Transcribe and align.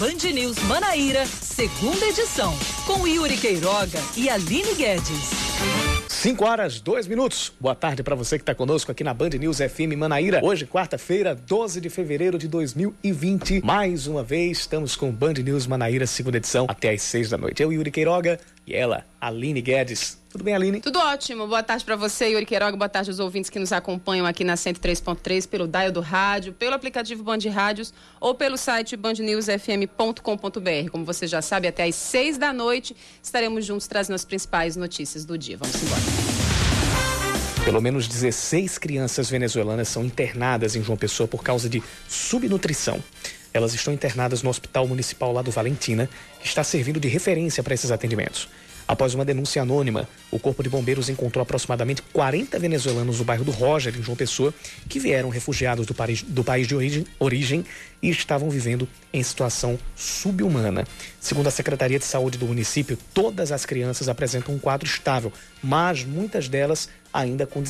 Band 0.00 0.32
News 0.32 0.58
Manaíra, 0.60 1.26
segunda 1.26 2.06
edição, 2.06 2.56
com 2.86 3.06
Yuri 3.06 3.36
Queiroga 3.36 3.98
e 4.16 4.30
Aline 4.30 4.74
Guedes. 4.74 5.28
5 6.08 6.42
horas, 6.42 6.80
2 6.80 7.06
minutos. 7.06 7.52
Boa 7.60 7.74
tarde 7.74 8.02
para 8.02 8.14
você 8.14 8.38
que 8.38 8.42
está 8.42 8.54
conosco 8.54 8.90
aqui 8.90 9.04
na 9.04 9.12
Band 9.12 9.28
News 9.28 9.58
FM 9.58 9.98
Manaíra. 9.98 10.40
Hoje, 10.42 10.64
quarta-feira, 10.64 11.34
12 11.34 11.82
de 11.82 11.90
fevereiro 11.90 12.38
de 12.38 12.48
2020. 12.48 13.62
Mais 13.62 14.06
uma 14.06 14.22
vez, 14.22 14.60
estamos 14.60 14.96
com 14.96 15.10
Band 15.10 15.34
News 15.34 15.66
Manaíra, 15.66 16.06
segunda 16.06 16.38
edição, 16.38 16.64
até 16.66 16.90
às 16.92 17.02
6 17.02 17.28
da 17.28 17.36
noite. 17.36 17.62
Eu, 17.62 17.70
Yuri 17.70 17.90
Queiroga, 17.90 18.40
e 18.70 18.74
ela, 18.74 19.04
Aline 19.20 19.60
Guedes. 19.60 20.18
Tudo 20.30 20.44
bem, 20.44 20.54
Aline? 20.54 20.80
Tudo 20.80 21.00
ótimo. 21.00 21.46
Boa 21.48 21.62
tarde 21.62 21.84
para 21.84 21.96
você, 21.96 22.28
Yuri 22.28 22.46
Queiroga. 22.46 22.76
Boa 22.76 22.88
tarde 22.88 23.10
aos 23.10 23.18
ouvintes 23.18 23.50
que 23.50 23.58
nos 23.58 23.72
acompanham 23.72 24.24
aqui 24.24 24.44
na 24.44 24.54
103.3, 24.54 25.48
pelo 25.48 25.66
dial 25.66 25.90
do 25.90 26.00
rádio, 26.00 26.52
pelo 26.52 26.74
aplicativo 26.74 27.24
Band 27.24 27.40
Rádios 27.52 27.92
ou 28.20 28.32
pelo 28.32 28.56
site 28.56 28.96
bandnewsfm.com.br. 28.96 30.90
Como 30.92 31.04
você 31.04 31.26
já 31.26 31.42
sabe, 31.42 31.66
até 31.66 31.82
às 31.82 31.96
seis 31.96 32.38
da 32.38 32.52
noite 32.52 32.96
estaremos 33.20 33.66
juntos 33.66 33.88
trazendo 33.88 34.14
as 34.14 34.24
principais 34.24 34.76
notícias 34.76 35.24
do 35.24 35.36
dia. 35.36 35.56
Vamos 35.56 35.74
embora. 35.82 36.00
Pelo 37.64 37.80
menos 37.82 38.06
16 38.06 38.78
crianças 38.78 39.28
venezuelanas 39.28 39.88
são 39.88 40.04
internadas 40.04 40.76
em 40.76 40.82
João 40.82 40.96
Pessoa 40.96 41.26
por 41.26 41.42
causa 41.42 41.68
de 41.68 41.82
subnutrição. 42.08 43.02
Elas 43.52 43.74
estão 43.74 43.92
internadas 43.92 44.42
no 44.42 44.50
Hospital 44.50 44.86
Municipal 44.86 45.32
lá 45.32 45.42
do 45.42 45.50
Valentina, 45.50 46.08
que 46.40 46.46
está 46.46 46.62
servindo 46.62 47.00
de 47.00 47.08
referência 47.08 47.62
para 47.62 47.74
esses 47.74 47.90
atendimentos. 47.90 48.48
Após 48.90 49.14
uma 49.14 49.24
denúncia 49.24 49.62
anônima, 49.62 50.08
o 50.32 50.38
Corpo 50.40 50.64
de 50.64 50.68
Bombeiros 50.68 51.08
encontrou 51.08 51.44
aproximadamente 51.44 52.02
40 52.12 52.58
venezuelanos 52.58 53.20
no 53.20 53.24
bairro 53.24 53.44
do 53.44 53.52
Roger, 53.52 53.96
em 53.96 54.02
João 54.02 54.16
Pessoa, 54.16 54.52
que 54.88 54.98
vieram 54.98 55.28
refugiados 55.28 55.86
do 55.86 55.94
país, 55.94 56.24
do 56.24 56.42
país 56.42 56.66
de 56.66 56.74
origem, 56.74 57.06
origem 57.20 57.64
e 58.02 58.10
estavam 58.10 58.50
vivendo 58.50 58.88
em 59.12 59.22
situação 59.22 59.78
subhumana. 59.94 60.84
Segundo 61.20 61.46
a 61.46 61.52
Secretaria 61.52 62.00
de 62.00 62.04
Saúde 62.04 62.36
do 62.36 62.48
município, 62.48 62.98
todas 63.14 63.52
as 63.52 63.64
crianças 63.64 64.08
apresentam 64.08 64.56
um 64.56 64.58
quadro 64.58 64.88
estável, 64.88 65.32
mas 65.62 66.04
muitas 66.04 66.48
delas 66.48 66.88
ainda 67.12 67.46
com, 67.46 67.62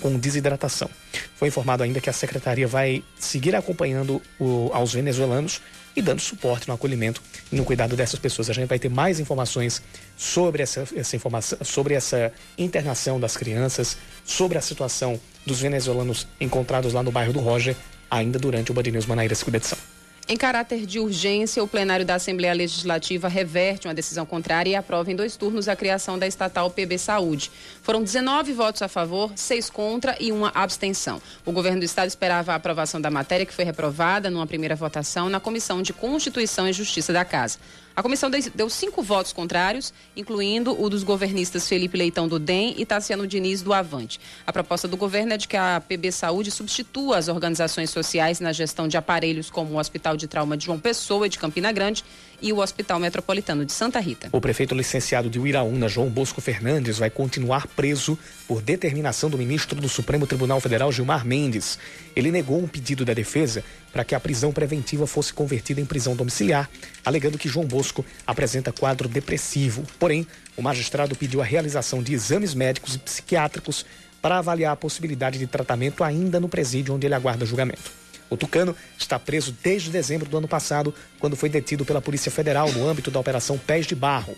com 0.00 0.18
desidratação. 0.18 0.90
Foi 1.36 1.46
informado 1.46 1.84
ainda 1.84 2.00
que 2.00 2.10
a 2.10 2.12
Secretaria 2.12 2.66
vai 2.66 3.04
seguir 3.16 3.54
acompanhando 3.54 4.20
o, 4.40 4.70
aos 4.72 4.92
venezuelanos 4.92 5.60
e 5.96 6.02
dando 6.02 6.20
suporte 6.20 6.68
no 6.68 6.74
acolhimento 6.74 7.22
e 7.52 7.56
no 7.56 7.64
cuidado 7.64 7.96
dessas 7.96 8.18
pessoas. 8.18 8.50
A 8.50 8.52
gente 8.52 8.68
vai 8.68 8.78
ter 8.78 8.88
mais 8.88 9.20
informações 9.20 9.82
sobre 10.16 10.62
essa, 10.62 10.86
essa 10.94 11.16
informação, 11.16 11.58
sobre 11.62 11.94
essa 11.94 12.32
internação 12.58 13.20
das 13.20 13.36
crianças, 13.36 13.96
sobre 14.24 14.58
a 14.58 14.60
situação 14.60 15.20
dos 15.46 15.60
venezuelanos 15.60 16.26
encontrados 16.40 16.92
lá 16.92 17.02
no 17.02 17.12
bairro 17.12 17.32
do 17.32 17.40
Roger, 17.40 17.76
ainda 18.10 18.38
durante 18.38 18.70
o 18.70 18.74
Band 18.74 18.82
News 18.84 19.06
Manaíra 19.06 19.34
segunda 19.34 19.58
edição. 19.58 19.78
Em 20.26 20.38
caráter 20.38 20.86
de 20.86 20.98
urgência, 20.98 21.62
o 21.62 21.68
plenário 21.68 22.06
da 22.06 22.14
Assembleia 22.14 22.54
Legislativa 22.54 23.28
reverte 23.28 23.86
uma 23.86 23.92
decisão 23.92 24.24
contrária 24.24 24.70
e 24.70 24.74
aprova 24.74 25.12
em 25.12 25.16
dois 25.16 25.36
turnos 25.36 25.68
a 25.68 25.76
criação 25.76 26.18
da 26.18 26.26
estatal 26.26 26.70
PB 26.70 26.96
Saúde. 26.96 27.50
Foram 27.82 28.02
19 28.02 28.54
votos 28.54 28.80
a 28.80 28.88
favor, 28.88 29.30
seis 29.36 29.68
contra 29.68 30.16
e 30.18 30.32
uma 30.32 30.50
abstenção. 30.54 31.20
O 31.44 31.52
governo 31.52 31.80
do 31.80 31.84
estado 31.84 32.08
esperava 32.08 32.52
a 32.52 32.54
aprovação 32.54 33.02
da 33.02 33.10
matéria, 33.10 33.44
que 33.44 33.52
foi 33.52 33.66
reprovada 33.66 34.30
numa 34.30 34.46
primeira 34.46 34.74
votação 34.74 35.28
na 35.28 35.40
Comissão 35.40 35.82
de 35.82 35.92
Constituição 35.92 36.66
e 36.66 36.72
Justiça 36.72 37.12
da 37.12 37.24
Casa. 37.26 37.58
A 37.96 38.02
comissão 38.02 38.28
deu 38.28 38.68
cinco 38.68 39.02
votos 39.02 39.32
contrários, 39.32 39.94
incluindo 40.16 40.80
o 40.82 40.90
dos 40.90 41.04
governistas 41.04 41.68
Felipe 41.68 41.96
Leitão 41.96 42.26
do 42.26 42.40
DEM 42.40 42.74
e 42.76 42.84
Tassiano 42.84 43.24
Diniz 43.24 43.62
do 43.62 43.72
Avante. 43.72 44.20
A 44.44 44.52
proposta 44.52 44.88
do 44.88 44.96
governo 44.96 45.34
é 45.34 45.36
de 45.36 45.46
que 45.46 45.56
a 45.56 45.80
PB 45.80 46.10
Saúde 46.10 46.50
substitua 46.50 47.18
as 47.18 47.28
organizações 47.28 47.90
sociais 47.90 48.40
na 48.40 48.52
gestão 48.52 48.88
de 48.88 48.96
aparelhos 48.96 49.48
como 49.48 49.74
o 49.74 49.78
Hospital 49.78 50.16
de 50.16 50.26
Trauma 50.26 50.56
de 50.56 50.64
João 50.64 50.80
Pessoa 50.80 51.26
e 51.26 51.30
de 51.30 51.38
Campina 51.38 51.70
Grande 51.70 52.04
e 52.40 52.52
o 52.52 52.58
Hospital 52.58 52.98
Metropolitano 52.98 53.64
de 53.64 53.72
Santa 53.72 54.00
Rita. 54.00 54.28
O 54.32 54.40
prefeito 54.40 54.74
licenciado 54.74 55.30
de 55.30 55.38
Uiraúna, 55.38 55.88
João 55.88 56.08
Bosco 56.08 56.40
Fernandes, 56.40 56.98
vai 56.98 57.10
continuar 57.10 57.66
preso 57.68 58.18
por 58.46 58.62
determinação 58.62 59.30
do 59.30 59.38
ministro 59.38 59.80
do 59.80 59.88
Supremo 59.88 60.26
Tribunal 60.26 60.60
Federal, 60.60 60.92
Gilmar 60.92 61.26
Mendes. 61.26 61.78
Ele 62.14 62.30
negou 62.30 62.58
um 62.58 62.68
pedido 62.68 63.04
da 63.04 63.14
defesa 63.14 63.64
para 63.92 64.04
que 64.04 64.14
a 64.14 64.20
prisão 64.20 64.52
preventiva 64.52 65.06
fosse 65.06 65.32
convertida 65.32 65.80
em 65.80 65.84
prisão 65.84 66.16
domiciliar, 66.16 66.68
alegando 67.04 67.38
que 67.38 67.48
João 67.48 67.66
Bosco 67.66 68.04
apresenta 68.26 68.72
quadro 68.72 69.08
depressivo. 69.08 69.84
Porém, 69.98 70.26
o 70.56 70.62
magistrado 70.62 71.14
pediu 71.14 71.40
a 71.40 71.44
realização 71.44 72.02
de 72.02 72.12
exames 72.12 72.54
médicos 72.54 72.94
e 72.94 72.98
psiquiátricos 72.98 73.86
para 74.20 74.38
avaliar 74.38 74.72
a 74.72 74.76
possibilidade 74.76 75.38
de 75.38 75.46
tratamento 75.46 76.02
ainda 76.02 76.40
no 76.40 76.48
presídio 76.48 76.94
onde 76.94 77.06
ele 77.06 77.14
aguarda 77.14 77.44
julgamento. 77.44 78.03
O 78.30 78.36
Tucano 78.36 78.74
está 78.98 79.18
preso 79.18 79.54
desde 79.62 79.90
dezembro 79.90 80.28
do 80.28 80.38
ano 80.38 80.48
passado, 80.48 80.94
quando 81.18 81.36
foi 81.36 81.48
detido 81.48 81.84
pela 81.84 82.00
Polícia 82.00 82.30
Federal 82.30 82.70
no 82.72 82.88
âmbito 82.88 83.10
da 83.10 83.20
Operação 83.20 83.58
Pés 83.58 83.86
de 83.86 83.94
Barro. 83.94 84.36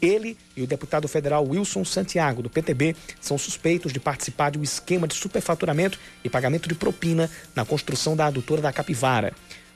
Ele 0.00 0.36
e 0.56 0.62
o 0.62 0.66
deputado 0.66 1.08
federal 1.08 1.44
Wilson 1.46 1.84
Santiago, 1.84 2.42
do 2.42 2.50
PTB, 2.50 2.94
são 3.20 3.36
suspeitos 3.36 3.92
de 3.92 3.98
participar 3.98 4.50
de 4.50 4.58
um 4.58 4.62
esquema 4.62 5.08
de 5.08 5.14
superfaturamento 5.14 5.98
e 6.22 6.30
pagamento 6.30 6.68
de 6.68 6.74
propina 6.74 7.28
na 7.54 7.64
construção 7.64 8.16
da 8.16 8.26
adutora 8.26 8.62
da 8.62 8.72
Capivara. 8.72 9.32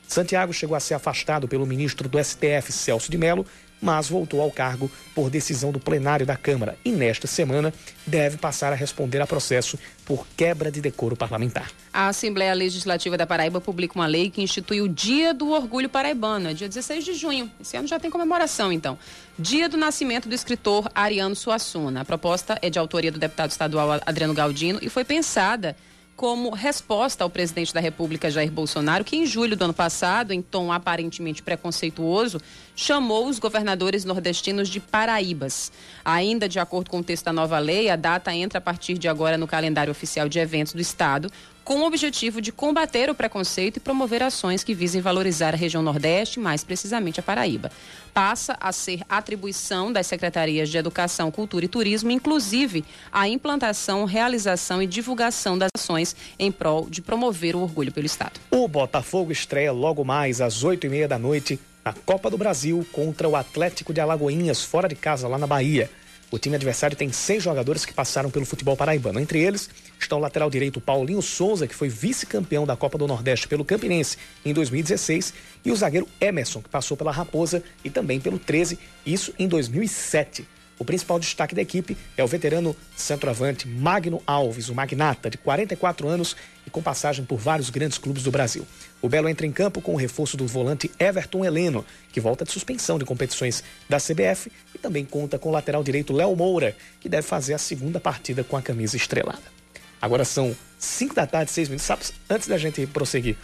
Santiago 0.07 0.53
chegou 0.53 0.75
a 0.75 0.79
ser 0.79 0.93
afastado 0.93 1.47
pelo 1.47 1.65
ministro 1.65 2.07
do 2.07 2.23
STF, 2.23 2.71
Celso 2.71 3.11
de 3.11 3.17
Mello, 3.17 3.45
mas 3.83 4.07
voltou 4.07 4.39
ao 4.39 4.49
cargo 4.49 4.89
por 5.13 5.29
decisão 5.29 5.69
do 5.69 5.79
plenário 5.79 6.25
da 6.25 6.37
Câmara 6.37 6.77
e, 6.85 6.91
nesta 6.91 7.27
semana, 7.27 7.73
deve 8.07 8.37
passar 8.37 8.71
a 8.71 8.75
responder 8.75 9.21
a 9.21 9.27
processo 9.27 9.77
por 10.05 10.25
quebra 10.37 10.71
de 10.71 10.79
decoro 10.79 11.17
parlamentar. 11.17 11.69
A 11.91 12.07
Assembleia 12.07 12.53
Legislativa 12.53 13.17
da 13.17 13.27
Paraíba 13.27 13.59
publica 13.59 13.95
uma 13.95 14.07
lei 14.07 14.29
que 14.29 14.41
institui 14.41 14.81
o 14.81 14.87
Dia 14.87 15.33
do 15.33 15.49
Orgulho 15.49 15.89
Paraibano, 15.89 16.49
é 16.49 16.53
dia 16.53 16.69
16 16.69 17.03
de 17.03 17.13
junho. 17.13 17.51
Esse 17.59 17.75
ano 17.75 17.87
já 17.87 17.99
tem 17.99 18.09
comemoração, 18.09 18.71
então. 18.71 18.97
Dia 19.37 19.67
do 19.67 19.75
nascimento 19.75 20.29
do 20.29 20.33
escritor 20.33 20.89
Ariano 20.95 21.35
Suassuna. 21.35 22.01
A 22.01 22.05
proposta 22.05 22.57
é 22.61 22.69
de 22.69 22.79
autoria 22.79 23.11
do 23.11 23.19
deputado 23.19 23.51
estadual 23.51 23.99
Adriano 24.05 24.33
Galdino 24.33 24.79
e 24.81 24.89
foi 24.89 25.03
pensada 25.03 25.75
como 26.15 26.51
resposta 26.51 27.23
ao 27.23 27.29
presidente 27.29 27.73
da 27.73 27.79
República 27.79 28.29
Jair 28.29 28.51
Bolsonaro, 28.51 29.03
que 29.03 29.15
em 29.15 29.25
julho 29.25 29.57
do 29.57 29.65
ano 29.65 29.73
passado, 29.73 30.31
em 30.31 30.41
tom 30.41 30.71
aparentemente 30.71 31.41
preconceituoso, 31.41 32.39
chamou 32.75 33.27
os 33.27 33.39
governadores 33.39 34.05
nordestinos 34.05 34.69
de 34.69 34.79
paraíbas. 34.79 35.71
Ainda 36.05 36.47
de 36.47 36.59
acordo 36.59 36.89
com 36.89 36.99
o 36.99 37.03
texto 37.03 37.25
da 37.25 37.33
nova 37.33 37.57
lei, 37.59 37.89
a 37.89 37.95
data 37.95 38.33
entra 38.33 38.59
a 38.59 38.61
partir 38.61 38.97
de 38.97 39.07
agora 39.07 39.37
no 39.37 39.47
calendário 39.47 39.91
oficial 39.91 40.29
de 40.29 40.39
eventos 40.39 40.73
do 40.73 40.81
estado, 40.81 41.31
com 41.63 41.79
o 41.79 41.85
objetivo 41.85 42.41
de 42.41 42.51
combater 42.51 43.09
o 43.09 43.15
preconceito 43.15 43.77
e 43.77 43.79
promover 43.79 44.21
ações 44.21 44.63
que 44.63 44.73
visem 44.73 45.01
valorizar 45.01 45.53
a 45.53 45.57
região 45.57 45.81
Nordeste, 45.81 46.39
mais 46.39 46.63
precisamente 46.63 47.19
a 47.19 47.23
Paraíba. 47.23 47.71
Passa 48.13 48.57
a 48.59 48.71
ser 48.71 49.01
atribuição 49.09 49.91
das 49.91 50.07
secretarias 50.07 50.69
de 50.69 50.77
Educação, 50.77 51.31
Cultura 51.31 51.65
e 51.65 51.67
Turismo, 51.67 52.11
inclusive 52.11 52.83
a 53.11 53.27
implantação, 53.27 54.05
realização 54.05 54.81
e 54.81 54.87
divulgação 54.87 55.57
das 55.57 55.69
ações 55.75 56.15
em 56.37 56.51
prol 56.51 56.87
de 56.89 57.01
promover 57.01 57.55
o 57.55 57.61
orgulho 57.61 57.91
pelo 57.91 58.05
Estado. 58.05 58.39
O 58.51 58.67
Botafogo 58.67 59.31
estreia 59.31 59.71
logo 59.71 60.03
mais 60.03 60.41
às 60.41 60.63
oito 60.63 60.85
e 60.85 60.89
meia 60.89 61.07
da 61.07 61.17
noite 61.17 61.59
na 61.83 61.93
Copa 61.93 62.29
do 62.29 62.37
Brasil 62.37 62.85
contra 62.91 63.27
o 63.27 63.35
Atlético 63.35 63.93
de 63.93 63.99
Alagoinhas, 63.99 64.63
fora 64.63 64.87
de 64.87 64.95
casa, 64.95 65.27
lá 65.27 65.37
na 65.37 65.47
Bahia. 65.47 65.89
O 66.31 66.39
time 66.39 66.55
adversário 66.55 66.97
tem 66.97 67.11
seis 67.11 67.43
jogadores 67.43 67.85
que 67.85 67.93
passaram 67.93 68.31
pelo 68.31 68.43
futebol 68.43 68.75
paraibano. 68.75 69.19
Entre 69.19 69.39
eles 69.39 69.69
estão 70.03 70.19
o 70.19 70.21
lateral 70.21 70.49
direito 70.49 70.79
Paulinho 70.79 71.21
Souza, 71.21 71.67
que 71.67 71.75
foi 71.75 71.89
vice-campeão 71.89 72.65
da 72.65 72.75
Copa 72.75 72.97
do 72.97 73.07
Nordeste 73.07 73.47
pelo 73.47 73.65
Campinense 73.65 74.17
em 74.45 74.53
2016, 74.53 75.33
e 75.65 75.71
o 75.71 75.75
zagueiro 75.75 76.07
Emerson, 76.21 76.61
que 76.61 76.69
passou 76.69 76.95
pela 76.95 77.11
Raposa 77.11 77.63
e 77.83 77.89
também 77.89 78.19
pelo 78.19 78.37
13, 78.37 78.77
isso 79.05 79.33
em 79.39 79.47
2007. 79.47 80.47
O 80.79 80.85
principal 80.85 81.19
destaque 81.19 81.53
da 81.53 81.61
equipe 81.61 81.95
é 82.17 82.23
o 82.23 82.27
veterano 82.27 82.75
centroavante 82.95 83.67
Magno 83.67 84.21
Alves, 84.25 84.69
o 84.69 84.75
magnata 84.75 85.29
de 85.29 85.37
44 85.37 86.07
anos 86.07 86.35
e 86.65 86.69
com 86.69 86.81
passagem 86.81 87.23
por 87.23 87.37
vários 87.37 87.69
grandes 87.69 87.97
clubes 87.97 88.23
do 88.23 88.31
Brasil. 88.31 88.65
O 89.01 89.07
Belo 89.07 89.29
entra 89.29 89.45
em 89.45 89.51
campo 89.51 89.81
com 89.81 89.93
o 89.93 89.97
reforço 89.97 90.35
do 90.35 90.47
volante 90.47 90.89
Everton 90.99 91.45
Heleno, 91.45 91.85
que 92.11 92.19
volta 92.19 92.43
de 92.43 92.51
suspensão 92.51 92.97
de 92.97 93.05
competições 93.05 93.63
da 93.87 93.97
CBF 93.97 94.51
e 94.73 94.77
também 94.77 95.05
conta 95.05 95.37
com 95.37 95.49
o 95.49 95.51
lateral 95.51 95.83
direito 95.83 96.11
Léo 96.11 96.35
Moura, 96.35 96.75
que 96.99 97.07
deve 97.07 97.27
fazer 97.27 97.53
a 97.53 97.59
segunda 97.59 97.99
partida 97.99 98.43
com 98.43 98.57
a 98.57 98.61
camisa 98.61 98.97
estrelada. 98.97 99.62
Agora 100.03 100.25
são 100.25 100.53
5 100.77 101.15
da 101.15 101.25
tarde, 101.25 101.49
6 101.49 101.69
minutos. 101.69 101.85
Sabe, 101.85 102.03
antes 102.29 102.45
da 102.45 102.57
gente 102.57 102.85
prosseguir, 102.85 103.37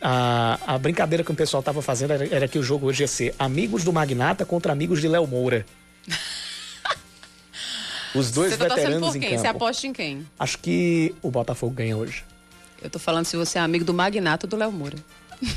a, 0.00 0.58
a 0.66 0.78
brincadeira 0.78 1.22
que 1.22 1.30
o 1.30 1.34
pessoal 1.34 1.60
estava 1.60 1.82
fazendo 1.82 2.14
era, 2.14 2.26
era, 2.34 2.48
que 2.48 2.58
o 2.58 2.62
jogo 2.62 2.86
hoje 2.86 3.02
ia 3.02 3.06
ser 3.06 3.34
amigos 3.38 3.84
do 3.84 3.92
Magnata 3.92 4.46
contra 4.46 4.72
amigos 4.72 5.02
de 5.02 5.08
Léo 5.08 5.26
Moura. 5.26 5.66
Os 8.14 8.30
dois 8.30 8.54
você 8.54 8.56
tá 8.56 8.74
veteranos 8.74 9.10
por 9.10 9.12
quem? 9.12 9.20
em 9.20 9.30
campo. 9.32 9.42
Você 9.42 9.46
aposta 9.48 9.86
em 9.86 9.92
quem? 9.92 10.26
Acho 10.38 10.58
que 10.60 11.14
o 11.20 11.30
Botafogo 11.30 11.74
ganha 11.74 11.94
hoje. 11.94 12.24
Eu 12.80 12.88
tô 12.88 12.98
falando 12.98 13.26
se 13.26 13.36
você 13.36 13.58
é 13.58 13.60
amigo 13.60 13.84
do 13.84 13.92
Magnato 13.92 14.46
ou 14.46 14.50
do 14.50 14.56
Léo 14.56 14.72
Moura. 14.72 14.96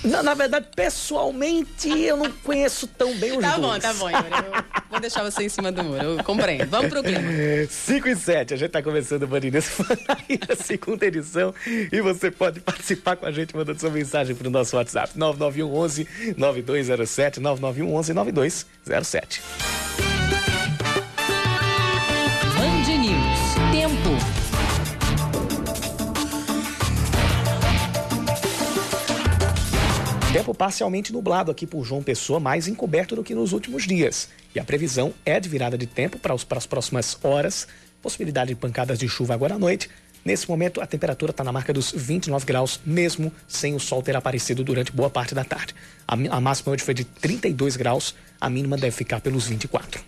Na, 0.04 0.22
na, 0.22 0.34
verdade, 0.34 0.68
pessoalmente, 0.76 1.90
eu 1.90 2.18
não 2.18 2.32
conheço 2.32 2.86
tão 2.88 3.16
bem 3.16 3.32
os 3.32 3.40
tá 3.40 3.58
dois. 3.58 3.82
Tá 3.82 3.94
bom, 3.94 4.10
tá 4.10 4.20
bom, 4.20 4.26
Yuri. 4.28 4.64
vou 4.90 5.00
deixar 5.00 5.24
você 5.24 5.44
em 5.44 5.50
cima 5.50 5.72
do 5.72 5.84
muro. 5.84 6.04
Eu 6.04 6.24
compreendo. 6.24 6.70
Vamos 6.70 6.90
pro 6.90 7.02
clima. 7.02 7.22
5 7.70 8.08
e 8.08 8.16
7, 8.16 8.54
a 8.54 8.58
gente 8.58 8.70
tá 8.70 8.84
começando 8.84 9.24
o 9.24 9.28
Band 9.28 9.40
News 9.40 9.70
a 10.50 10.56
segunda 10.56 11.06
edição. 11.06 11.54
E 11.66 12.02
você 12.02 12.30
pode 12.30 12.60
participar 12.60 13.16
com 13.16 13.26
a 13.26 13.32
gente 13.32 13.56
mandando 13.56 13.80
sua 13.80 13.90
mensagem 13.90 14.36
pro 14.36 14.50
nosso 14.50 14.76
WhatsApp: 14.76 15.18
9911 15.18 16.08
9207 16.38 17.40
9911 17.40 18.14
9207. 18.14 19.42
Tempo 30.34 30.54
parcialmente 30.54 31.12
nublado 31.12 31.52
aqui 31.52 31.68
por 31.68 31.84
João 31.84 32.02
Pessoa, 32.02 32.40
mais 32.40 32.66
encoberto 32.66 33.18
do 33.18 33.24
que 33.24 33.36
nos 33.36 33.52
últimos 33.52 33.84
dias. 33.84 34.30
E 34.56 34.60
a 34.62 34.64
previsão 34.64 35.14
é 35.26 35.38
de 35.42 35.50
virada 35.50 35.78
de 35.78 35.86
tempo 35.86 36.18
para, 36.18 36.34
os, 36.34 36.46
para 36.46 36.58
as 36.58 36.66
próximas 36.66 37.18
horas. 37.22 37.68
Possibilidade 38.02 38.48
de 38.48 38.56
pancadas 38.56 38.98
de 38.98 39.10
chuva 39.10 39.34
agora 39.34 39.56
à 39.56 39.60
noite. 39.60 39.90
Nesse 40.24 40.48
momento, 40.48 40.80
a 40.80 40.88
temperatura 40.88 41.32
está 41.32 41.44
na 41.44 41.52
marca 41.52 41.74
dos 41.74 41.92
29 41.92 42.46
graus, 42.46 42.80
mesmo 42.86 43.30
sem 43.46 43.76
o 43.76 43.80
sol 43.80 44.02
ter 44.02 44.16
aparecido 44.16 44.64
durante 44.64 44.94
boa 44.94 45.10
parte 45.10 45.36
da 45.36 45.44
tarde. 45.44 45.76
A, 46.08 46.14
a 46.14 46.40
máxima 46.40 46.72
hoje 46.72 46.84
foi 46.84 46.94
de 46.94 47.04
32 47.04 47.76
graus, 47.76 48.16
a 48.40 48.50
mínima 48.50 48.78
deve 48.78 48.96
ficar 48.96 49.20
pelos 49.20 49.48
24. 49.48 50.02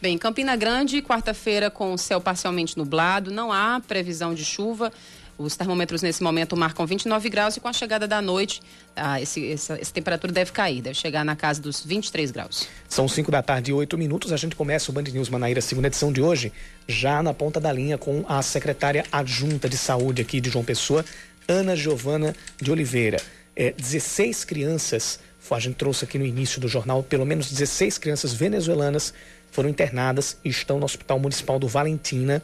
Bem, 0.00 0.16
Campina 0.16 0.54
Grande, 0.54 1.02
quarta-feira 1.02 1.70
com 1.70 1.98
céu 1.98 2.20
parcialmente 2.20 2.78
nublado, 2.78 3.32
não 3.32 3.52
há 3.52 3.80
previsão 3.86 4.32
de 4.32 4.44
chuva. 4.44 4.92
Os 5.38 5.56
termômetros 5.56 6.02
nesse 6.02 6.20
momento 6.20 6.56
marcam 6.56 6.84
29 6.84 7.30
graus 7.30 7.56
e 7.56 7.60
com 7.60 7.68
a 7.68 7.72
chegada 7.72 8.08
da 8.08 8.20
noite, 8.20 8.60
ah, 8.96 9.22
esse, 9.22 9.52
essa, 9.52 9.80
essa, 9.80 9.92
temperatura 9.92 10.32
deve 10.32 10.50
cair, 10.50 10.82
deve 10.82 10.98
chegar 10.98 11.24
na 11.24 11.36
casa 11.36 11.62
dos 11.62 11.84
23 11.84 12.32
graus. 12.32 12.66
São 12.88 13.06
5 13.06 13.30
da 13.30 13.40
tarde 13.40 13.70
e 13.70 13.74
8 13.74 13.96
minutos. 13.96 14.32
A 14.32 14.36
gente 14.36 14.56
começa 14.56 14.90
o 14.90 14.94
Band 14.94 15.02
News 15.02 15.28
Manaíra, 15.28 15.60
segunda 15.60 15.86
edição 15.86 16.12
de 16.12 16.20
hoje, 16.20 16.52
já 16.88 17.22
na 17.22 17.32
ponta 17.32 17.60
da 17.60 17.72
linha 17.72 17.96
com 17.96 18.24
a 18.28 18.42
secretária 18.42 19.04
adjunta 19.12 19.68
de 19.68 19.78
saúde 19.78 20.22
aqui 20.22 20.40
de 20.40 20.50
João 20.50 20.64
Pessoa, 20.64 21.04
Ana 21.46 21.76
Giovana 21.76 22.34
de 22.60 22.72
Oliveira. 22.72 23.22
É, 23.54 23.70
16 23.70 24.44
crianças, 24.44 25.20
a 25.48 25.60
gente 25.60 25.76
trouxe 25.76 26.04
aqui 26.04 26.18
no 26.18 26.26
início 26.26 26.60
do 26.60 26.66
jornal, 26.66 27.00
pelo 27.04 27.24
menos 27.24 27.48
16 27.48 27.96
crianças 27.98 28.34
venezuelanas 28.34 29.14
foram 29.52 29.68
internadas 29.68 30.36
e 30.44 30.48
estão 30.48 30.78
no 30.78 30.84
Hospital 30.84 31.18
Municipal 31.18 31.58
do 31.58 31.68
Valentina 31.68 32.42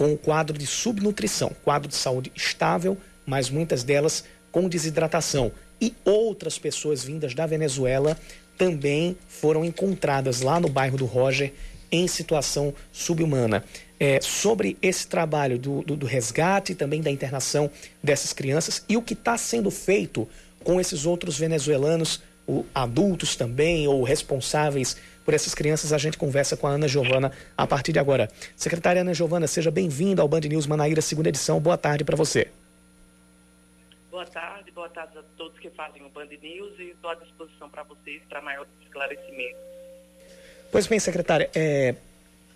com 0.00 0.14
o 0.14 0.16
quadro 0.16 0.56
de 0.56 0.66
subnutrição, 0.66 1.52
quadro 1.62 1.86
de 1.86 1.94
saúde 1.94 2.32
estável, 2.34 2.96
mas 3.26 3.50
muitas 3.50 3.84
delas 3.84 4.24
com 4.50 4.66
desidratação. 4.66 5.52
E 5.78 5.94
outras 6.06 6.58
pessoas 6.58 7.04
vindas 7.04 7.34
da 7.34 7.44
Venezuela 7.44 8.16
também 8.56 9.14
foram 9.28 9.62
encontradas 9.62 10.40
lá 10.40 10.58
no 10.58 10.70
bairro 10.70 10.96
do 10.96 11.04
Roger 11.04 11.52
em 11.92 12.08
situação 12.08 12.72
subhumana. 12.90 13.62
É, 13.98 14.18
sobre 14.22 14.78
esse 14.80 15.06
trabalho 15.06 15.58
do, 15.58 15.82
do, 15.82 15.94
do 15.94 16.06
resgate 16.06 16.74
também 16.74 17.02
da 17.02 17.10
internação 17.10 17.70
dessas 18.02 18.32
crianças 18.32 18.82
e 18.88 18.96
o 18.96 19.02
que 19.02 19.12
está 19.12 19.36
sendo 19.36 19.70
feito 19.70 20.26
com 20.64 20.80
esses 20.80 21.04
outros 21.04 21.36
venezuelanos, 21.36 22.22
adultos 22.74 23.36
também, 23.36 23.86
ou 23.86 24.02
responsáveis 24.02 24.96
por 25.30 25.34
essas 25.34 25.54
crianças, 25.54 25.92
a 25.92 25.98
gente 25.98 26.18
conversa 26.18 26.56
com 26.56 26.66
a 26.66 26.70
Ana 26.70 26.88
Giovana 26.88 27.30
a 27.56 27.64
partir 27.64 27.92
de 27.92 28.00
agora. 28.00 28.28
Secretária 28.56 29.02
Ana 29.02 29.14
Giovana, 29.14 29.46
seja 29.46 29.70
bem-vinda 29.70 30.22
ao 30.22 30.26
Band 30.26 30.40
News 30.40 30.66
Manaíra, 30.66 31.00
segunda 31.00 31.28
edição. 31.28 31.60
Boa 31.60 31.78
tarde 31.78 32.02
para 32.02 32.16
você. 32.16 32.48
Boa 34.10 34.26
tarde, 34.26 34.72
boa 34.72 34.88
tarde 34.88 35.16
a 35.18 35.22
todos 35.36 35.56
que 35.60 35.70
fazem 35.70 36.04
o 36.04 36.08
Band 36.08 36.26
News 36.42 36.76
e 36.80 36.90
estou 36.90 37.10
à 37.10 37.14
disposição 37.14 37.70
para 37.70 37.84
vocês 37.84 38.20
para 38.28 38.42
maior 38.42 38.66
esclarecimento. 38.82 39.56
Pois 40.72 40.88
bem, 40.88 40.98
secretária, 40.98 41.48
é, 41.54 41.94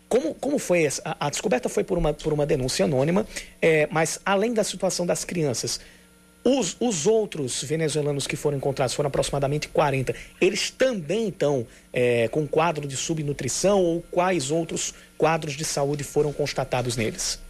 como, 0.09 0.35
como 0.35 0.59
foi 0.59 0.83
essa? 0.83 1.01
A, 1.05 1.29
a, 1.29 1.31
descoberta 1.31 1.69
foi 1.69 1.85
por 1.85 1.97
uma, 1.97 2.13
por 2.13 2.33
uma 2.33 2.45
denúncia 2.45 2.87
anônima, 2.87 3.25
é, 3.63 3.87
mas 3.93 4.21
além 4.27 4.53
da 4.53 4.65
situação 4.65 5.07
das 5.07 5.25
crianças, 5.25 5.81
os, 6.45 6.77
os 6.79 7.07
outros 7.07 7.63
venezuelanos 7.65 8.27
que 8.27 8.37
foram 8.37 8.59
encontrados, 8.59 8.95
foram 8.95 9.09
aproximadamente 9.09 9.67
40, 9.69 10.15
eles 10.41 10.71
também 10.71 11.29
estão 11.29 11.67
é, 11.93 12.29
com 12.29 12.47
quadro 12.47 12.87
de 12.87 12.97
subnutrição 12.97 13.83
ou 13.83 14.03
quais 14.11 14.51
outros 14.51 14.95
quadros 15.17 15.55
de 15.55 15.65
saúde 15.65 16.05
foram 16.05 16.33
constatados 16.33 16.97
neles? 16.97 17.43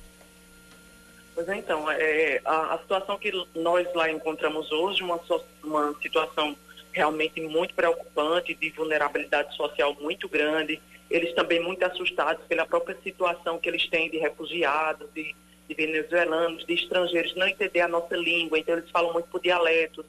Pois 1.34 1.48
é, 1.48 1.56
então, 1.56 1.90
é, 1.90 2.40
a, 2.44 2.74
a, 2.74 2.78
situação 2.78 3.18
que 3.18 3.32
nós 3.56 3.92
lá 3.92 4.08
encontramos 4.08 4.70
hoje, 4.70 5.02
uma, 5.02 5.20
uma 5.64 5.94
situação 6.00 6.56
realmente 6.92 7.40
muito 7.40 7.74
preocupante, 7.74 8.54
de 8.54 8.70
vulnerabilidade 8.70 9.56
social 9.56 9.96
muito 10.00 10.28
grande, 10.28 10.80
eles 11.10 11.34
também 11.34 11.60
muito 11.60 11.84
assustados 11.84 12.44
pela 12.46 12.64
própria 12.64 12.96
situação 13.02 13.58
que 13.58 13.68
eles 13.68 13.88
têm 13.88 14.08
de 14.08 14.18
refugiados, 14.18 15.08
de 15.12 15.34
de 15.68 15.74
venezuelanos, 15.74 16.64
de 16.66 16.74
estrangeiros, 16.74 17.34
não 17.34 17.46
entender 17.46 17.80
a 17.80 17.88
nossa 17.88 18.16
língua, 18.16 18.58
então 18.58 18.76
eles 18.76 18.90
falam 18.90 19.12
muito 19.12 19.28
por 19.28 19.40
dialetos. 19.40 20.04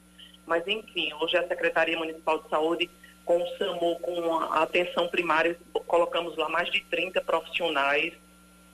Mas, 0.46 0.68
enfim, 0.68 1.12
hoje 1.22 1.38
a 1.38 1.48
Secretaria 1.48 1.98
Municipal 1.98 2.40
de 2.40 2.50
Saúde, 2.50 2.90
com 3.24 3.42
o 3.42 3.58
SAMU, 3.58 4.00
com 4.00 4.36
a 4.36 4.64
atenção 4.64 5.08
primária, 5.08 5.58
colocamos 5.88 6.38
lá 6.38 6.48
mais 6.50 6.70
de 6.72 6.82
30 6.82 7.22
profissionais. 7.22 8.14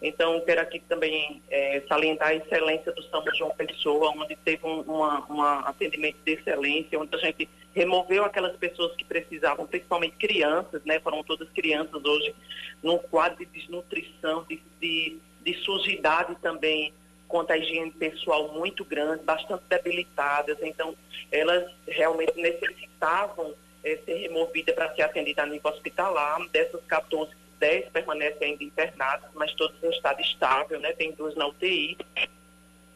Então, 0.02 0.42
quero 0.42 0.62
aqui 0.62 0.80
também 0.80 1.42
é, 1.50 1.82
salientar 1.88 2.30
a 2.30 2.36
excelência 2.36 2.92
do 2.92 3.04
SAMU 3.04 3.34
João 3.36 3.52
Pessoa, 3.52 4.12
onde 4.18 4.36
teve 4.36 4.66
um 4.66 4.82
uma, 4.82 5.20
uma 5.26 5.60
atendimento 5.60 6.18
de 6.26 6.34
excelência, 6.34 7.00
onde 7.00 7.16
a 7.16 7.20
gente 7.20 7.48
removeu 7.74 8.26
aquelas 8.26 8.56
pessoas 8.58 8.96
que 8.96 9.06
precisavam, 9.06 9.66
principalmente 9.66 10.18
crianças, 10.18 10.84
né? 10.84 11.00
Foram 11.00 11.24
todas 11.24 11.50
crianças 11.52 12.04
hoje, 12.04 12.36
num 12.84 12.98
quadro 12.98 13.38
de 13.38 13.46
desnutrição, 13.46 14.44
de, 14.50 14.62
de 14.82 15.20
de 15.44 15.54
sujidade 15.64 16.36
também 16.36 16.94
quanto 17.28 17.52
à 17.52 17.58
higiene 17.58 17.92
pessoal 17.92 18.50
muito 18.50 18.84
grande, 18.84 19.24
bastante 19.24 19.64
debilitadas. 19.70 20.58
Então, 20.62 20.96
elas 21.32 21.72
realmente 21.88 22.34
necessitavam 22.36 23.54
é, 23.84 23.98
ser 24.06 24.16
removidas 24.16 24.76
para 24.76 24.94
ser 24.94 25.04
atendidas 25.04 25.46
a 25.46 25.48
nível 25.48 25.72
hospitalar. 25.72 26.46
Dessas 26.50 26.84
14, 26.86 27.32
10 27.60 27.90
permanecem 27.90 28.50
ainda 28.50 28.64
internadas, 28.64 29.30
mas 29.34 29.54
todas 29.54 29.82
em 29.82 29.90
estado 29.90 30.20
estável, 30.22 30.80
né? 30.80 30.92
Tem 30.94 31.12
duas 31.14 31.36
na 31.36 31.48
UTI. 31.48 31.98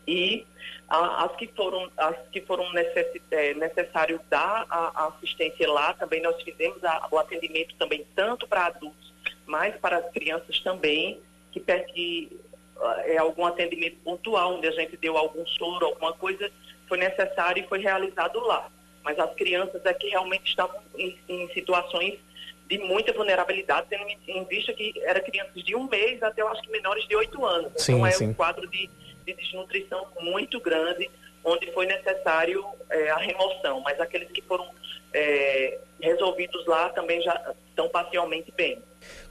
E 0.07 0.45
a, 0.87 1.25
as 1.25 1.35
que 1.35 1.47
foram, 1.47 1.89
as 1.97 2.15
que 2.31 2.41
foram 2.41 2.71
necessi, 2.73 3.21
é, 3.31 3.53
necessário 3.53 4.19
dar 4.29 4.65
a, 4.69 5.03
a, 5.03 5.07
assistência 5.07 5.71
lá, 5.71 5.93
também 5.93 6.21
nós 6.21 6.39
fizemos 6.41 6.83
a, 6.83 7.07
o 7.11 7.17
atendimento 7.17 7.75
também 7.75 8.05
tanto 8.15 8.47
para 8.47 8.67
adultos, 8.67 9.13
mas 9.45 9.75
para 9.77 9.97
as 9.97 10.11
crianças 10.11 10.59
também, 10.59 11.19
que, 11.59 11.79
que 11.93 12.39
ah, 12.81 13.03
é 13.05 13.17
algum 13.17 13.45
atendimento 13.45 13.97
pontual, 14.03 14.55
onde 14.55 14.67
a 14.67 14.71
gente 14.71 14.97
deu 14.97 15.17
algum 15.17 15.45
soro, 15.47 15.85
alguma 15.85 16.13
coisa, 16.13 16.51
foi 16.87 16.97
necessário 16.97 17.63
e 17.63 17.67
foi 17.67 17.79
realizado 17.79 18.39
lá. 18.41 18.69
Mas 19.03 19.17
as 19.19 19.33
crianças 19.35 19.85
aqui 19.85 20.09
realmente 20.09 20.49
estavam 20.49 20.81
em, 20.97 21.17
em 21.29 21.47
situações 21.53 22.19
de 22.67 22.79
muita 22.79 23.13
vulnerabilidade, 23.13 23.87
tendo 23.89 24.05
em 24.27 24.43
vista 24.45 24.73
que 24.73 24.93
eram 25.03 25.21
crianças 25.21 25.63
de 25.63 25.75
um 25.75 25.87
mês 25.87 26.21
até 26.23 26.41
eu 26.41 26.47
acho 26.47 26.61
que 26.63 26.71
menores 26.71 27.07
de 27.07 27.15
oito 27.15 27.45
anos. 27.45 27.71
Sim, 27.77 27.93
então 27.93 28.07
é 28.07 28.11
sim. 28.11 28.29
um 28.29 28.33
quadro 28.33 28.67
de, 28.67 28.89
de, 29.25 29.33
desnutrição 29.33 30.07
muito 30.19 30.59
grande, 30.59 31.09
onde 31.43 31.71
foi 31.71 31.85
necessário 31.85 32.65
é, 32.89 33.09
a 33.11 33.17
remoção. 33.17 33.81
Mas 33.81 33.99
aqueles 33.99 34.31
que 34.31 34.41
foram 34.41 34.67
é, 35.13 35.79
resolvidos 36.01 36.65
lá 36.65 36.89
também 36.89 37.21
já 37.21 37.53
estão 37.69 37.87
parcialmente 37.87 38.51
bem. 38.51 38.81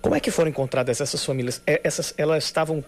Como 0.00 0.14
é 0.14 0.20
que 0.20 0.30
foram 0.30 0.50
encontradas 0.50 1.00
essas 1.00 1.24
famílias? 1.24 1.62
É, 1.66 1.80
essas, 1.82 2.12
elas 2.16 2.44
estavam 2.44 2.84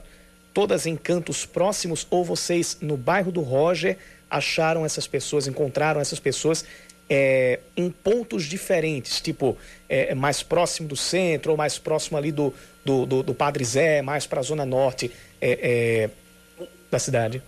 todas 0.52 0.86
em 0.86 0.96
cantos 0.96 1.44
próximos 1.44 2.06
ou 2.10 2.24
vocês 2.24 2.78
no 2.80 2.96
bairro 2.96 3.30
do 3.30 3.40
Roger 3.40 3.98
acharam 4.30 4.84
essas 4.84 5.06
pessoas, 5.06 5.46
encontraram 5.46 6.00
essas 6.00 6.18
pessoas 6.18 6.64
é, 7.08 7.60
em 7.76 7.90
pontos 7.90 8.44
diferentes, 8.44 9.20
tipo 9.20 9.56
é, 9.88 10.14
mais 10.14 10.42
próximo 10.42 10.88
do 10.88 10.96
centro 10.96 11.52
ou 11.52 11.56
mais 11.56 11.78
próximo 11.78 12.18
ali 12.18 12.32
do, 12.32 12.52
do, 12.84 13.06
do, 13.06 13.22
do 13.22 13.34
Padre 13.34 13.64
Zé, 13.64 14.02
mais 14.02 14.26
para 14.26 14.40
a 14.40 14.42
zona 14.42 14.66
norte 14.66 15.10
é, 15.40 16.10
é, 16.58 16.66
da 16.90 16.98
cidade? 16.98 17.42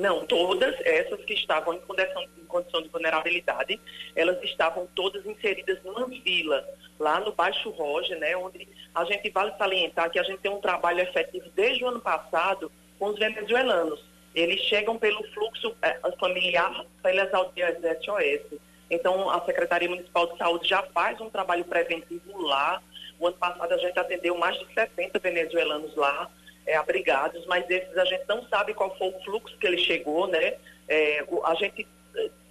Não, 0.00 0.24
todas 0.24 0.74
essas 0.80 1.22
que 1.26 1.34
estavam 1.34 1.74
em 1.74 1.80
condição, 1.80 2.22
em 2.22 2.46
condição 2.46 2.80
de 2.80 2.88
vulnerabilidade, 2.88 3.78
elas 4.16 4.42
estavam 4.42 4.88
todas 4.94 5.26
inseridas 5.26 5.78
numa 5.84 6.06
vila, 6.06 6.66
lá 6.98 7.20
no 7.20 7.32
Baixo 7.32 7.68
Roger, 7.68 8.18
né, 8.18 8.34
onde 8.34 8.66
a 8.94 9.04
gente 9.04 9.28
vale 9.28 9.52
salientar 9.58 10.10
que 10.10 10.18
a 10.18 10.22
gente 10.22 10.38
tem 10.38 10.50
um 10.50 10.60
trabalho 10.60 11.00
efetivo 11.00 11.50
desde 11.54 11.84
o 11.84 11.88
ano 11.88 12.00
passado 12.00 12.72
com 12.98 13.08
os 13.08 13.18
venezuelanos. 13.18 14.02
Eles 14.34 14.62
chegam 14.62 14.98
pelo 14.98 15.22
fluxo 15.34 15.76
é, 15.82 15.98
familiar 16.18 16.86
pelas 17.02 17.34
aldeias 17.34 17.76
SOS. 18.02 18.58
Então, 18.90 19.28
a 19.28 19.44
Secretaria 19.44 19.88
Municipal 19.88 20.32
de 20.32 20.38
Saúde 20.38 20.66
já 20.66 20.82
faz 20.94 21.20
um 21.20 21.28
trabalho 21.28 21.64
preventivo 21.66 22.40
lá. 22.40 22.82
O 23.18 23.26
ano 23.26 23.36
passado 23.36 23.70
a 23.70 23.76
gente 23.76 23.98
atendeu 23.98 24.38
mais 24.38 24.58
de 24.58 24.66
70 24.72 25.18
venezuelanos 25.18 25.94
lá, 25.94 26.30
é, 26.66 26.76
abrigados, 26.76 27.44
mas 27.46 27.68
esses 27.68 27.96
a 27.96 28.04
gente 28.04 28.24
não 28.28 28.46
sabe 28.48 28.74
qual 28.74 28.96
foi 28.96 29.08
o 29.08 29.20
fluxo 29.24 29.56
que 29.58 29.66
ele 29.66 29.78
chegou, 29.78 30.26
né? 30.26 30.54
É, 30.88 31.24
a 31.44 31.54
gente 31.54 31.86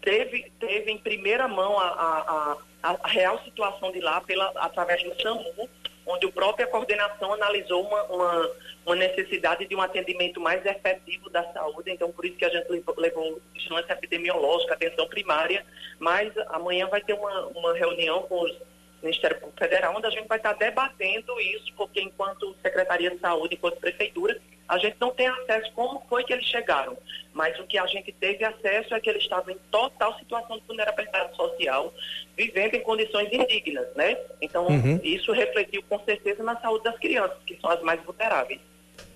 teve, 0.01 0.51
teve 0.59 0.91
em 0.91 0.97
primeira 0.97 1.47
mão 1.47 1.77
a, 1.77 1.87
a, 1.87 2.57
a, 2.83 2.97
a 3.03 3.07
real 3.07 3.41
situação 3.43 3.91
de 3.91 3.99
lá 3.99 4.21
pela, 4.21 4.51
através 4.55 5.03
do 5.03 5.21
SAMU, 5.21 5.69
onde 6.05 6.25
a 6.25 6.31
própria 6.31 6.65
coordenação 6.65 7.33
analisou 7.33 7.85
uma, 7.85 8.03
uma, 8.03 8.51
uma, 8.85 8.95
necessidade 8.95 9.65
de 9.67 9.75
um 9.75 9.81
atendimento 9.81 10.41
mais 10.41 10.65
efetivo 10.65 11.29
da 11.29 11.43
saúde, 11.53 11.91
então 11.91 12.11
por 12.11 12.25
isso 12.25 12.37
que 12.37 12.45
a 12.45 12.49
gente 12.49 12.67
levou, 12.69 12.95
levou 12.97 13.41
vigilância 13.53 13.93
epidemiológica, 13.93 14.73
atenção 14.73 15.07
primária, 15.07 15.63
mas 15.99 16.35
amanhã 16.47 16.87
vai 16.87 17.01
ter 17.01 17.13
uma, 17.13 17.47
uma 17.47 17.73
reunião 17.75 18.23
com 18.23 18.41
os 18.41 18.57
Ministério 19.01 19.39
Público 19.39 19.59
Federal, 19.59 19.95
onde 19.95 20.07
a 20.07 20.09
gente 20.09 20.27
vai 20.27 20.37
estar 20.37 20.53
debatendo 20.53 21.39
isso, 21.39 21.73
porque 21.75 22.01
enquanto 22.01 22.55
Secretaria 22.61 23.11
de 23.11 23.19
Saúde, 23.19 23.55
enquanto 23.55 23.79
Prefeitura, 23.79 24.39
a 24.67 24.77
gente 24.77 24.97
não 24.99 25.11
tem 25.11 25.27
acesso 25.27 25.71
como 25.73 26.03
foi 26.07 26.23
que 26.23 26.31
eles 26.31 26.45
chegaram. 26.45 26.95
Mas 27.33 27.59
o 27.59 27.63
que 27.63 27.77
a 27.77 27.87
gente 27.87 28.11
teve 28.11 28.45
acesso 28.45 28.93
é 28.93 28.99
que 28.99 29.09
eles 29.09 29.23
estavam 29.23 29.53
em 29.53 29.57
total 29.71 30.17
situação 30.19 30.57
de 30.57 30.63
vulnerabilidade 30.67 31.35
social, 31.35 31.93
vivendo 32.37 32.75
em 32.75 32.81
condições 32.81 33.31
indignas, 33.31 33.87
né? 33.95 34.17
Então, 34.39 34.67
uhum. 34.67 34.99
isso 35.03 35.31
refletiu 35.31 35.81
com 35.89 35.99
certeza 36.03 36.43
na 36.43 36.55
saúde 36.59 36.83
das 36.83 36.97
crianças, 36.99 37.37
que 37.45 37.57
são 37.59 37.69
as 37.69 37.81
mais 37.81 37.99
vulneráveis. 38.03 38.59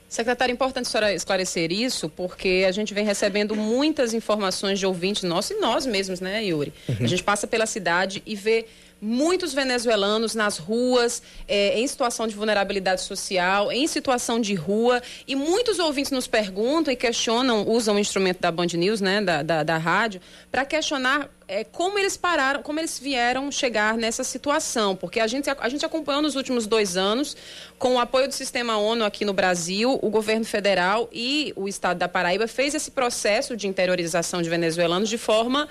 Secretário, 0.09 0.51
é 0.51 0.53
importante 0.53 0.85
a 0.85 0.89
senhora 0.89 1.13
esclarecer 1.13 1.71
isso, 1.71 2.07
porque 2.07 2.65
a 2.67 2.71
gente 2.71 2.93
vem 2.93 3.03
recebendo 3.03 3.55
muitas 3.55 4.13
informações 4.13 4.77
de 4.77 4.85
ouvintes 4.85 5.23
nossos 5.23 5.57
e 5.57 5.59
nós 5.59 5.87
mesmos, 5.87 6.21
né, 6.21 6.43
Yuri? 6.43 6.71
Uhum. 6.87 6.97
A 7.01 7.07
gente 7.07 7.23
passa 7.23 7.47
pela 7.47 7.65
cidade 7.65 8.21
e 8.23 8.35
vê 8.35 8.67
muitos 9.03 9.53
venezuelanos 9.53 10.33
nas 10.33 10.57
ruas, 10.57 11.21
é, 11.47 11.77
em 11.79 11.85
situação 11.85 12.25
de 12.25 12.33
vulnerabilidade 12.33 13.01
social, 13.01 13.71
em 13.71 13.85
situação 13.85 14.39
de 14.39 14.55
rua. 14.55 15.01
E 15.27 15.35
muitos 15.35 15.77
ouvintes 15.77 16.11
nos 16.11 16.25
perguntam 16.25 16.91
e 16.93 16.95
questionam, 16.95 17.67
usam 17.67 17.95
o 17.95 17.99
instrumento 17.99 18.39
da 18.39 18.51
Band 18.51 18.67
News, 18.73 19.01
né, 19.01 19.21
da, 19.21 19.43
da, 19.43 19.63
da 19.63 19.77
rádio, 19.77 20.21
para 20.49 20.63
questionar 20.63 21.29
é, 21.47 21.63
como 21.63 21.99
eles 21.99 22.15
pararam, 22.15 22.63
como 22.63 22.79
eles 22.79 22.97
vieram 22.97 23.51
chegar 23.51 23.97
nessa 23.97 24.23
situação. 24.23 24.95
Porque 24.95 25.19
a 25.19 25.27
gente, 25.27 25.49
a 25.49 25.69
gente 25.69 25.85
acompanhou 25.85 26.21
nos 26.21 26.35
últimos 26.35 26.65
dois 26.65 26.95
anos, 26.95 27.35
com 27.77 27.95
o 27.95 27.99
apoio 27.99 28.27
do 28.27 28.33
sistema 28.33 28.77
ONU 28.77 29.03
aqui 29.03 29.25
no 29.25 29.33
Brasil, 29.33 29.99
o 30.01 30.09
governo 30.09 30.45
federal 30.45 31.09
e 31.11 31.51
o 31.57 31.67
estado 31.67 31.97
da 31.97 32.07
Paraíba 32.07 32.47
fez 32.47 32.73
esse 32.73 32.89
processo 32.89 33.57
de 33.57 33.67
interiorização 33.67 34.41
de 34.41 34.49
venezuelanos 34.49 35.09
de 35.09 35.17
forma. 35.17 35.67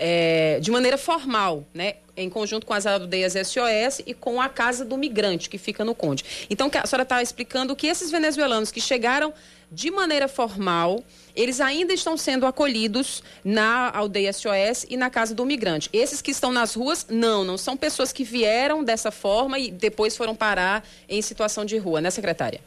É, 0.00 0.60
de 0.60 0.70
maneira 0.70 0.96
formal, 0.96 1.64
né? 1.74 1.94
em 2.16 2.28
conjunto 2.28 2.66
com 2.66 2.74
as 2.74 2.84
aldeias 2.86 3.34
SOS 3.34 4.02
e 4.06 4.12
com 4.12 4.40
a 4.40 4.48
Casa 4.48 4.84
do 4.84 4.98
Migrante, 4.98 5.48
que 5.48 5.56
fica 5.56 5.84
no 5.84 5.94
Conde. 5.94 6.24
Então, 6.50 6.70
a 6.74 6.86
senhora 6.86 7.04
está 7.04 7.22
explicando 7.22 7.76
que 7.76 7.86
esses 7.86 8.10
venezuelanos 8.10 8.70
que 8.70 8.80
chegaram 8.80 9.32
de 9.70 9.90
maneira 9.90 10.26
formal, 10.28 11.04
eles 11.36 11.60
ainda 11.60 11.92
estão 11.92 12.16
sendo 12.16 12.46
acolhidos 12.46 13.22
na 13.44 13.90
aldeia 13.94 14.32
SOS 14.32 14.86
e 14.88 14.96
na 14.96 15.10
Casa 15.10 15.34
do 15.34 15.44
Migrante. 15.44 15.90
Esses 15.92 16.22
que 16.22 16.30
estão 16.30 16.50
nas 16.50 16.74
ruas, 16.74 17.06
não, 17.08 17.44
não 17.44 17.58
são 17.58 17.76
pessoas 17.76 18.12
que 18.12 18.24
vieram 18.24 18.82
dessa 18.82 19.10
forma 19.10 19.58
e 19.58 19.70
depois 19.70 20.16
foram 20.16 20.34
parar 20.34 20.84
em 21.08 21.20
situação 21.20 21.64
de 21.64 21.76
rua, 21.76 22.00
né, 22.00 22.10
secretária? 22.10 22.60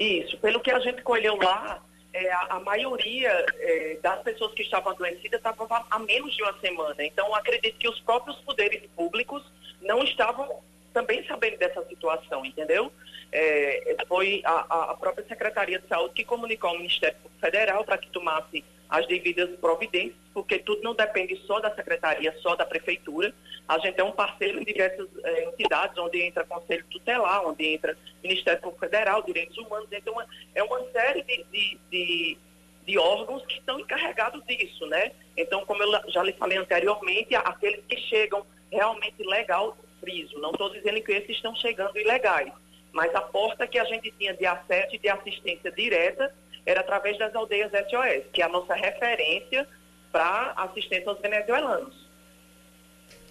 Isso, 0.00 0.36
pelo 0.38 0.60
que 0.60 0.70
a 0.70 0.80
gente 0.80 1.02
colheu 1.02 1.36
lá, 1.36 1.82
é, 2.14 2.32
a, 2.32 2.46
a, 2.50 2.60
maioria 2.60 3.44
é, 3.58 3.98
das 4.00 4.22
pessoas 4.22 4.54
que 4.54 4.62
estavam 4.62 4.92
adoecidas 4.92 5.40
estavam 5.40 5.66
há 5.90 5.98
menos 5.98 6.34
de 6.34 6.42
uma 6.44 6.56
semana. 6.60 7.04
Então, 7.04 7.34
acredito 7.34 7.76
que 7.76 7.88
os 7.88 7.98
próprios 8.00 8.36
poderes 8.38 8.82
públicos 8.94 9.42
não 9.82 10.02
estavam 10.04 10.62
também 10.92 11.26
sabendo 11.26 11.58
dessa 11.58 11.84
situação, 11.86 12.46
entendeu? 12.46 12.92
É, 13.32 13.96
foi 14.06 14.42
a, 14.44 14.92
a, 14.92 14.94
própria 14.94 15.26
Secretaria 15.26 15.80
de 15.80 15.88
Saúde 15.88 16.14
que 16.14 16.24
comunicou 16.24 16.70
ao 16.70 16.76
Ministério 16.76 17.16
Federal 17.40 17.84
para 17.84 17.98
que 17.98 18.08
tomasse 18.10 18.64
as 18.88 19.06
devidas 19.06 19.50
providências, 19.58 20.16
porque 20.32 20.58
tudo 20.58 20.82
não 20.82 20.94
depende 20.94 21.36
só 21.46 21.60
da 21.60 21.74
Secretaria, 21.74 22.34
só 22.40 22.54
da 22.54 22.66
Prefeitura. 22.66 23.34
A 23.68 23.78
gente 23.78 23.98
é 23.98 24.04
um 24.04 24.12
parceiro 24.12 24.60
em 24.60 24.64
diversas 24.64 25.08
eh, 25.24 25.44
entidades, 25.44 25.96
onde 25.98 26.22
entra 26.22 26.44
Conselho 26.44 26.84
Tutelar, 26.90 27.46
onde 27.46 27.66
entra 27.66 27.96
Ministério 28.22 28.60
Público 28.60 28.80
Federal, 28.80 29.22
Direitos 29.22 29.56
Humanos, 29.56 29.88
então 29.90 30.14
é 30.54 30.62
uma 30.62 30.80
série 30.90 31.22
de, 31.22 31.44
de, 31.50 31.78
de, 31.90 32.38
de 32.86 32.98
órgãos 32.98 33.44
que 33.46 33.58
estão 33.58 33.80
encarregados 33.80 34.44
disso, 34.46 34.86
né? 34.86 35.12
Então, 35.36 35.64
como 35.64 35.82
eu 35.82 36.10
já 36.10 36.22
lhe 36.22 36.32
falei 36.32 36.58
anteriormente, 36.58 37.34
aqueles 37.34 37.84
que 37.86 37.96
chegam 37.96 38.44
realmente 38.70 39.22
legal, 39.22 39.76
friso, 40.00 40.38
não 40.38 40.50
estou 40.50 40.70
dizendo 40.70 41.00
que 41.02 41.12
esses 41.12 41.36
estão 41.36 41.54
chegando 41.56 41.98
ilegais, 41.98 42.52
mas 42.92 43.14
a 43.14 43.22
porta 43.22 43.66
que 43.66 43.78
a 43.78 43.84
gente 43.84 44.10
tinha 44.12 44.34
de 44.34 44.44
acesso 44.44 44.94
e 44.94 44.98
de 44.98 45.08
assistência 45.08 45.70
direta 45.72 46.32
era 46.66 46.80
através 46.80 47.18
das 47.18 47.34
aldeias 47.34 47.70
SOS, 47.70 48.24
que 48.32 48.42
é 48.42 48.44
a 48.44 48.48
nossa 48.48 48.74
referência 48.74 49.66
para 50.10 50.52
assistência 50.56 51.10
aos 51.10 51.20
venezuelanos. 51.20 52.04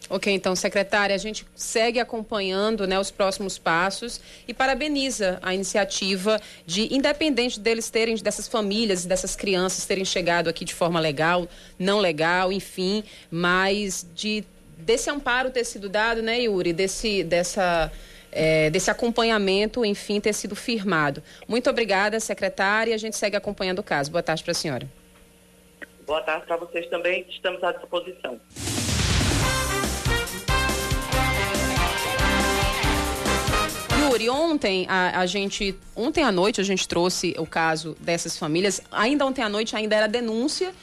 Ok, 0.10 0.32
então, 0.32 0.54
secretária, 0.54 1.16
a 1.16 1.18
gente 1.18 1.46
segue 1.56 2.00
acompanhando 2.00 2.86
né, 2.86 3.00
os 3.00 3.10
próximos 3.10 3.58
passos 3.58 4.20
e 4.48 4.54
parabeniza 4.54 5.40
a 5.42 5.56
iniciativa 5.56 6.42
de, 6.66 6.94
independente 6.94 7.58
deles 7.60 7.90
terem, 7.90 8.16
dessas 8.16 8.48
famílias, 8.48 9.06
dessas 9.06 9.36
crianças 9.36 9.86
terem 9.86 10.04
chegado 10.04 10.50
aqui 10.50 10.66
de 10.66 10.74
forma 10.74 11.00
legal, 11.00 11.48
não 11.80 12.00
legal, 12.00 12.52
enfim, 12.52 13.04
mas 13.32 14.06
de 14.14 14.44
desse 14.78 15.10
amparo 15.10 15.50
ter 15.50 15.64
sido 15.64 15.88
dado, 15.88 16.22
né, 16.22 16.42
Yuri, 16.42 16.74
desse, 16.74 17.24
dessa, 17.24 17.90
é, 18.34 18.70
desse 18.70 18.90
acompanhamento, 18.90 19.86
enfim, 19.86 20.20
ter 20.20 20.34
sido 20.34 20.56
firmado. 20.56 21.22
Muito 21.48 21.70
obrigada, 21.70 22.20
secretária, 22.20 22.94
a 22.94 22.98
gente 22.98 23.16
segue 23.16 23.36
acompanhando 23.36 23.80
o 23.80 23.84
caso. 23.84 24.12
Boa 24.12 24.24
tarde 24.24 24.44
para 24.44 24.52
a 24.52 24.56
senhora. 24.56 24.88
Boa 26.06 26.22
tarde 26.22 26.46
para 26.46 26.58
vocês 26.58 26.88
também, 26.90 27.26
estamos 27.30 27.64
à 27.64 27.72
disposição. 27.72 28.40
Yuri, 34.00 34.30
ontem 34.30 34.86
a, 34.90 35.22
a, 35.22 35.26
gente, 35.26 35.76
ontem 35.96 36.24
à 36.24 36.32
noite 36.32 36.60
a 36.60 36.64
gente 36.64 36.88
trouxe 36.88 37.34
o 37.38 37.46
caso 37.46 37.96
dessas 38.00 38.38
famílias. 38.38 38.82
Ainda 38.92 39.26
ontem 39.26 39.42
à 39.42 39.50
noite 39.50 39.76
ainda 39.76 39.96
era 39.96 40.08
denúncia, 40.08 40.74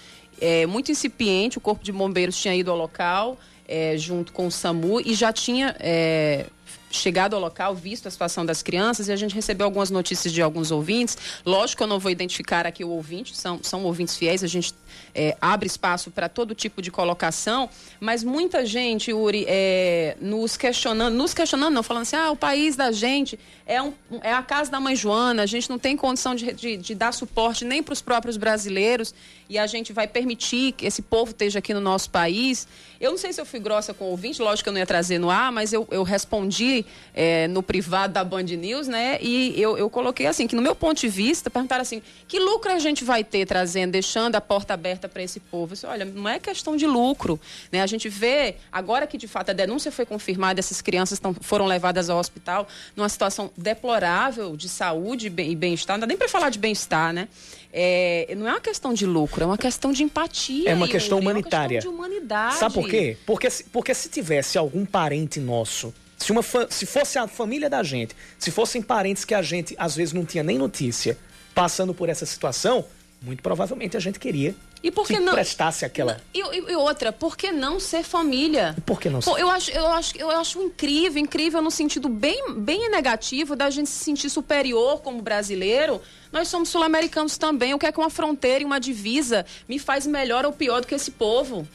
é, 0.40 0.66
muito 0.66 0.90
incipiente. 0.90 1.58
O 1.58 1.60
corpo 1.60 1.84
de 1.84 1.92
bombeiros 1.92 2.40
tinha 2.40 2.54
ido 2.54 2.70
ao 2.70 2.76
local 2.76 3.38
é, 3.70 3.96
junto 3.96 4.32
com 4.32 4.48
o 4.48 4.50
SAMU 4.50 5.00
e 5.00 5.14
já 5.14 5.32
tinha 5.32 5.76
é, 5.78 6.46
chegado 6.90 7.34
ao 7.34 7.40
local, 7.40 7.74
visto 7.74 8.08
a 8.08 8.10
situação 8.10 8.44
das 8.44 8.62
crianças 8.62 9.08
e 9.08 9.12
a 9.12 9.16
gente 9.16 9.34
recebeu 9.34 9.64
algumas 9.64 9.90
notícias 9.90 10.32
de 10.32 10.42
alguns 10.42 10.70
ouvintes. 10.70 11.16
Lógico 11.46 11.82
eu 11.82 11.86
não 11.86 11.98
vou 11.98 12.10
identificar 12.10 12.66
aqui 12.66 12.84
o 12.84 12.88
ouvinte, 12.88 13.36
são, 13.36 13.60
são 13.62 13.84
ouvintes 13.84 14.16
fiéis, 14.16 14.42
a 14.42 14.46
gente 14.46 14.74
é, 15.14 15.36
abre 15.40 15.66
espaço 15.66 16.10
para 16.10 16.28
todo 16.28 16.54
tipo 16.54 16.82
de 16.82 16.90
colocação, 16.90 17.68
mas 18.00 18.24
muita 18.24 18.66
gente, 18.66 19.12
Uri, 19.12 19.44
é, 19.48 20.16
nos 20.20 20.56
questionando, 20.56 21.14
nos 21.14 21.32
questionando, 21.32 21.74
não, 21.74 21.82
falando 21.82 22.02
assim, 22.02 22.16
ah, 22.16 22.30
o 22.30 22.36
país 22.36 22.74
da 22.74 22.90
gente 22.90 23.38
é, 23.66 23.80
um, 23.80 23.92
é 24.22 24.32
a 24.32 24.42
casa 24.42 24.70
da 24.70 24.80
mãe 24.80 24.96
Joana, 24.96 25.42
a 25.42 25.46
gente 25.46 25.70
não 25.70 25.78
tem 25.78 25.96
condição 25.96 26.34
de, 26.34 26.52
de, 26.52 26.76
de 26.76 26.94
dar 26.94 27.12
suporte 27.12 27.64
nem 27.64 27.82
para 27.82 27.92
os 27.92 28.02
próprios 28.02 28.36
brasileiros 28.36 29.14
e 29.50 29.58
a 29.58 29.66
gente 29.66 29.92
vai 29.92 30.06
permitir 30.06 30.70
que 30.70 30.86
esse 30.86 31.02
povo 31.02 31.32
esteja 31.32 31.58
aqui 31.58 31.74
no 31.74 31.80
nosso 31.80 32.08
país. 32.08 32.68
Eu 33.00 33.10
não 33.10 33.18
sei 33.18 33.32
se 33.32 33.40
eu 33.40 33.44
fui 33.44 33.58
grossa 33.58 33.92
com 33.92 34.04
o 34.04 34.08
ouvinte, 34.10 34.40
lógico 34.40 34.62
que 34.62 34.68
eu 34.68 34.72
não 34.72 34.78
ia 34.78 34.86
trazer 34.86 35.18
no 35.18 35.28
ar, 35.28 35.50
mas 35.50 35.72
eu, 35.72 35.88
eu 35.90 36.04
respondi 36.04 36.86
é, 37.12 37.48
no 37.48 37.60
privado 37.60 38.12
da 38.12 38.22
Band 38.22 38.44
News, 38.44 38.86
né? 38.86 39.18
E 39.20 39.60
eu, 39.60 39.76
eu 39.76 39.90
coloquei 39.90 40.28
assim, 40.28 40.46
que 40.46 40.54
no 40.54 40.62
meu 40.62 40.76
ponto 40.76 41.00
de 41.00 41.08
vista, 41.08 41.50
perguntaram 41.50 41.82
assim, 41.82 42.00
que 42.28 42.38
lucro 42.38 42.70
a 42.70 42.78
gente 42.78 43.02
vai 43.02 43.24
ter 43.24 43.44
trazendo, 43.44 43.90
deixando 43.90 44.36
a 44.36 44.40
porta 44.40 44.72
aberta 44.72 45.08
para 45.08 45.20
esse 45.20 45.40
povo? 45.40 45.72
Eu 45.72 45.74
disse, 45.74 45.86
olha, 45.86 46.04
não 46.04 46.28
é 46.28 46.38
questão 46.38 46.76
de 46.76 46.86
lucro, 46.86 47.40
né? 47.72 47.82
A 47.82 47.86
gente 47.88 48.08
vê, 48.08 48.54
agora 48.70 49.04
que 49.04 49.18
de 49.18 49.26
fato 49.26 49.50
a 49.50 49.52
denúncia 49.52 49.90
foi 49.90 50.06
confirmada, 50.06 50.60
essas 50.60 50.80
crianças 50.80 51.18
tão, 51.18 51.34
foram 51.34 51.66
levadas 51.66 52.08
ao 52.08 52.20
hospital 52.20 52.68
numa 52.94 53.08
situação 53.08 53.50
deplorável 53.56 54.56
de 54.56 54.68
saúde 54.68 55.26
e 55.26 55.56
bem-estar, 55.56 55.96
não 55.96 56.02
dá 56.02 56.06
nem 56.06 56.16
para 56.16 56.28
falar 56.28 56.50
de 56.50 56.58
bem-estar, 56.60 57.12
né? 57.12 57.26
É, 57.72 58.34
não 58.36 58.48
é 58.48 58.52
uma 58.52 58.60
questão 58.60 58.92
de 58.92 59.06
lucro, 59.06 59.44
é 59.44 59.46
uma 59.46 59.58
questão 59.58 59.92
de 59.92 60.02
empatia. 60.02 60.70
É 60.70 60.74
uma 60.74 60.88
questão 60.88 61.18
humanitária. 61.18 61.78
É 61.78 61.80
uma 61.80 61.82
questão 61.82 61.92
de 61.92 61.96
humanidade. 61.96 62.56
Sabe 62.56 62.74
por 62.74 62.88
quê? 62.88 63.16
Porque, 63.24 63.48
porque 63.72 63.94
se 63.94 64.08
tivesse 64.08 64.58
algum 64.58 64.84
parente 64.84 65.38
nosso 65.38 65.94
se, 66.20 66.32
uma 66.32 66.42
se 66.68 66.86
fosse 66.86 67.18
a 67.18 67.26
família 67.26 67.70
da 67.70 67.82
gente, 67.82 68.14
se 68.38 68.50
fossem 68.50 68.82
parentes 68.82 69.24
que 69.24 69.34
a 69.34 69.42
gente 69.42 69.74
às 69.78 69.96
vezes 69.96 70.12
não 70.12 70.24
tinha 70.24 70.44
nem 70.44 70.58
notícia, 70.58 71.18
passando 71.54 71.94
por 71.94 72.08
essa 72.08 72.26
situação, 72.26 72.84
muito 73.22 73.42
provavelmente 73.42 73.96
a 73.96 74.00
gente 74.00 74.18
queria 74.18 74.54
e 74.82 74.90
por 74.90 75.06
que, 75.06 75.14
que 75.14 75.20
não 75.20 75.32
prestasse 75.32 75.84
aquela. 75.84 76.20
E, 76.32 76.40
e, 76.40 76.76
outra, 76.76 77.12
por 77.12 77.36
que 77.36 77.52
não 77.52 77.78
ser 77.78 78.02
família? 78.02 78.74
Por 78.86 79.00
que 79.00 79.10
não 79.10 79.20
ser? 79.20 79.30
eu 79.30 79.50
acho, 79.50 79.70
eu 79.70 79.86
acho, 79.86 80.16
eu 80.16 80.30
acho 80.30 80.62
incrível, 80.62 81.20
incrível 81.22 81.60
no 81.60 81.70
sentido 81.70 82.08
bem, 82.08 82.54
bem 82.54 82.90
negativo 82.90 83.54
da 83.54 83.68
gente 83.68 83.90
se 83.90 84.04
sentir 84.04 84.30
superior 84.30 85.00
como 85.02 85.20
brasileiro. 85.20 86.00
Nós 86.32 86.48
somos 86.48 86.68
sul-americanos 86.68 87.36
também. 87.36 87.74
O 87.74 87.78
que 87.78 87.86
é 87.86 87.92
que 87.92 87.98
uma 87.98 88.10
fronteira 88.10 88.62
e 88.62 88.66
uma 88.66 88.78
divisa 88.78 89.44
me 89.68 89.78
faz 89.78 90.06
melhor 90.06 90.44
ou 90.44 90.52
pior 90.52 90.80
do 90.80 90.86
que 90.86 90.94
esse 90.94 91.10
povo? 91.10 91.66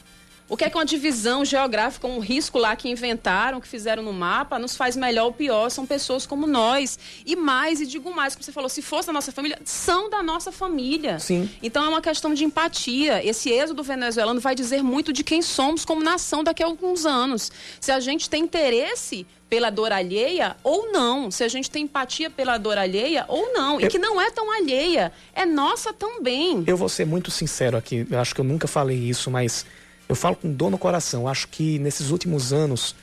O 0.48 0.56
que 0.56 0.64
é 0.64 0.70
que 0.70 0.78
uma 0.78 0.86
divisão 0.86 1.44
geográfica, 1.44 2.06
um 2.06 2.20
risco 2.20 2.60
lá 2.60 2.76
que 2.76 2.88
inventaram, 2.88 3.60
que 3.60 3.68
fizeram 3.68 4.04
no 4.04 4.14
mapa, 4.14 4.60
nos 4.60 4.76
faz 4.76 4.96
melhor 4.96 5.26
ou 5.26 5.34
pior? 5.34 5.70
São 5.72 5.88
pessoas 5.88 6.28
como 6.28 6.46
nós. 6.46 7.00
E 7.26 7.36
mais, 7.36 7.82
e 7.82 7.86
digo 7.88 8.14
mais, 8.14 8.36
como 8.36 8.44
você 8.44 8.52
falou, 8.52 8.70
se 8.70 8.84
fosse 8.84 9.08
da 9.08 9.14
nossa 9.14 9.32
família, 9.32 9.60
são 9.66 10.08
da 10.08 10.22
nossa 10.22 10.52
família. 10.52 11.18
Sim. 11.20 11.50
Então 11.64 11.84
é 11.84 11.90
uma 11.90 12.02
questão 12.02 12.32
de 12.32 12.44
empatia. 12.44 13.26
Esse 13.28 13.50
êxodo 13.50 13.82
venezuelano 13.82 14.40
vai 14.40 14.54
dizer 14.54 14.84
muito 14.84 15.12
de 15.12 15.24
quem 15.24 15.42
somos 15.42 15.84
como 15.84 16.04
nação 16.04 16.44
daqui 16.44 16.62
a 16.62 16.68
alguns 16.68 17.08
anos. 17.08 17.52
Se 17.80 17.92
a 17.92 18.00
gente 18.00 18.30
tem 18.30 18.44
interesse 18.44 19.26
pela 19.50 19.72
dor 19.72 19.92
alheia 19.92 20.56
ou 20.64 20.92
não, 20.92 21.32
se 21.32 21.44
a 21.44 21.48
gente 21.48 21.72
tem 21.72 21.84
empatia 21.84 22.30
pela 22.30 22.58
dor 22.60 22.78
alheia 22.78 23.26
ou 23.28 23.52
não, 23.54 23.80
eu... 23.80 23.88
e 23.88 23.90
que 23.90 23.98
não 23.98 24.22
é 24.22 24.30
tão 24.30 24.52
alheia, 24.52 25.12
é 25.34 25.46
nossa 25.46 25.92
também. 25.92 26.64
Eu 26.68 26.78
vou 26.78 26.90
ser 26.90 27.06
muito 27.06 27.32
sincero 27.32 27.78
aqui, 27.78 28.06
eu 28.10 28.20
acho 28.20 28.34
que 28.36 28.42
eu 28.42 28.46
nunca 28.46 28.68
falei 28.68 28.98
isso, 28.98 29.32
mas 29.32 29.66
eu 30.08 30.16
falo 30.16 30.36
com 30.36 30.52
dor 30.52 30.70
no 30.70 30.78
coração. 30.78 31.28
Acho 31.28 31.48
que 31.48 31.80
nesses 31.80 32.10
últimos 32.10 32.54
anos, 32.54 32.96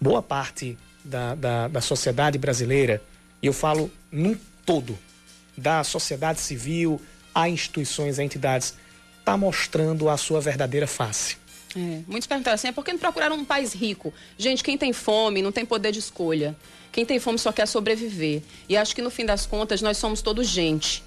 boa 0.00 0.22
parte 0.22 0.76
da, 1.04 1.34
da, 1.34 1.68
da 1.68 1.80
sociedade 1.80 2.38
brasileira, 2.38 3.02
e 3.42 3.46
eu 3.46 3.52
falo 3.52 3.90
num 4.10 4.36
todo, 4.66 4.98
da 5.56 5.82
sociedade 5.82 6.40
civil, 6.40 7.00
a 7.34 7.48
instituições, 7.48 8.18
a 8.18 8.24
entidades, 8.24 8.74
está 9.18 9.36
mostrando 9.36 10.08
a 10.08 10.16
sua 10.16 10.40
verdadeira 10.40 10.86
face. 10.86 11.36
É, 11.76 12.00
muitos 12.06 12.26
perguntaram 12.26 12.54
assim, 12.54 12.68
é 12.68 12.72
por 12.72 12.84
que 12.84 12.92
não 12.92 12.98
procuraram 12.98 13.36
um 13.36 13.44
país 13.44 13.72
rico? 13.72 14.12
Gente, 14.36 14.64
quem 14.64 14.76
tem 14.76 14.92
fome 14.92 15.42
não 15.42 15.52
tem 15.52 15.64
poder 15.64 15.92
de 15.92 15.98
escolha. 15.98 16.56
Quem 16.90 17.04
tem 17.04 17.20
fome 17.20 17.38
só 17.38 17.52
quer 17.52 17.66
sobreviver. 17.66 18.42
E 18.68 18.76
acho 18.76 18.94
que 18.94 19.02
no 19.02 19.10
fim 19.10 19.26
das 19.26 19.46
contas 19.46 19.82
nós 19.82 19.98
somos 19.98 20.22
todos 20.22 20.46
gente 20.48 21.02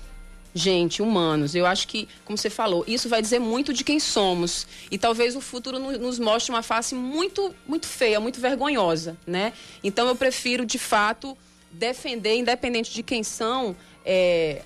gente, 0.54 1.02
humanos. 1.02 1.56
Eu 1.56 1.66
acho 1.66 1.88
que, 1.88 2.08
como 2.26 2.38
você 2.38 2.50
falou, 2.50 2.84
isso 2.88 3.08
vai 3.08 3.22
dizer 3.22 3.40
muito 3.40 3.74
de 3.74 3.84
quem 3.84 4.00
somos. 4.00 4.68
E 4.90 4.98
talvez 4.98 5.36
o 5.36 5.42
futuro 5.42 5.80
nos 5.80 6.20
mostre 6.20 6.52
uma 6.52 6.62
face 6.62 6.94
muito, 6.96 7.54
muito 7.68 7.88
feia, 7.88 8.20
muito 8.20 8.40
vergonhosa, 8.40 9.18
né? 9.26 9.54
Então 9.84 10.08
eu 10.08 10.16
prefiro, 10.16 10.66
de 10.66 10.78
fato, 10.78 11.38
defender, 11.72 12.36
independente 12.36 12.94
de 12.94 13.04
quem 13.04 13.24
são, 13.24 13.76
é, 14.06 14.62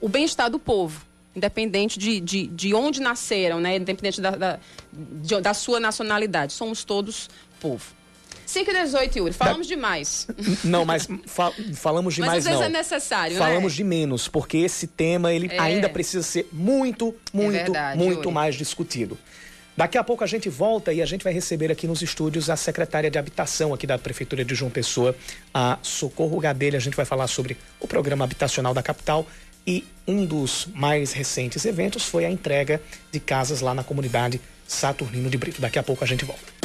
o 0.00 0.08
bem-estar 0.08 0.50
do 0.50 0.58
povo. 0.58 1.04
Independente 1.34 1.98
de, 1.98 2.20
de, 2.20 2.46
de 2.46 2.74
onde 2.74 3.00
nasceram, 3.00 3.58
né? 3.58 3.76
Independente 3.76 4.20
da, 4.20 4.30
da, 4.30 4.60
de, 4.92 5.40
da 5.40 5.52
sua 5.52 5.80
nacionalidade. 5.80 6.52
Somos 6.52 6.84
todos 6.84 7.28
povo. 7.58 8.03
5 8.46 8.70
e 8.70 8.74
18, 8.74 9.18
Yuri. 9.18 9.32
Falamos 9.32 9.66
da... 9.66 9.74
demais. 9.74 10.26
Não, 10.64 10.84
mas 10.84 11.08
fa 11.26 11.52
falamos 11.74 12.14
demais 12.14 12.32
mas 12.32 12.38
às 12.38 12.44
vezes 12.44 12.60
não. 12.60 12.66
é 12.66 12.70
necessário, 12.70 13.36
Falamos 13.36 13.72
né? 13.72 13.76
de 13.76 13.84
menos, 13.84 14.28
porque 14.28 14.58
esse 14.58 14.86
tema 14.86 15.32
ele 15.32 15.48
é. 15.50 15.58
ainda 15.58 15.88
precisa 15.88 16.22
ser 16.22 16.48
muito, 16.52 17.14
muito, 17.32 17.54
é 17.54 17.64
verdade, 17.64 17.98
muito 17.98 18.20
Yuri. 18.20 18.32
mais 18.32 18.54
discutido. 18.54 19.18
Daqui 19.76 19.98
a 19.98 20.04
pouco 20.04 20.22
a 20.22 20.26
gente 20.26 20.48
volta 20.48 20.92
e 20.92 21.02
a 21.02 21.06
gente 21.06 21.24
vai 21.24 21.32
receber 21.32 21.70
aqui 21.70 21.86
nos 21.86 22.00
estúdios 22.00 22.48
a 22.48 22.56
secretária 22.56 23.10
de 23.10 23.18
Habitação 23.18 23.74
aqui 23.74 23.86
da 23.86 23.98
Prefeitura 23.98 24.44
de 24.44 24.54
João 24.54 24.70
Pessoa, 24.70 25.16
a 25.52 25.78
Socorro 25.82 26.38
Gadelha. 26.38 26.76
A 26.76 26.80
gente 26.80 26.96
vai 26.96 27.04
falar 27.04 27.26
sobre 27.26 27.56
o 27.80 27.88
programa 27.88 28.24
habitacional 28.24 28.72
da 28.72 28.82
capital 28.82 29.26
e 29.66 29.84
um 30.06 30.24
dos 30.24 30.68
mais 30.74 31.12
recentes 31.12 31.64
eventos 31.64 32.04
foi 32.04 32.24
a 32.24 32.30
entrega 32.30 32.80
de 33.10 33.18
casas 33.18 33.60
lá 33.60 33.74
na 33.74 33.82
comunidade 33.82 34.40
Saturnino 34.66 35.28
de 35.28 35.36
Brito. 35.36 35.60
Daqui 35.60 35.78
a 35.78 35.82
pouco 35.82 36.04
a 36.04 36.06
gente 36.06 36.24
volta. 36.24 36.63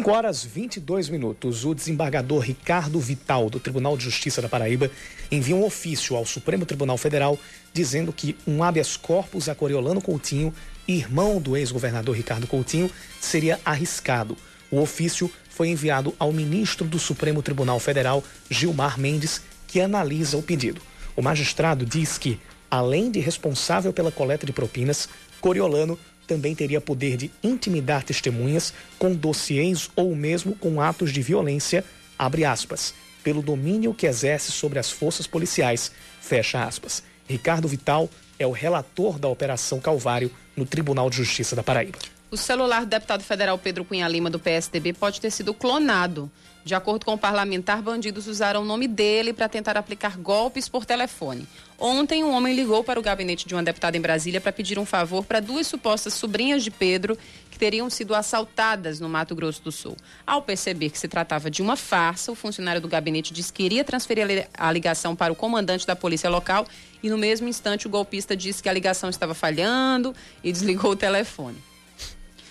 5 0.00 0.10
horas 0.12 0.42
22 0.42 1.10
minutos. 1.10 1.66
O 1.66 1.74
desembargador 1.74 2.40
Ricardo 2.40 2.98
Vital, 2.98 3.50
do 3.50 3.60
Tribunal 3.60 3.98
de 3.98 4.04
Justiça 4.04 4.40
da 4.40 4.48
Paraíba, 4.48 4.90
envia 5.30 5.54
um 5.54 5.62
ofício 5.62 6.16
ao 6.16 6.24
Supremo 6.24 6.64
Tribunal 6.64 6.96
Federal 6.96 7.38
dizendo 7.74 8.10
que 8.10 8.34
um 8.46 8.64
habeas 8.64 8.96
corpus 8.96 9.46
a 9.46 9.54
Coriolano 9.54 10.00
Coutinho, 10.00 10.54
irmão 10.88 11.38
do 11.38 11.54
ex-governador 11.54 12.16
Ricardo 12.16 12.46
Coutinho, 12.46 12.90
seria 13.20 13.60
arriscado. 13.62 14.38
O 14.70 14.80
ofício 14.80 15.30
foi 15.50 15.68
enviado 15.68 16.14
ao 16.18 16.32
ministro 16.32 16.86
do 16.86 16.98
Supremo 16.98 17.42
Tribunal 17.42 17.78
Federal, 17.78 18.24
Gilmar 18.48 18.98
Mendes, 18.98 19.42
que 19.68 19.82
analisa 19.82 20.38
o 20.38 20.42
pedido. 20.42 20.80
O 21.14 21.20
magistrado 21.20 21.84
diz 21.84 22.16
que, 22.16 22.40
além 22.70 23.10
de 23.10 23.20
responsável 23.20 23.92
pela 23.92 24.10
coleta 24.10 24.46
de 24.46 24.52
propinas, 24.52 25.10
Coriolano 25.42 25.98
também 26.30 26.54
teria 26.54 26.80
poder 26.80 27.16
de 27.16 27.28
intimidar 27.42 28.04
testemunhas 28.04 28.72
com 29.00 29.12
dossiês 29.12 29.90
ou 29.96 30.14
mesmo 30.14 30.54
com 30.54 30.80
atos 30.80 31.12
de 31.12 31.20
violência, 31.20 31.84
abre 32.16 32.44
aspas, 32.44 32.94
pelo 33.24 33.42
domínio 33.42 33.92
que 33.92 34.06
exerce 34.06 34.52
sobre 34.52 34.78
as 34.78 34.92
forças 34.92 35.26
policiais, 35.26 35.90
fecha 36.20 36.62
aspas. 36.62 37.02
Ricardo 37.28 37.66
Vital 37.66 38.08
é 38.38 38.46
o 38.46 38.52
relator 38.52 39.18
da 39.18 39.26
Operação 39.26 39.80
Calvário 39.80 40.30
no 40.56 40.64
Tribunal 40.64 41.10
de 41.10 41.16
Justiça 41.16 41.56
da 41.56 41.64
Paraíba. 41.64 41.98
O 42.30 42.36
celular 42.36 42.82
do 42.82 42.90
deputado 42.90 43.24
federal 43.24 43.58
Pedro 43.58 43.84
Cunha 43.84 44.06
Lima, 44.06 44.30
do 44.30 44.38
PSDB, 44.38 44.92
pode 44.92 45.20
ter 45.20 45.32
sido 45.32 45.52
clonado. 45.52 46.30
De 46.64 46.76
acordo 46.76 47.04
com 47.04 47.14
o 47.14 47.18
parlamentar, 47.18 47.82
bandidos 47.82 48.28
usaram 48.28 48.62
o 48.62 48.64
nome 48.64 48.86
dele 48.86 49.32
para 49.32 49.48
tentar 49.48 49.76
aplicar 49.76 50.16
golpes 50.16 50.68
por 50.68 50.84
telefone. 50.84 51.48
Ontem, 51.82 52.22
um 52.22 52.34
homem 52.34 52.54
ligou 52.54 52.84
para 52.84 53.00
o 53.00 53.02
gabinete 53.02 53.48
de 53.48 53.54
uma 53.54 53.62
deputada 53.62 53.96
em 53.96 54.00
Brasília 54.02 54.38
para 54.38 54.52
pedir 54.52 54.78
um 54.78 54.84
favor 54.84 55.24
para 55.24 55.40
duas 55.40 55.66
supostas 55.66 56.12
sobrinhas 56.12 56.62
de 56.62 56.70
Pedro 56.70 57.16
que 57.50 57.58
teriam 57.58 57.88
sido 57.88 58.14
assaltadas 58.14 59.00
no 59.00 59.08
Mato 59.08 59.34
Grosso 59.34 59.62
do 59.62 59.72
Sul. 59.72 59.96
Ao 60.26 60.42
perceber 60.42 60.90
que 60.90 60.98
se 60.98 61.08
tratava 61.08 61.50
de 61.50 61.62
uma 61.62 61.76
farsa, 61.76 62.30
o 62.30 62.34
funcionário 62.34 62.82
do 62.82 62.88
gabinete 62.88 63.32
disse 63.32 63.50
que 63.50 63.62
iria 63.62 63.82
transferir 63.82 64.46
a 64.52 64.70
ligação 64.70 65.16
para 65.16 65.32
o 65.32 65.36
comandante 65.36 65.86
da 65.86 65.96
polícia 65.96 66.28
local 66.28 66.66
e, 67.02 67.08
no 67.08 67.16
mesmo 67.16 67.48
instante, 67.48 67.86
o 67.86 67.90
golpista 67.90 68.36
disse 68.36 68.62
que 68.62 68.68
a 68.68 68.72
ligação 68.74 69.08
estava 69.08 69.32
falhando 69.32 70.14
e 70.44 70.52
desligou 70.52 70.90
o 70.90 70.96
telefone. 70.96 71.56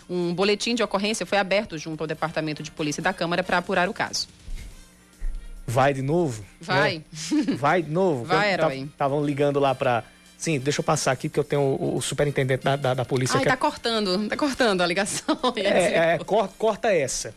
Um 0.10 0.34
boletim 0.34 0.74
de 0.74 0.82
ocorrência 0.82 1.24
foi 1.24 1.38
aberto 1.38 1.78
junto 1.78 2.02
ao 2.02 2.08
Departamento 2.08 2.64
de 2.64 2.72
Polícia 2.72 3.04
da 3.04 3.14
Câmara 3.14 3.44
para 3.44 3.60
apurar 3.60 3.88
o 3.88 3.94
caso. 3.94 4.28
Vai 5.70 5.94
de 5.94 6.02
novo? 6.02 6.44
Vai. 6.60 7.04
Né? 7.32 7.56
Vai 7.58 7.82
de 7.84 7.92
novo? 7.92 8.26
Vai, 8.26 8.54
herói. 8.54 8.82
Estavam 8.92 9.24
ligando 9.24 9.60
lá 9.60 9.74
para 9.74 10.04
Sim, 10.40 10.58
deixa 10.58 10.80
eu 10.80 10.84
passar 10.86 11.12
aqui, 11.12 11.28
porque 11.28 11.40
eu 11.42 11.44
tenho 11.44 11.62
o, 11.62 11.98
o 11.98 12.02
superintendente 12.02 12.64
da, 12.64 12.78
da, 12.78 12.94
da 12.94 13.04
polícia. 13.04 13.36
Ai, 13.36 13.42
que 13.42 13.48
tá 13.50 13.56
é... 13.56 13.58
cortando, 13.58 14.30
tá 14.30 14.38
cortando 14.38 14.82
a 14.82 14.88
ligação. 14.88 15.38
É, 15.58 16.14
é 16.14 16.18
corta, 16.20 16.54
corta 16.58 16.94
essa. 16.94 17.34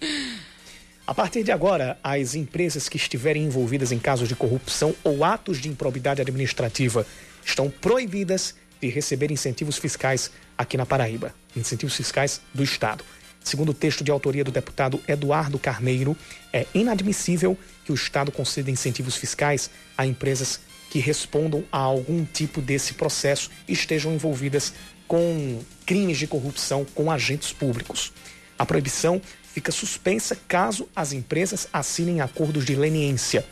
A 1.05 1.13
partir 1.13 1.43
de 1.43 1.51
agora, 1.51 1.99
as 2.03 2.37
empresas 2.37 2.89
que 2.89 2.97
estiverem 2.97 3.43
envolvidas 3.43 3.91
em 3.91 3.99
casos 3.99 4.29
de 4.29 4.37
corrupção 4.37 4.95
ou 5.03 5.25
atos 5.25 5.59
de 5.61 5.69
improbidade 5.69 6.21
administrativa 6.21 7.05
estão 7.45 7.69
proibidas 7.69 8.55
de 8.81 8.89
receber 8.89 9.33
incentivos 9.33 9.79
fiscais 9.79 10.31
aqui 10.57 10.77
na 10.77 10.87
Paraíba, 10.87 11.35
incentivos 11.57 11.97
fiscais 11.97 12.41
do 12.55 12.63
Estado. 12.63 13.05
Segundo 13.43 13.71
o 13.71 13.75
texto 13.75 14.05
de 14.05 14.13
autoria 14.13 14.45
do 14.45 14.53
deputado 14.53 15.01
Eduardo 15.09 15.59
Carneiro, 15.59 16.17
é 16.53 16.67
inadmissível 16.73 17.59
que 17.85 17.93
o 17.93 17.95
Estado 17.95 18.31
conceda 18.31 18.71
incentivos 18.71 19.17
fiscais 19.17 19.71
a 19.97 20.07
empresas 20.07 20.61
que 20.91 20.99
respondam 20.99 21.65
a 21.73 21.79
algum 21.79 22.25
tipo 22.25 22.61
desse 22.61 22.95
processo 22.95 23.51
e 23.67 23.73
estejam 23.73 24.13
envolvidas 24.13 24.75
com 25.09 25.61
crimes 25.87 26.19
de 26.19 26.27
corrupção 26.27 26.85
com 26.95 27.11
agentes 27.11 27.53
públicos. 27.53 28.13
A 28.59 28.67
proibição 28.67 29.21
fica 29.43 29.73
suspensa 29.73 30.37
caso 30.47 30.89
as 30.95 31.13
empresas 31.13 31.69
assinem 31.73 32.21
acordos 32.21 32.65
de 32.65 32.75
leniência. 32.75 33.45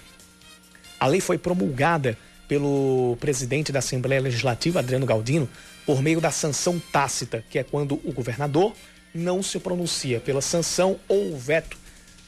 A 0.98 1.06
lei 1.06 1.20
foi 1.20 1.38
promulgada 1.38 2.16
pelo 2.46 3.16
presidente 3.20 3.72
da 3.72 3.78
Assembleia 3.78 4.20
Legislativa, 4.20 4.80
Adriano 4.80 5.06
Galdino, 5.06 5.48
por 5.86 6.02
meio 6.02 6.20
da 6.20 6.30
sanção 6.30 6.80
tácita, 6.92 7.44
que 7.48 7.58
é 7.58 7.64
quando 7.64 8.00
o 8.04 8.12
governador 8.12 8.74
não 9.14 9.42
se 9.42 9.58
pronuncia 9.58 10.20
pela 10.20 10.40
sanção 10.40 10.98
ou 11.08 11.36
veto 11.38 11.76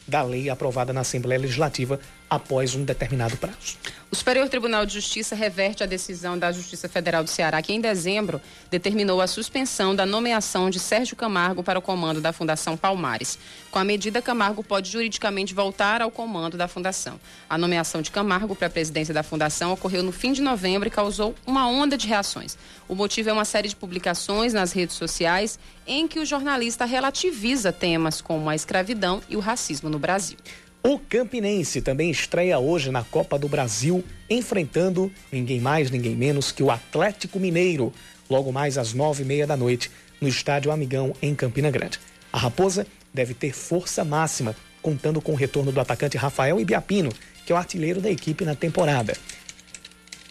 da 0.06 0.22
lei 0.22 0.50
aprovada 0.50 0.92
na 0.92 1.00
Assembleia 1.00 1.40
Legislativa 1.40 1.98
após 2.32 2.74
um 2.74 2.82
determinado 2.82 3.36
prazo. 3.36 3.76
O 4.10 4.16
Superior 4.16 4.48
Tribunal 4.48 4.86
de 4.86 4.94
Justiça 4.94 5.34
reverte 5.34 5.82
a 5.82 5.86
decisão 5.86 6.38
da 6.38 6.50
Justiça 6.50 6.88
Federal 6.88 7.22
do 7.22 7.28
Ceará, 7.28 7.60
que 7.60 7.74
em 7.74 7.80
dezembro 7.80 8.40
determinou 8.70 9.20
a 9.20 9.26
suspensão 9.26 9.94
da 9.94 10.06
nomeação 10.06 10.70
de 10.70 10.80
Sérgio 10.80 11.14
Camargo 11.14 11.62
para 11.62 11.78
o 11.78 11.82
comando 11.82 12.22
da 12.22 12.32
Fundação 12.32 12.74
Palmares. 12.74 13.38
Com 13.70 13.78
a 13.78 13.84
medida, 13.84 14.22
Camargo 14.22 14.64
pode 14.64 14.90
juridicamente 14.90 15.52
voltar 15.52 16.00
ao 16.00 16.10
comando 16.10 16.56
da 16.56 16.66
Fundação. 16.66 17.20
A 17.50 17.58
nomeação 17.58 18.00
de 18.00 18.10
Camargo 18.10 18.56
para 18.56 18.66
a 18.66 18.70
presidência 18.70 19.12
da 19.12 19.22
Fundação 19.22 19.72
ocorreu 19.72 20.02
no 20.02 20.12
fim 20.12 20.32
de 20.32 20.40
novembro 20.40 20.88
e 20.88 20.90
causou 20.90 21.34
uma 21.46 21.68
onda 21.68 21.98
de 21.98 22.06
reações. 22.06 22.56
O 22.88 22.94
motivo 22.94 23.28
é 23.28 23.32
uma 23.32 23.44
série 23.44 23.68
de 23.68 23.76
publicações 23.76 24.54
nas 24.54 24.72
redes 24.72 24.96
sociais 24.96 25.58
em 25.86 26.08
que 26.08 26.18
o 26.18 26.24
jornalista 26.24 26.86
relativiza 26.86 27.72
temas 27.72 28.22
como 28.22 28.48
a 28.48 28.54
escravidão 28.54 29.22
e 29.28 29.36
o 29.36 29.40
racismo 29.40 29.90
no 29.90 29.98
Brasil. 29.98 30.38
O 30.84 30.98
Campinense 30.98 31.80
também 31.80 32.10
estreia 32.10 32.58
hoje 32.58 32.90
na 32.90 33.04
Copa 33.04 33.38
do 33.38 33.48
Brasil, 33.48 34.04
enfrentando 34.28 35.12
ninguém 35.30 35.60
mais, 35.60 35.92
ninguém 35.92 36.16
menos 36.16 36.50
que 36.50 36.60
o 36.60 36.72
Atlético 36.72 37.38
Mineiro, 37.38 37.92
logo 38.28 38.50
mais 38.50 38.76
às 38.76 38.92
nove 38.92 39.22
e 39.22 39.26
meia 39.26 39.46
da 39.46 39.56
noite, 39.56 39.92
no 40.20 40.26
Estádio 40.26 40.72
Amigão, 40.72 41.14
em 41.22 41.36
Campina 41.36 41.70
Grande. 41.70 42.00
A 42.32 42.38
Raposa 42.38 42.84
deve 43.14 43.32
ter 43.32 43.52
força 43.52 44.04
máxima, 44.04 44.56
contando 44.82 45.20
com 45.20 45.30
o 45.30 45.36
retorno 45.36 45.70
do 45.70 45.80
atacante 45.80 46.16
Rafael 46.16 46.58
Ibiapino, 46.58 47.12
que 47.46 47.52
é 47.52 47.54
o 47.54 47.58
artilheiro 47.58 48.00
da 48.00 48.10
equipe 48.10 48.44
na 48.44 48.56
temporada. 48.56 49.16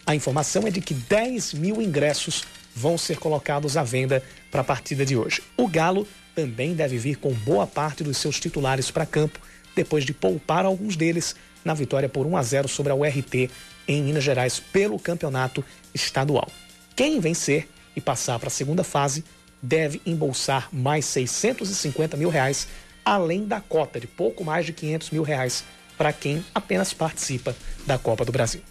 A 0.06 0.16
informação 0.16 0.68
é 0.68 0.70
de 0.70 0.82
que 0.82 0.94
10 0.94 1.54
mil 1.54 1.82
ingressos 1.82 2.44
vão 2.76 2.98
ser 2.98 3.18
colocados 3.20 3.78
à 3.78 3.84
venda 3.84 4.22
para 4.52 4.60
a 4.60 4.66
partida 4.66 5.06
de 5.06 5.16
hoje. 5.16 5.42
O 5.56 5.66
Galo 5.66 6.06
também 6.36 6.74
deve 6.74 6.98
vir 6.98 7.16
com 7.16 7.32
boa 7.32 7.66
parte 7.66 8.04
dos 8.04 8.18
seus 8.18 8.38
titulares 8.38 8.92
para 8.92 9.06
campo 9.06 9.40
depois 9.76 10.04
de 10.04 10.14
poupar 10.14 10.66
alguns 10.66 10.96
deles 10.96 11.36
na 11.64 11.74
vitória 11.74 12.10
por 12.10 12.26
1 12.26 12.38
a 12.38 12.44
0 12.44 12.68
sobre 12.68 12.92
a 12.92 12.96
URT 12.96 13.50
em 13.88 14.04
Minas 14.04 14.24
Gerais 14.24 14.60
pelo 14.60 15.00
campeonato 15.00 15.64
estadual. 15.94 16.50
Quem 16.96 17.20
vencer 17.20 17.68
e 17.96 18.02
passar 18.02 18.40
para 18.40 18.48
a 18.48 18.52
segunda 18.52 18.84
fase 18.84 19.24
deve 19.62 20.02
embolsar 20.06 20.70
mais 20.72 21.06
650 21.06 22.18
mil 22.18 22.30
reais, 22.30 22.68
além 23.06 23.46
da 23.46 23.62
cota 23.62 24.00
de 24.00 24.08
pouco 24.08 24.44
mais 24.44 24.66
de 24.66 24.74
500 24.74 25.12
mil 25.12 25.24
reais 25.24 25.64
para 25.98 26.12
quem 26.12 26.44
apenas 26.54 26.94
participa 26.94 27.56
da 27.86 27.98
Copa 27.98 28.26
do 28.26 28.32
Brasil. 28.32 28.62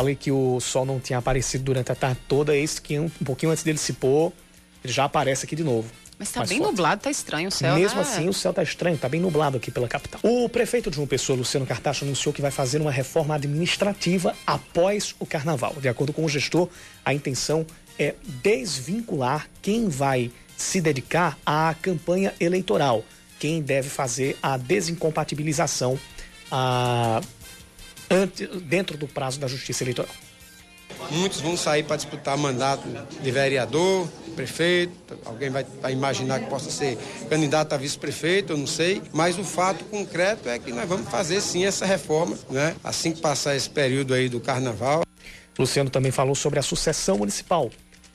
Falei 0.00 0.14
que 0.14 0.32
o 0.32 0.58
sol 0.60 0.86
não 0.86 0.98
tinha 0.98 1.18
aparecido 1.18 1.64
durante 1.64 1.92
a 1.92 1.94
tarde 1.94 2.20
toda, 2.26 2.56
esse 2.56 2.80
que 2.80 2.98
um, 2.98 3.04
um 3.04 3.24
pouquinho 3.24 3.52
antes 3.52 3.62
dele 3.62 3.76
se 3.76 3.92
pôr, 3.92 4.32
ele 4.82 4.92
já 4.92 5.04
aparece 5.04 5.44
aqui 5.44 5.54
de 5.54 5.62
novo. 5.62 5.90
Mas 6.18 6.30
tá 6.32 6.40
bem 6.44 6.58
forte. 6.58 6.70
nublado, 6.70 7.02
tá 7.02 7.10
estranho 7.10 7.48
o 7.48 7.50
céu. 7.50 7.74
Mesmo 7.74 7.96
né? 7.96 8.02
assim, 8.02 8.28
o 8.28 8.32
céu 8.32 8.52
tá 8.52 8.62
estranho, 8.62 8.96
tá 8.96 9.08
bem 9.08 9.20
nublado 9.20 9.58
aqui 9.58 9.70
pela 9.70 9.88
capital. 9.88 10.20
O 10.22 10.48
prefeito 10.48 10.90
de 10.90 10.96
João 10.96 11.06
Pessoa, 11.06 11.36
Luciano 11.36 11.66
Cartacho, 11.66 12.04
anunciou 12.04 12.32
que 12.32 12.40
vai 12.42 12.50
fazer 12.50 12.80
uma 12.80 12.90
reforma 12.90 13.34
administrativa 13.34 14.34
após 14.46 15.14
o 15.18 15.26
carnaval. 15.26 15.74
De 15.80 15.88
acordo 15.88 16.12
com 16.12 16.24
o 16.24 16.28
gestor, 16.28 16.68
a 17.04 17.12
intenção 17.12 17.66
é 17.98 18.14
desvincular 18.42 19.48
quem 19.60 19.88
vai 19.88 20.30
se 20.56 20.80
dedicar 20.80 21.38
à 21.44 21.74
campanha 21.80 22.34
eleitoral, 22.40 23.02
quem 23.38 23.62
deve 23.62 23.88
fazer 23.88 24.36
a 24.42 24.56
desincompatibilização 24.56 25.98
a 26.50 27.22
dentro 28.62 28.96
do 28.98 29.06
prazo 29.06 29.38
da 29.38 29.46
Justiça 29.46 29.84
Eleitoral. 29.84 30.12
Muitos 31.10 31.40
vão 31.40 31.56
sair 31.56 31.84
para 31.84 31.96
disputar 31.96 32.36
mandato 32.36 32.82
de 33.22 33.30
vereador, 33.30 34.08
prefeito, 34.36 35.18
alguém 35.24 35.50
vai, 35.50 35.64
vai, 35.80 35.92
imaginar 35.92 36.40
que 36.40 36.46
possa 36.46 36.70
ser 36.70 36.96
candidato 37.28 37.72
a 37.72 37.76
vice-prefeito, 37.76 38.52
eu 38.52 38.56
não 38.56 38.66
sei, 38.66 39.02
mas 39.12 39.38
o 39.38 39.44
fato 39.44 39.84
concreto 39.84 40.48
é 40.48 40.58
que 40.58 40.72
nós 40.72 40.88
vamos 40.88 41.08
fazer 41.08 41.40
sim 41.40 41.64
essa 41.64 41.86
reforma, 41.86 42.36
né? 42.50 42.76
Assim 42.82 43.12
que 43.12 43.20
passar 43.20 43.56
esse 43.56 43.68
período 43.68 44.14
aí 44.14 44.28
do 44.28 44.40
carnaval. 44.40 45.02
Luciano 45.58 45.90
também 45.90 46.12
falou 46.12 46.34
sobre 46.34 46.58
a 46.58 46.62
sucessão 46.62 47.18
municipal, 47.18 47.70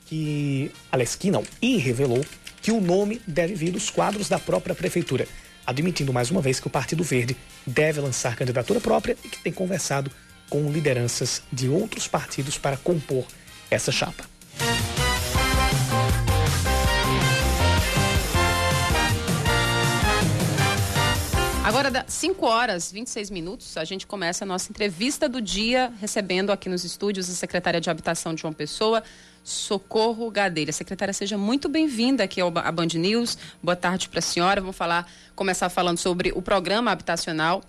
que, 0.06 0.70
aliás, 0.90 1.14
que 1.14 1.30
não, 1.30 1.44
e 1.60 1.76
revelou 1.76 2.24
que 2.62 2.72
o 2.72 2.80
nome 2.80 3.20
deve 3.26 3.54
vir 3.54 3.70
dos 3.70 3.90
quadros 3.90 4.28
da 4.28 4.38
própria 4.38 4.74
prefeitura 4.74 5.26
admitindo 5.66 6.12
mais 6.12 6.30
uma 6.30 6.40
vez 6.40 6.60
que 6.60 6.66
o 6.66 6.70
Partido 6.70 7.02
Verde 7.02 7.36
deve 7.66 8.00
lançar 8.00 8.36
candidatura 8.36 8.80
própria 8.80 9.16
e 9.24 9.28
que 9.28 9.42
tem 9.42 9.52
conversado 9.52 10.10
com 10.48 10.70
lideranças 10.70 11.42
de 11.52 11.68
outros 11.68 12.06
partidos 12.06 12.56
para 12.56 12.76
compor 12.76 13.24
essa 13.70 13.90
chapa. 13.90 14.24
Agora, 21.64 22.04
5 22.06 22.46
horas 22.46 22.92
26 22.92 23.28
minutos, 23.28 23.76
a 23.76 23.84
gente 23.84 24.06
começa 24.06 24.44
a 24.44 24.46
nossa 24.46 24.70
entrevista 24.70 25.28
do 25.28 25.42
dia, 25.42 25.92
recebendo 26.00 26.50
aqui 26.50 26.68
nos 26.68 26.84
estúdios 26.84 27.28
a 27.28 27.32
secretária 27.32 27.80
de 27.80 27.90
Habitação 27.90 28.34
de 28.34 28.40
João 28.40 28.52
Pessoa, 28.52 29.02
Socorro 29.46 30.28
Gadeira. 30.28 30.72
Secretária, 30.72 31.14
seja 31.14 31.38
muito 31.38 31.68
bem-vinda 31.68 32.24
aqui 32.24 32.40
ao 32.40 32.52
a 32.58 32.72
Band 32.72 32.88
News. 32.94 33.38
Boa 33.62 33.76
tarde 33.76 34.08
para 34.08 34.18
a 34.18 34.22
senhora. 34.22 34.60
Vamos 34.60 34.76
falar, 34.76 35.08
começar 35.36 35.68
falando 35.68 35.98
sobre 35.98 36.32
o 36.34 36.42
programa 36.42 36.90
habitacional 36.90 37.62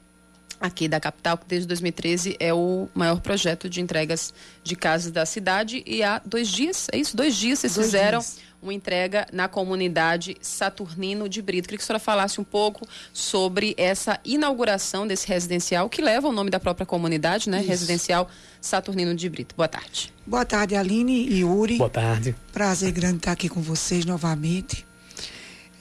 aqui 0.60 0.88
da 0.88 1.00
capital, 1.00 1.38
que 1.38 1.46
desde 1.48 1.68
2013 1.68 2.36
é 2.40 2.54
o 2.54 2.88
maior 2.94 3.22
projeto 3.22 3.70
de 3.70 3.80
entregas 3.82 4.34
de 4.64 4.76
casas 4.76 5.12
da 5.12 5.26
cidade. 5.26 5.84
E 5.86 6.04
há 6.04 6.22
dois 6.26 6.48
dias, 6.48 6.88
é 6.92 6.98
isso? 6.98 7.16
Dois 7.16 7.36
dias 7.36 7.60
vocês 7.60 7.76
dois 7.76 7.88
fizeram 7.88 8.20
dias. 8.20 8.40
uma 8.62 8.74
entrega 8.74 9.28
na 9.32 9.48
comunidade 9.48 10.36
Saturnino 10.42 11.30
de 11.30 11.42
Brito. 11.42 11.68
Queria 11.68 11.78
que 11.78 11.84
a 11.84 11.88
senhora 11.88 12.00
falasse 12.00 12.42
um 12.42 12.44
pouco 12.44 12.88
sobre 13.14 13.76
essa 13.78 14.20
inauguração 14.26 15.08
desse 15.08 15.28
residencial, 15.28 15.90
que 15.90 16.02
leva 16.02 16.28
o 16.28 16.32
nome 16.32 16.50
da 16.50 16.60
própria 16.60 16.86
comunidade, 16.86 17.50
né? 17.50 17.60
Isso. 17.60 17.70
Residencial 17.70 18.30
Saturnino 18.60 19.14
de 19.14 19.30
Brito. 19.30 19.56
Boa 19.56 19.68
tarde. 19.68 20.14
Boa 20.26 20.44
tarde, 20.46 20.76
Aline 20.76 21.28
e 21.28 21.40
Yuri. 21.42 21.78
Boa 21.78 21.90
tarde. 21.90 22.36
Prazer 22.52 22.92
grande 22.92 23.18
estar 23.18 23.32
aqui 23.32 23.48
com 23.48 23.62
vocês 23.62 24.06
novamente. 24.06 24.86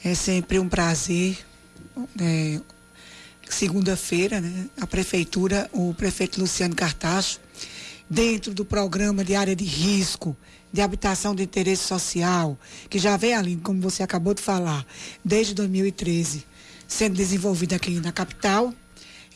É 0.04 0.14
sempre 0.14 0.58
um 0.58 0.68
prazer. 0.68 1.38
É, 2.20 2.60
Segunda-feira, 3.48 4.40
né, 4.40 4.66
a 4.80 4.86
prefeitura, 4.86 5.68
o 5.72 5.94
prefeito 5.94 6.40
Luciano 6.40 6.74
Cartacho, 6.74 7.40
dentro 8.08 8.52
do 8.52 8.64
programa 8.64 9.24
de 9.24 9.34
área 9.34 9.54
de 9.54 9.64
risco, 9.64 10.36
de 10.72 10.80
habitação 10.80 11.34
de 11.34 11.42
interesse 11.42 11.84
social, 11.84 12.58
que 12.90 12.98
já 12.98 13.16
vem, 13.16 13.34
Aline, 13.34 13.60
como 13.60 13.80
você 13.80 14.02
acabou 14.02 14.34
de 14.34 14.42
falar, 14.42 14.84
desde 15.24 15.54
2013, 15.54 16.44
sendo 16.86 17.14
desenvolvido 17.14 17.74
aqui 17.74 17.98
na 18.00 18.12
capital, 18.12 18.74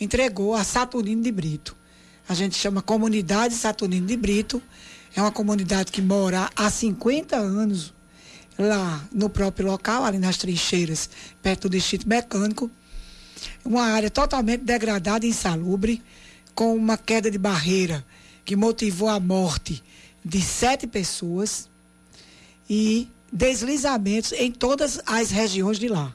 entregou 0.01 0.55
a 0.55 0.65
Saturnino 0.65 1.23
de 1.23 1.33
Brito 1.33 1.81
a 2.31 2.35
gente 2.35 2.57
chama 2.57 2.81
Comunidade 2.81 3.55
Saturnino 3.55 4.07
de 4.07 4.17
Brito. 4.17 4.63
É 5.17 5.21
uma 5.21 5.33
comunidade 5.33 5.91
que 5.91 6.01
mora 6.01 6.49
há 6.55 6.71
50 6.71 7.35
anos 7.35 7.93
lá 8.57 9.05
no 9.13 9.29
próprio 9.29 9.67
local, 9.67 10.05
ali 10.05 10.17
nas 10.17 10.37
trincheiras, 10.37 11.11
perto 11.43 11.69
do 11.69 11.77
distrito 11.77 12.09
mecânico. 12.09 12.71
Uma 13.65 13.83
área 13.83 14.11
totalmente 14.11 14.63
degradada 14.65 15.27
e 15.27 15.31
insalubre, 15.31 16.03
com 16.55 16.75
uma 16.75 16.97
queda 16.97 17.31
de 17.31 17.39
barreira 17.39 18.05
que 18.45 18.57
motivou 18.57 19.09
a 19.09 19.21
morte 19.21 19.83
de 20.25 20.43
sete 20.43 20.87
pessoas 20.87 21.69
e 22.69 23.09
deslizamentos 23.33 24.33
em 24.33 24.51
todas 24.51 25.01
as 25.07 25.31
regiões 25.31 25.79
de 25.79 25.89
lá. 25.89 26.15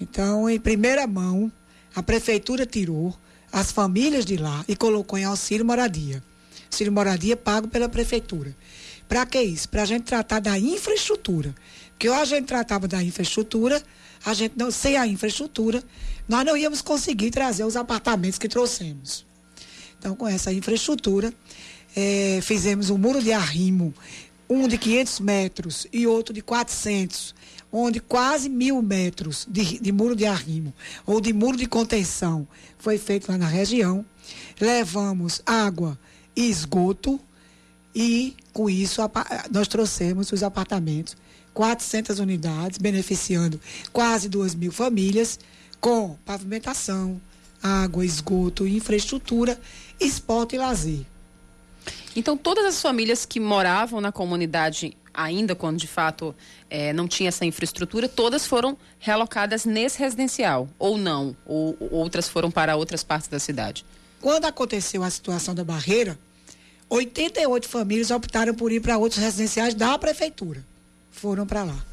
Então, 0.00 0.48
em 0.48 0.58
primeira 0.60 1.06
mão, 1.06 1.50
a 1.94 2.02
prefeitura 2.02 2.64
tirou 2.64 3.14
as 3.52 3.72
famílias 3.72 4.24
de 4.24 4.36
lá 4.36 4.64
e 4.68 4.76
colocou 4.76 5.18
em 5.18 5.24
auxílio 5.24 5.64
moradia. 5.64 6.22
Auxílio 6.66 6.92
moradia 6.92 7.36
pago 7.36 7.66
pela 7.68 7.88
prefeitura. 7.88 8.54
Para 9.08 9.24
que 9.24 9.40
isso? 9.40 9.68
Para 9.68 9.82
a 9.82 9.86
gente 9.86 10.04
tratar 10.04 10.38
da 10.38 10.58
infraestrutura. 10.58 11.54
Ou 12.06 12.14
a 12.14 12.24
gente 12.24 12.46
tratava 12.46 12.86
da 12.86 13.02
infraestrutura, 13.02 13.82
a 14.24 14.34
gente 14.34 14.52
não, 14.56 14.70
sem 14.70 14.96
a 14.96 15.06
infraestrutura, 15.06 15.82
nós 16.28 16.44
não 16.44 16.56
íamos 16.56 16.82
conseguir 16.82 17.30
trazer 17.30 17.64
os 17.64 17.76
apartamentos 17.76 18.38
que 18.38 18.48
trouxemos. 18.48 19.24
Então, 19.98 20.14
com 20.14 20.28
essa 20.28 20.52
infraestrutura, 20.52 21.32
é, 21.96 22.40
fizemos 22.42 22.90
um 22.90 22.98
muro 22.98 23.22
de 23.22 23.32
arrimo, 23.32 23.92
um 24.48 24.68
de 24.68 24.78
500 24.78 25.20
metros 25.20 25.86
e 25.92 26.06
outro 26.06 26.32
de 26.32 26.42
400 26.42 27.34
onde 27.72 28.00
quase 28.00 28.48
mil 28.48 28.80
metros 28.82 29.46
de, 29.48 29.78
de 29.78 29.92
muro 29.92 30.16
de 30.16 30.24
arrimo 30.24 30.72
ou 31.06 31.20
de 31.20 31.32
muro 31.32 31.56
de 31.56 31.66
contenção 31.66 32.48
foi 32.78 32.98
feito 32.98 33.30
lá 33.30 33.36
na 33.36 33.46
região. 33.46 34.04
Levamos 34.60 35.42
água 35.44 35.98
e 36.34 36.48
esgoto 36.48 37.20
e, 37.94 38.34
com 38.52 38.68
isso, 38.68 39.00
nós 39.50 39.68
trouxemos 39.68 40.30
os 40.32 40.42
apartamentos, 40.42 41.16
400 41.58 42.20
unidades, 42.20 42.78
beneficiando 42.78 43.60
quase 43.92 44.28
2 44.28 44.54
mil 44.54 44.70
famílias, 44.70 45.40
com 45.80 46.16
pavimentação, 46.24 47.20
água, 47.60 48.06
esgoto, 48.06 48.64
infraestrutura, 48.64 49.60
esporte 49.98 50.54
e 50.54 50.58
lazer. 50.60 51.00
Então, 52.14 52.36
todas 52.36 52.64
as 52.64 52.80
famílias 52.80 53.26
que 53.26 53.40
moravam 53.40 54.00
na 54.00 54.12
comunidade 54.12 54.96
ainda 55.12 55.56
quando 55.56 55.78
de 55.78 55.88
fato 55.88 56.32
é, 56.70 56.92
não 56.92 57.08
tinha 57.08 57.26
essa 57.26 57.44
infraestrutura, 57.44 58.08
todas 58.08 58.46
foram 58.46 58.78
realocadas 59.00 59.64
nesse 59.64 59.98
residencial, 59.98 60.68
ou 60.78 60.96
não? 60.96 61.34
Ou 61.44 61.76
outras 61.90 62.28
foram 62.28 62.52
para 62.52 62.76
outras 62.76 63.02
partes 63.02 63.28
da 63.28 63.40
cidade? 63.40 63.84
Quando 64.20 64.44
aconteceu 64.44 65.02
a 65.02 65.10
situação 65.10 65.56
da 65.56 65.64
barreira, 65.64 66.16
88 66.88 67.68
famílias 67.68 68.12
optaram 68.12 68.54
por 68.54 68.70
ir 68.70 68.78
para 68.78 68.96
outros 68.96 69.20
residenciais 69.20 69.74
da 69.74 69.98
prefeitura. 69.98 70.67
Foram 71.20 71.46
para 71.46 71.64
lá. 71.64 71.84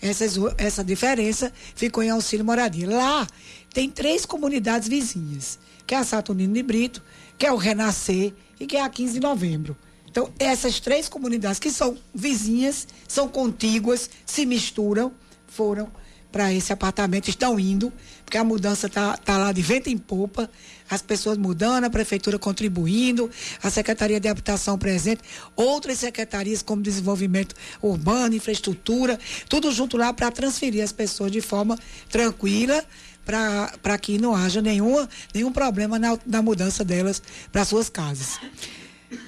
Essas, 0.00 0.34
essa 0.58 0.82
diferença 0.82 1.52
ficou 1.76 2.02
em 2.02 2.10
auxílio 2.10 2.44
moradia. 2.44 2.90
Lá 2.90 3.26
tem 3.72 3.88
três 3.88 4.26
comunidades 4.26 4.88
vizinhas, 4.88 5.58
que 5.86 5.94
é 5.94 5.98
a 5.98 6.04
Saturnino 6.04 6.52
de 6.52 6.62
Brito, 6.62 7.02
que 7.38 7.46
é 7.46 7.52
o 7.52 7.56
Renascer 7.56 8.34
e 8.58 8.66
que 8.66 8.76
é 8.76 8.82
a 8.82 8.88
15 8.88 9.14
de 9.14 9.20
novembro. 9.20 9.76
Então, 10.10 10.30
essas 10.38 10.80
três 10.80 11.08
comunidades 11.08 11.60
que 11.60 11.70
são 11.70 11.96
vizinhas, 12.12 12.88
são 13.06 13.28
contíguas, 13.28 14.10
se 14.26 14.44
misturam, 14.44 15.12
foram 15.46 15.88
para 16.32 16.52
esse 16.52 16.72
apartamento, 16.72 17.28
estão 17.28 17.58
indo, 17.60 17.92
porque 18.32 18.38
a 18.38 18.44
mudança 18.44 18.86
está 18.86 19.14
tá 19.18 19.36
lá 19.36 19.52
de 19.52 19.60
vento 19.60 19.90
em 19.90 19.98
popa, 19.98 20.48
as 20.88 21.02
pessoas 21.02 21.36
mudando, 21.36 21.84
a 21.84 21.90
prefeitura 21.90 22.38
contribuindo, 22.38 23.30
a 23.62 23.68
Secretaria 23.68 24.18
de 24.18 24.26
Habitação 24.26 24.78
presente, 24.78 25.20
outras 25.54 25.98
secretarias 25.98 26.62
como 26.62 26.80
desenvolvimento 26.80 27.54
urbano, 27.82 28.34
infraestrutura, 28.34 29.20
tudo 29.50 29.70
junto 29.70 29.98
lá 29.98 30.14
para 30.14 30.30
transferir 30.30 30.82
as 30.82 30.92
pessoas 30.92 31.30
de 31.30 31.42
forma 31.42 31.78
tranquila, 32.08 32.82
para 33.22 33.98
que 33.98 34.16
não 34.16 34.34
haja 34.34 34.62
nenhuma, 34.62 35.06
nenhum 35.34 35.52
problema 35.52 35.98
na, 35.98 36.18
na 36.24 36.40
mudança 36.40 36.82
delas 36.82 37.22
para 37.52 37.66
suas 37.66 37.90
casas. 37.90 38.40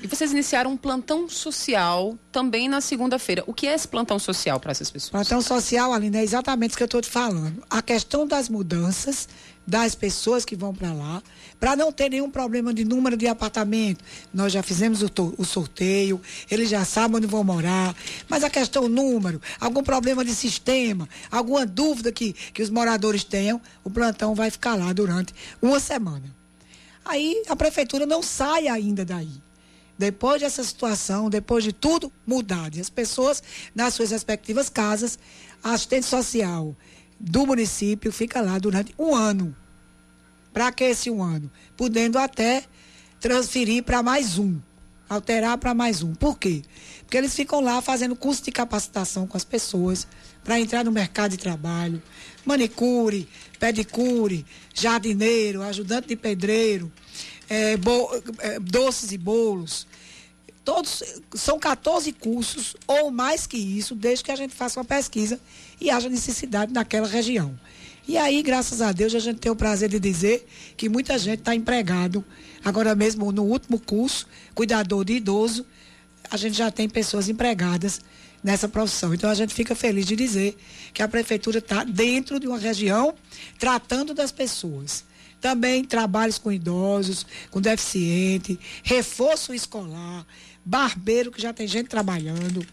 E 0.03 0.07
vocês 0.07 0.33
iniciaram 0.33 0.73
um 0.73 0.77
plantão 0.77 1.29
social 1.29 2.18
também 2.33 2.68
na 2.68 2.81
segunda-feira. 2.81 3.44
O 3.47 3.55
que 3.55 3.66
é 3.66 3.75
esse 3.75 3.87
plantão 3.87 4.18
social 4.18 4.59
para 4.59 4.70
essas 4.70 4.90
pessoas? 4.90 5.11
Plantão 5.11 5.42
social, 5.42 5.92
Aline, 5.92 6.18
é 6.18 6.23
exatamente 6.23 6.70
isso 6.70 6.77
que 6.77 6.83
eu 6.83 6.87
estou 6.87 7.01
te 7.01 7.11
falando. 7.11 7.62
A 7.68 7.83
questão 7.83 8.27
das 8.27 8.49
mudanças 8.49 9.29
das 9.66 9.94
pessoas 9.94 10.44
que 10.44 10.55
vão 10.55 10.75
para 10.75 10.92
lá, 10.92 11.23
para 11.59 11.75
não 11.75 11.90
ter 11.90 12.11
nenhum 12.11 12.31
problema 12.31 12.73
de 12.73 12.85
número 12.85 13.16
de 13.16 13.27
apartamento. 13.27 14.05
Nós 14.33 14.53
já 14.53 14.62
fizemos 14.62 15.03
o, 15.03 15.11
o, 15.38 15.44
sorteio, 15.44 16.20
eles 16.51 16.68
já 16.68 16.85
sabem 16.85 17.16
onde 17.16 17.27
vão 17.27 17.42
morar, 17.42 17.94
mas 18.29 18.44
a 18.44 18.51
questão 18.51 18.88
número, 18.88 19.40
algum 19.59 19.83
problema 19.83 20.25
de 20.25 20.35
sistema, 20.35 21.09
alguma 21.31 21.64
dúvida 21.64 22.12
que, 22.12 22.33
que 22.33 22.62
os 22.62 22.70
moradores 22.70 23.25
tenham, 23.25 23.61
o 23.83 23.90
plantão 23.90 24.35
vai 24.35 24.51
ficar 24.51 24.75
lá 24.75 24.92
durante 24.92 25.35
uma 25.62 25.81
semana. 25.81 26.35
Aí 27.05 27.42
a 27.49 27.57
prefeitura 27.57 28.07
não 28.07 28.23
sai 28.23 28.68
ainda 28.68 29.05
daí. 29.05 29.42
Depois 29.99 30.41
dessa 30.41 30.65
situação, 30.65 31.31
depois 31.31 31.63
de 31.63 31.73
tudo 31.73 32.13
mudado, 32.27 32.77
e 32.77 32.81
as 32.81 32.91
pessoas 32.91 33.43
nas 33.75 33.95
suas 33.95 34.11
respectivas 34.11 34.69
casas, 34.69 35.19
a 35.63 35.73
assistente 35.73 36.07
social 36.07 36.77
do 37.19 37.47
município 37.47 38.13
fica 38.13 38.41
lá 38.41 38.59
durante 38.59 38.95
um 38.99 39.15
ano. 39.15 39.55
Para 40.53 40.71
que 40.73 40.85
esse 40.85 41.11
um 41.11 41.23
ano? 41.23 41.51
Podendo 41.77 42.19
até 42.19 42.65
transferir 43.21 43.83
para 43.83 44.03
mais 44.03 44.39
um, 44.39 44.61
alterar 45.09 45.59
para 45.59 45.75
mais 45.75 46.03
um. 46.03 46.15
Por 46.15 46.39
quê? 46.39 46.63
Porque 47.01 47.17
eles 47.17 47.35
ficam 47.35 47.61
lá 47.61 47.81
fazendo 47.81 48.15
curso 48.15 48.43
de 48.45 48.53
capacitação 48.53 49.27
com 49.27 49.37
as 49.37 49.45
pessoas 49.45 50.07
para 50.43 50.61
entrar 50.61 50.85
no 50.85 50.93
mercado 50.93 51.31
de 51.33 51.39
trabalho, 51.39 52.03
manicure, 52.45 53.29
pedicure, 53.59 54.45
jardineiro, 54.75 55.63
ajudante 55.63 56.09
de 56.09 56.17
pedreiro, 56.17 56.93
é, 57.55 57.77
bo, 57.77 58.11
é, 58.40 58.59
doces 58.59 59.12
e 59.12 59.19
bolos. 59.19 59.87
Todos 60.64 61.03
são 61.35 61.59
14 61.59 62.11
cursos 62.12 62.75
ou 62.87 63.11
mais 63.11 63.47
que 63.47 63.57
isso, 63.57 63.95
desde 63.95 64.25
que 64.25 64.33
a 64.33 64.37
gente 64.37 64.55
faça 64.55 64.81
uma 64.81 64.85
pesquisa 64.85 65.38
e 65.81 65.90
haja 65.90 66.09
necessidade 66.09 66.73
naquela 66.73 67.07
região. 67.07 67.59
E 68.09 68.19
aí, 68.19 68.43
graças 68.43 68.83
a 68.83 68.93
Deus, 68.93 69.14
a 69.14 69.19
gente 69.19 69.38
tem 69.38 69.53
o 69.53 69.57
prazer 69.57 69.88
de 69.88 70.01
dizer 70.01 70.47
que 70.77 70.88
muita 70.88 71.19
gente 71.19 71.40
está 71.40 71.55
empregado. 71.55 72.25
Agora 72.64 72.95
mesmo, 72.95 73.31
no 73.31 73.45
último 73.45 73.79
curso, 73.79 74.27
cuidador 74.55 75.05
de 75.05 75.14
idoso, 75.14 75.67
a 76.31 76.37
gente 76.37 76.57
já 76.57 76.71
tem 76.71 76.88
pessoas 76.88 77.29
empregadas 77.29 78.01
nessa 78.43 78.69
profissão. 78.69 79.14
Então 79.14 79.31
a 79.31 79.35
gente 79.35 79.55
fica 79.55 79.75
feliz 79.75 80.07
de 80.07 80.17
dizer 80.17 80.57
que 80.93 81.03
a 81.03 81.09
prefeitura 81.09 81.59
está 81.59 81.85
dentro 81.85 82.38
de 82.38 82.47
uma 82.47 82.59
região 82.59 83.14
tratando 83.59 84.12
das 84.12 84.33
pessoas. 84.33 85.05
Também 85.45 85.85
trabalhos 85.85 86.39
com 86.39 86.51
idosos, 86.51 87.27
com 87.51 87.61
deficiente, 87.61 88.59
reforço 88.83 89.53
escolar, 89.53 90.27
barbeiro, 90.65 91.31
que 91.31 91.43
já 91.43 91.53
tem 91.53 91.69
gente 91.69 91.87
trabalhando. 91.87 92.67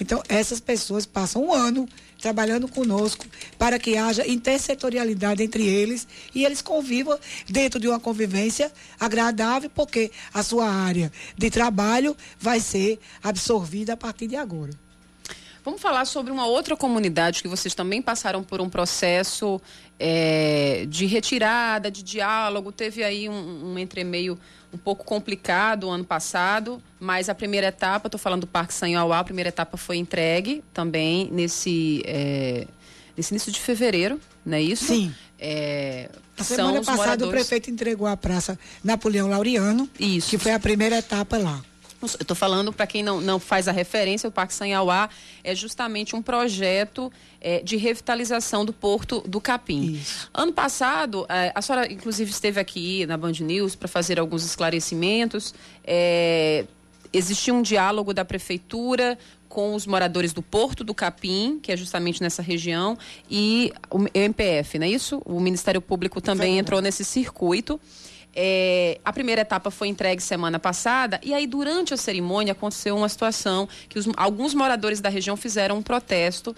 Então, 0.00 0.22
essas 0.26 0.58
pessoas 0.58 1.04
passam 1.04 1.44
um 1.44 1.52
ano 1.52 1.86
trabalhando 2.18 2.68
conosco 2.68 3.26
para 3.58 3.78
que 3.78 3.98
haja 3.98 4.26
intersetorialidade 4.26 5.42
entre 5.42 5.66
eles 5.66 6.08
e 6.34 6.42
eles 6.42 6.62
convivam 6.62 7.18
dentro 7.50 7.78
de 7.78 7.86
uma 7.86 8.00
convivência 8.00 8.72
agradável, 8.98 9.68
porque 9.68 10.10
a 10.32 10.42
sua 10.42 10.70
área 10.70 11.12
de 11.36 11.50
trabalho 11.50 12.16
vai 12.40 12.60
ser 12.60 12.98
absorvida 13.22 13.92
a 13.92 13.96
partir 13.98 14.26
de 14.26 14.36
agora. 14.36 14.72
Vamos 15.66 15.82
falar 15.82 16.04
sobre 16.04 16.32
uma 16.32 16.46
outra 16.46 16.76
comunidade 16.76 17.42
que 17.42 17.48
vocês 17.48 17.74
também 17.74 18.00
passaram 18.00 18.40
por 18.40 18.60
um 18.60 18.70
processo 18.70 19.60
é, 19.98 20.86
de 20.88 21.06
retirada, 21.06 21.90
de 21.90 22.04
diálogo. 22.04 22.70
Teve 22.70 23.02
aí 23.02 23.28
um, 23.28 23.72
um 23.72 23.76
entremeio 23.76 24.38
um 24.72 24.78
pouco 24.78 25.04
complicado 25.04 25.90
ano 25.90 26.04
passado, 26.04 26.80
mas 27.00 27.28
a 27.28 27.34
primeira 27.34 27.66
etapa, 27.66 28.06
estou 28.06 28.16
falando 28.16 28.42
do 28.42 28.46
Parque 28.46 28.72
Sanhoauá, 28.72 29.18
a 29.18 29.24
primeira 29.24 29.48
etapa 29.48 29.76
foi 29.76 29.96
entregue 29.96 30.62
também 30.72 31.28
nesse, 31.32 32.00
é, 32.06 32.68
nesse 33.16 33.34
início 33.34 33.50
de 33.50 33.58
fevereiro, 33.58 34.20
não 34.44 34.56
é 34.56 34.62
isso? 34.62 34.84
Sim. 34.84 35.12
É, 35.36 36.08
a 36.38 36.44
semana 36.44 36.78
passada 36.78 36.96
moradores... 36.96 37.28
o 37.28 37.30
prefeito 37.32 37.72
entregou 37.72 38.06
a 38.06 38.16
praça 38.16 38.56
Napoleão 38.84 39.28
Laureano, 39.28 39.90
isso. 39.98 40.30
que 40.30 40.38
foi 40.38 40.52
a 40.52 40.60
primeira 40.60 40.98
etapa 40.98 41.36
lá. 41.36 41.60
Eu 42.02 42.06
estou 42.20 42.36
falando, 42.36 42.72
para 42.72 42.86
quem 42.86 43.02
não, 43.02 43.20
não 43.20 43.40
faz 43.40 43.68
a 43.68 43.72
referência, 43.72 44.28
o 44.28 44.32
Parque 44.32 44.52
Sanhauá 44.52 45.08
é 45.42 45.54
justamente 45.54 46.14
um 46.14 46.22
projeto 46.22 47.10
é, 47.40 47.60
de 47.62 47.76
revitalização 47.76 48.64
do 48.64 48.72
Porto 48.72 49.22
do 49.26 49.40
Capim. 49.40 49.94
Isso. 49.94 50.30
Ano 50.32 50.52
passado, 50.52 51.26
é, 51.28 51.52
a 51.54 51.62
senhora 51.62 51.90
inclusive 51.90 52.30
esteve 52.30 52.60
aqui 52.60 53.06
na 53.06 53.16
Band 53.16 53.32
News 53.40 53.74
para 53.74 53.88
fazer 53.88 54.20
alguns 54.20 54.44
esclarecimentos. 54.44 55.54
É, 55.84 56.66
existia 57.12 57.54
um 57.54 57.62
diálogo 57.62 58.12
da 58.12 58.24
Prefeitura 58.24 59.18
com 59.48 59.74
os 59.74 59.86
moradores 59.86 60.32
do 60.34 60.42
Porto 60.42 60.84
do 60.84 60.94
Capim, 60.94 61.58
que 61.62 61.72
é 61.72 61.76
justamente 61.76 62.20
nessa 62.20 62.42
região, 62.42 62.98
e 63.30 63.72
o 63.90 64.04
MPF, 64.12 64.78
não 64.78 64.86
é 64.86 64.90
isso? 64.90 65.22
O 65.24 65.40
Ministério 65.40 65.80
Público 65.80 66.20
também 66.20 66.58
entrou 66.58 66.82
nesse 66.82 67.04
circuito. 67.04 67.80
É, 68.38 69.00
a 69.02 69.10
primeira 69.14 69.40
etapa 69.40 69.70
foi 69.70 69.88
entregue 69.88 70.22
semana 70.22 70.58
passada 70.58 71.18
e 71.22 71.32
aí 71.32 71.46
durante 71.46 71.94
a 71.94 71.96
cerimônia 71.96 72.52
aconteceu 72.52 72.94
uma 72.94 73.08
situação 73.08 73.66
que 73.88 73.98
os, 73.98 74.06
alguns 74.14 74.52
moradores 74.52 75.00
da 75.00 75.08
região 75.08 75.38
fizeram 75.38 75.78
um 75.78 75.82
protesto, 75.82 76.54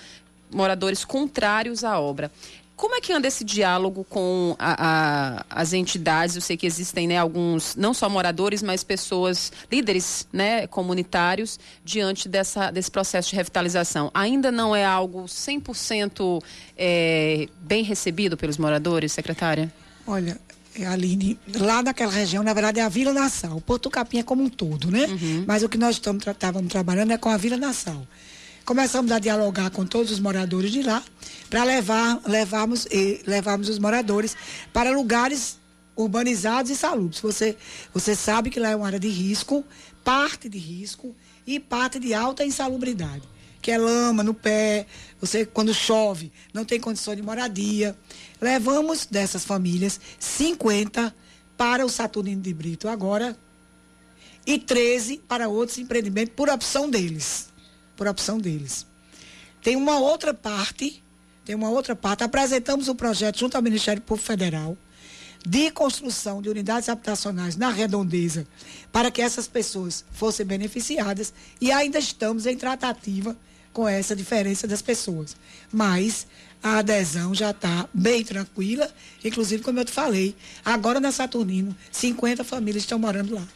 moradores 0.51 1.05
contrários 1.05 1.85
à 1.85 2.01
obra. 2.01 2.33
Como 2.79 2.95
é 2.95 3.01
que 3.01 3.13
anda 3.13 3.27
esse 3.27 3.45
diálogo 3.45 4.05
com 4.05 4.57
a, 4.59 5.41
a, 5.41 5.45
as 5.51 5.73
entidades? 5.73 6.37
Eu 6.37 6.43
sei 6.43 6.57
que 6.57 6.65
existem 6.65 7.09
né, 7.09 7.19
alguns, 7.19 7.75
não 7.75 7.93
só 7.93 8.09
moradores, 8.09 8.63
mas 8.63 8.85
pessoas, 8.85 9.53
líderes 9.71 10.29
né, 10.33 10.67
comunitários, 10.69 11.59
diante 11.85 12.29
dessa, 12.29 12.71
desse 12.71 12.89
processo 12.89 13.31
de 13.31 13.37
revitalização. 13.37 14.13
Ainda 14.15 14.53
não 14.53 14.77
é 14.77 14.85
algo 14.85 15.25
100% 15.25 16.41
é, 16.77 17.49
bem 17.61 17.83
recebido 17.83 18.37
pelos 18.37 18.57
moradores, 18.57 19.11
secretária? 19.11 19.73
Olha, 20.07 20.39
Aline, 20.87 21.39
lá 21.57 21.83
naquela 21.83 22.13
região, 22.13 22.43
na 22.43 22.53
verdade, 22.53 22.81
é 22.81 22.83
a 22.83 22.89
Vila 22.89 23.13
Nassau. 23.13 23.61
Porto 23.61 23.91
Capim 23.91 24.19
é 24.19 24.23
como 24.23 24.43
um 24.43 24.49
todo, 24.49 24.91
né? 24.91 25.07
Uhum. 25.07 25.45
Mas 25.47 25.63
o 25.63 25.69
que 25.69 25.79
nós 25.79 25.97
estamos, 25.97 26.27
estávamos 26.27 26.71
trabalhando 26.71 27.13
é 27.13 27.19
com 27.19 27.29
a 27.29 27.37
Vila 27.37 27.57
Nassau. 27.57 28.07
Começamos 28.65 29.11
a 29.13 29.19
dialogar 29.19 29.71
com 29.71 29.87
todos 29.87 30.11
os 30.11 30.21
moradores 30.21 30.71
de 30.71 30.83
lá 30.83 31.03
para 31.49 31.65
levar, 31.65 32.21
levarmos, 32.27 32.87
levarmos 33.27 33.69
os 33.69 33.79
moradores 33.79 34.37
para 34.73 34.91
lugares 34.91 35.59
urbanizados 35.97 36.71
e 36.71 36.77
salubres. 36.77 37.21
Você, 37.21 37.57
você 37.95 38.15
sabe 38.15 38.51
que 38.51 38.61
lá 38.61 38.71
é 38.71 38.77
uma 38.77 38.87
área 38.87 39.01
de 39.01 39.09
risco, 39.09 39.65
parte 40.05 40.49
de 40.49 40.59
risco 40.59 41.15
e 41.47 41.59
parte 41.59 41.99
de 41.99 42.13
alta 42.13 42.45
insalubridade 42.45 43.23
que 43.61 43.73
é 43.73 43.79
lama 43.79 44.23
no 44.23 44.33
pé, 44.33 44.87
você 45.21 45.45
quando 45.45 45.75
chove 45.75 46.33
não 46.55 46.65
tem 46.65 46.81
condição 46.81 47.15
de 47.15 47.23
moradia. 47.23 47.97
Levamos 48.41 49.07
dessas 49.07 49.45
famílias 49.45 50.01
50 50.19 51.15
para 51.57 51.85
o 51.85 51.89
Saturnino 51.89 52.41
de 52.41 52.55
Brito 52.55 52.89
agora 52.89 53.37
e 54.47 54.59
13 54.59 55.19
para 55.29 55.49
outros 55.49 55.79
empreendimentos 55.79 56.35
por 56.35 56.49
opção 56.49 56.89
deles. 56.89 57.49
Por 57.97 58.07
opção 58.07 58.39
deles. 58.39 58.87
Tem 59.63 59.77
uma 59.77 59.99
outra 59.99 60.33
parte, 60.33 61.03
tem 61.45 61.55
uma 61.55 61.69
outra 61.69 61.97
parte, 61.97 62.23
apresentamos 62.23 62.89
o 62.89 62.93
um 62.93 62.97
projeto 62.97 63.39
junto 63.39 63.57
ao 63.57 63.63
Ministério 63.63 64.01
Público 64.01 64.27
Federal 64.27 64.77
de 65.47 65.71
construção 65.71 66.43
de 66.43 66.49
unidades 66.49 66.89
habitacionais 66.89 67.57
na 67.57 67.71
redondeza 67.71 68.47
para 68.93 69.11
que 69.11 69.23
essas 69.23 69.47
pessoas 69.47 70.05
fossem 70.13 70.45
beneficiadas 70.45 71.33
e 71.61 71.71
ainda 71.71 71.99
estamos 71.99 72.47
em 72.47 72.57
tratativa 72.57 73.37
com 73.79 73.89
essa 73.89 74.17
diferença 74.17 74.67
das 74.67 74.83
pessoas. 74.83 75.37
Mas 75.73 76.27
a 76.61 76.79
adesão 76.79 77.33
já 77.33 77.51
está 77.51 77.89
bem 77.95 78.25
tranquila, 78.25 78.91
inclusive, 79.25 79.63
como 79.63 79.79
eu 79.79 79.85
te 79.85 79.93
falei, 79.93 80.35
agora 80.65 80.99
na 80.99 81.13
Saturnino, 81.13 81.77
50 81.93 82.43
famílias 82.43 82.83
estão 82.83 82.99
morando 82.99 83.37
lá. 83.37 83.47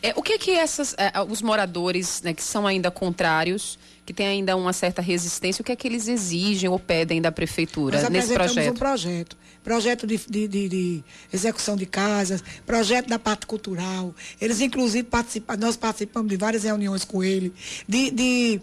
É, 0.00 0.12
o 0.14 0.22
que 0.22 0.38
que 0.38 0.52
essas, 0.52 0.94
é, 0.96 1.10
os 1.28 1.42
moradores 1.42 2.22
né, 2.22 2.32
que 2.32 2.42
são 2.42 2.68
ainda 2.68 2.88
contrários, 2.88 3.80
que 4.06 4.12
tem 4.12 4.28
ainda 4.28 4.56
uma 4.56 4.72
certa 4.72 5.02
resistência, 5.02 5.60
o 5.60 5.64
que 5.64 5.72
é 5.72 5.76
que 5.76 5.88
eles 5.88 6.06
exigem 6.06 6.70
ou 6.70 6.78
pedem 6.78 7.20
da 7.20 7.32
prefeitura 7.32 8.00
Nós 8.00 8.10
nesse 8.10 8.34
projeto? 8.34 8.70
um 8.70 8.76
projeto. 8.76 9.36
Projeto 9.64 10.06
de, 10.06 10.18
de, 10.18 10.48
de, 10.48 10.68
de, 10.68 11.04
execução 11.32 11.76
de 11.76 11.86
casas, 11.86 12.42
projeto 12.64 13.08
da 13.08 13.18
parte 13.18 13.46
cultural. 13.46 14.14
Eles, 14.40 14.60
inclusive, 14.60 15.04
participam, 15.04 15.56
nós 15.56 15.76
participamos 15.76 16.28
de 16.28 16.36
várias 16.36 16.62
reuniões 16.62 17.04
com 17.04 17.22
ele, 17.22 17.52
de 17.88 18.60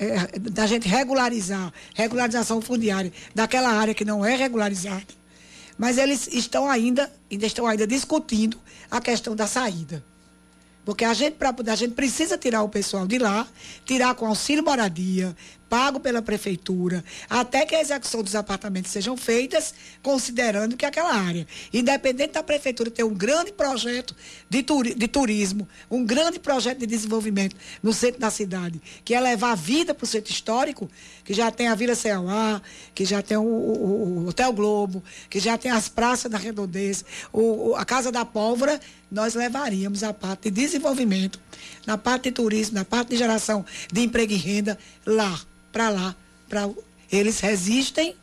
é, 0.00 0.38
da 0.38 0.66
gente 0.66 0.88
regularizar, 0.88 1.70
regularização 1.94 2.62
fundiária 2.62 3.12
daquela 3.34 3.68
área 3.68 3.92
que 3.92 4.04
não 4.04 4.24
é 4.24 4.34
regularizada. 4.34 5.04
Mas 5.76 5.98
eles 5.98 6.26
estão 6.28 6.68
ainda, 6.68 7.12
ainda 7.30 7.46
estão 7.46 7.66
ainda 7.66 7.86
discutindo 7.86 8.58
a 8.90 8.98
questão 8.98 9.36
da 9.36 9.46
saída. 9.46 10.02
Porque 10.86 11.04
a 11.04 11.12
gente, 11.12 11.34
pra, 11.34 11.54
a 11.66 11.76
gente 11.76 11.92
precisa 11.92 12.38
tirar 12.38 12.62
o 12.62 12.68
pessoal 12.68 13.06
de 13.06 13.18
lá, 13.18 13.46
tirar 13.84 14.14
com 14.14 14.26
auxílio 14.26 14.64
moradia, 14.64 15.36
pago 15.70 16.00
pela 16.00 16.20
prefeitura, 16.20 17.04
até 17.28 17.64
que 17.64 17.76
a 17.76 17.80
execução 17.80 18.24
dos 18.24 18.34
apartamentos 18.34 18.90
sejam 18.90 19.16
feitas, 19.16 19.72
considerando 20.02 20.76
que 20.76 20.84
aquela 20.84 21.14
área, 21.14 21.46
independente 21.72 22.32
da 22.32 22.42
prefeitura 22.42 22.90
ter 22.90 23.04
um 23.04 23.14
grande 23.14 23.52
projeto 23.52 24.14
de, 24.48 24.64
turi 24.64 24.94
de 24.94 25.06
turismo, 25.06 25.68
um 25.88 26.04
grande 26.04 26.40
projeto 26.40 26.78
de 26.78 26.86
desenvolvimento 26.86 27.54
no 27.80 27.92
centro 27.92 28.20
da 28.20 28.30
cidade, 28.30 28.82
que 29.04 29.14
é 29.14 29.20
levar 29.20 29.54
vida 29.54 29.94
para 29.94 30.04
o 30.04 30.08
centro 30.08 30.32
histórico, 30.32 30.90
que 31.24 31.32
já 31.32 31.52
tem 31.52 31.68
a 31.68 31.74
Vila 31.76 31.94
Ceauá, 31.94 32.60
que 32.92 33.04
já 33.04 33.22
tem 33.22 33.36
o, 33.36 33.42
o, 33.42 34.24
o, 34.24 34.28
Hotel 34.28 34.52
Globo, 34.52 35.04
que 35.28 35.38
já 35.38 35.56
tem 35.56 35.70
as 35.70 35.88
praças 35.88 36.28
da 36.28 36.36
Redondeza, 36.36 37.04
o, 37.32 37.76
a 37.76 37.84
Casa 37.84 38.10
da 38.10 38.24
Pólvora, 38.24 38.80
nós 39.08 39.34
levaríamos 39.34 40.02
a 40.02 40.12
parte 40.12 40.50
de 40.50 40.62
desenvolvimento, 40.62 41.38
na 41.86 41.96
parte 41.96 42.24
de 42.24 42.32
turismo, 42.32 42.74
na 42.74 42.84
parte 42.84 43.10
de 43.10 43.16
geração 43.16 43.64
de 43.92 44.00
emprego 44.00 44.32
e 44.32 44.36
renda 44.36 44.76
lá 45.06 45.40
para 45.72 45.88
lá. 45.88 46.16
Pra, 46.48 46.68
eles 47.10 47.40
resistem 47.40 48.14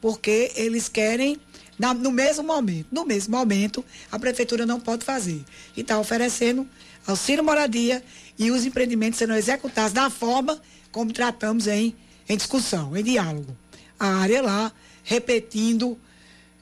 porque 0.00 0.50
eles 0.56 0.88
querem, 0.88 1.40
na, 1.78 1.94
no 1.94 2.10
mesmo 2.10 2.42
momento, 2.44 2.88
no 2.90 3.04
mesmo 3.04 3.36
momento, 3.36 3.84
a 4.10 4.18
prefeitura 4.18 4.66
não 4.66 4.80
pode 4.80 5.04
fazer. 5.04 5.44
E 5.76 5.80
está 5.80 5.98
oferecendo 5.98 6.68
auxílio 7.06 7.44
moradia 7.44 8.02
e 8.38 8.50
os 8.50 8.64
empreendimentos 8.64 9.18
serão 9.18 9.36
executados 9.36 9.92
da 9.92 10.10
forma 10.10 10.60
como 10.90 11.12
tratamos 11.12 11.66
em, 11.66 11.94
em 12.28 12.36
discussão, 12.36 12.96
em 12.96 13.02
diálogo. 13.02 13.56
A 13.98 14.16
área 14.16 14.42
lá, 14.42 14.72
repetindo, 15.04 15.98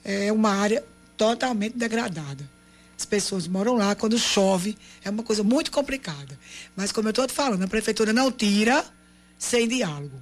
é 0.04 0.30
uma 0.32 0.50
área 0.50 0.84
totalmente 1.16 1.76
degradada. 1.76 2.48
As 2.98 3.06
pessoas 3.06 3.48
moram 3.48 3.76
lá, 3.76 3.94
quando 3.94 4.18
chove, 4.18 4.76
é 5.02 5.08
uma 5.08 5.22
coisa 5.22 5.42
muito 5.42 5.70
complicada. 5.70 6.38
Mas, 6.76 6.92
como 6.92 7.08
eu 7.08 7.10
estou 7.10 7.26
te 7.26 7.32
falando, 7.32 7.62
a 7.62 7.68
prefeitura 7.68 8.12
não 8.12 8.30
tira 8.30 8.84
sem 9.38 9.66
diálogo. 9.66 10.20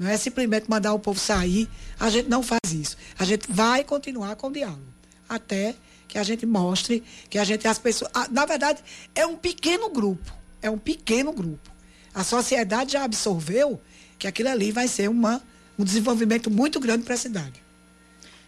Não 0.00 0.08
é 0.08 0.16
simplesmente 0.16 0.64
mandar 0.70 0.94
o 0.94 0.98
povo 0.98 1.20
sair. 1.20 1.68
A 1.98 2.08
gente 2.08 2.26
não 2.26 2.42
faz 2.42 2.72
isso. 2.72 2.96
A 3.18 3.24
gente 3.26 3.52
vai 3.52 3.84
continuar 3.84 4.34
com 4.34 4.46
o 4.46 4.50
diálogo. 4.50 4.80
Até 5.28 5.74
que 6.08 6.16
a 6.16 6.22
gente 6.22 6.46
mostre 6.46 7.04
que 7.28 7.38
a 7.38 7.44
gente, 7.44 7.68
as 7.68 7.78
pessoas. 7.78 8.10
Na 8.30 8.46
verdade, 8.46 8.82
é 9.14 9.26
um 9.26 9.36
pequeno 9.36 9.90
grupo. 9.90 10.32
É 10.62 10.70
um 10.70 10.78
pequeno 10.78 11.34
grupo. 11.34 11.70
A 12.14 12.24
sociedade 12.24 12.94
já 12.94 13.04
absorveu 13.04 13.78
que 14.18 14.26
aquilo 14.26 14.48
ali 14.48 14.72
vai 14.72 14.88
ser 14.88 15.10
uma, 15.10 15.42
um 15.78 15.84
desenvolvimento 15.84 16.50
muito 16.50 16.80
grande 16.80 17.04
para 17.04 17.12
a 17.12 17.18
cidade. 17.18 17.62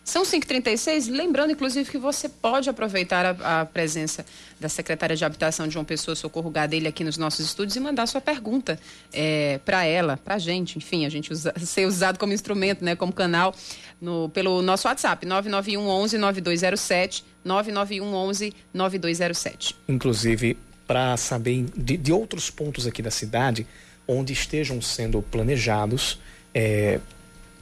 São 0.05 0.25
5h36, 0.25 1.09
lembrando, 1.11 1.53
inclusive, 1.53 1.89
que 1.89 1.99
você 1.99 2.29
pode 2.29 2.69
aproveitar 2.69 3.25
a, 3.25 3.61
a, 3.61 3.65
presença 3.65 4.27
da 4.59 4.69
secretária 4.69 5.15
de 5.15 5.25
Habitação 5.25 5.69
de 5.69 5.75
João 5.75 5.85
Pessoa, 5.85 6.17
Socorro 6.17 6.51
Gadelha, 6.51 6.89
aqui 6.89 7.05
nos 7.05 7.17
nossos 7.17 7.47
estúdios 7.47 7.77
e 7.77 7.81
mandar 7.81 8.07
sua 8.07 8.21
pergunta 8.21 8.79
é, 9.13 9.61
para 9.65 9.85
ela, 9.85 10.17
para 10.17 10.35
a 10.35 10.39
gente, 10.39 10.77
enfim, 10.77 11.07
a 11.07 11.09
gente 11.09 11.33
usa, 11.33 11.55
ser 11.65 11.87
usado 11.87 12.19
como 12.19 12.33
instrumento, 12.33 12.85
né, 12.85 12.97
como 12.97 13.13
canal, 13.13 13.55
no, 14.01 14.29
pelo 14.31 14.61
nosso 14.61 14.89
WhatsApp, 14.89 15.25
991 15.25 15.87
11 15.89 16.19
9207, 16.19 17.25
991 17.45 18.15
11 18.15 18.55
9207. 18.75 19.77
Inclusive, 19.89 20.59
para 20.85 21.17
saber 21.17 21.67
de, 21.77 21.97
de, 21.97 22.13
outros 22.13 22.51
pontos 22.51 22.89
aqui 22.89 23.01
da 23.01 23.11
cidade, 23.11 23.67
onde 24.07 24.33
estejam 24.33 24.83
sendo 24.83 25.23
planejados, 25.23 26.19
é, 26.53 26.99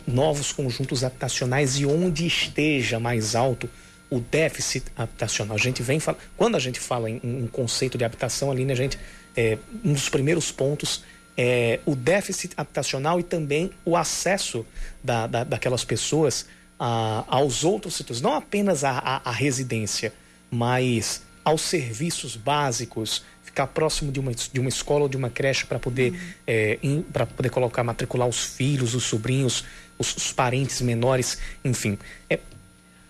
novos 0.07 0.53
conjuntos 0.53 1.05
habitacionais 1.05 1.79
e 1.79 1.87
onde 1.87 2.27
esteja 2.27 2.99
mais 2.99 3.35
alto 3.35 3.69
o 4.11 4.19
déficit 4.19 4.87
habitacional. 4.97 5.57
A 5.57 5.61
gente 5.61 5.83
vem 5.83 6.01
quando 6.37 6.57
a 6.57 6.59
gente 6.59 6.81
fala 6.81 7.09
em 7.09 7.21
um 7.23 7.47
conceito 7.47 7.97
de 7.97 8.05
habitação 8.05 8.51
ali, 8.51 8.65
né, 8.65 8.75
gente, 8.75 8.99
é, 9.37 9.57
um 9.85 9.93
dos 9.93 10.09
primeiros 10.09 10.51
pontos 10.51 11.05
é 11.37 11.79
o 11.87 11.95
déficit 11.95 12.53
habitacional 12.57 13.21
e 13.21 13.23
também 13.23 13.71
o 13.85 13.97
acesso 13.97 14.67
da, 15.03 15.27
da 15.27 15.45
daquelas 15.45 15.85
pessoas 15.85 16.45
a, 16.79 17.25
aos 17.29 17.63
outros 17.63 17.95
sítios, 17.95 18.21
não 18.21 18.35
apenas 18.35 18.83
a 18.85 19.31
residência, 19.31 20.13
mas 20.51 21.23
aos 21.45 21.63
serviços 21.63 22.37
básicos, 22.37 23.23
ficar 23.43 23.67
próximo 23.67 24.13
de 24.13 24.21
uma, 24.21 24.33
de 24.33 24.61
uma 24.61 24.69
escola 24.69 25.03
ou 25.03 25.09
de 25.09 25.17
uma 25.17 25.29
creche 25.29 25.67
para 25.67 25.79
poder, 25.79 26.13
uhum. 26.13 26.19
é, 26.47 26.79
para 27.13 27.27
poder 27.27 27.51
colocar, 27.51 27.83
matricular 27.83 28.29
os 28.29 28.45
filhos, 28.45 28.95
os 28.95 29.05
sobrinhos, 29.05 29.65
os, 30.01 30.17
os 30.17 30.33
parentes 30.33 30.81
menores, 30.81 31.39
enfim. 31.63 31.99
É, 32.29 32.41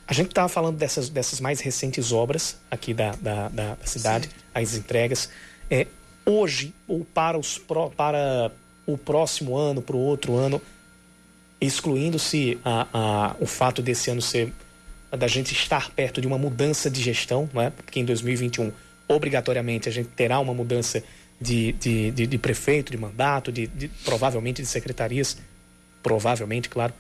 a 0.07 0.13
gente 0.13 0.29
estava 0.29 0.49
falando 0.49 0.77
dessas, 0.77 1.09
dessas 1.09 1.41
mais 1.41 1.61
recentes 1.61 2.11
obras 2.11 2.59
aqui 2.69 2.93
da, 2.93 3.13
da, 3.13 3.49
da 3.49 3.77
cidade, 3.85 4.27
Sim. 4.27 4.35
as 4.53 4.75
entregas. 4.75 5.31
É, 5.71 5.87
hoje, 6.27 6.75
ou 6.89 7.05
para, 7.05 7.39
os 7.39 7.57
pro, 7.59 7.91
para 7.91 8.51
o 8.85 8.99
próximo 8.99 9.57
ano, 9.57 9.81
para 9.81 9.95
o 9.95 10.01
outro 10.01 10.37
ano, 10.37 10.61
excluindo-se 11.61 12.59
a, 12.65 12.89
a, 12.93 13.37
o 13.39 13.47
fato 13.47 13.81
desse 13.81 14.11
ano 14.11 14.21
ser 14.21 14.53
da 15.17 15.29
gente 15.29 15.53
estar 15.53 15.91
perto 15.91 16.21
de 16.21 16.27
uma 16.27 16.39
mudança 16.39 16.91
de 16.91 17.01
gestão, 17.01 17.49
não 17.53 17.63
é? 17.63 17.71
porque 17.71 17.99
em 18.01 18.05
2021 18.05 18.73
obrigatoriamente 19.09 19.89
a 19.89 19.93
gente 19.93 20.09
terá 20.09 20.39
uma 20.39 20.55
mudança 20.55 21.03
de, 21.41 21.73
de, 21.73 22.11
de, 22.13 22.27
de 22.27 22.39
prefeito, 22.39 22.93
de 22.93 22.99
mandato, 22.99 23.51
de, 23.51 23.67
de, 23.67 23.89
provavelmente 24.05 24.63
de 24.63 24.69
secretarias, 24.69 25.37
provavelmente, 26.03 26.69
claro. 26.69 26.95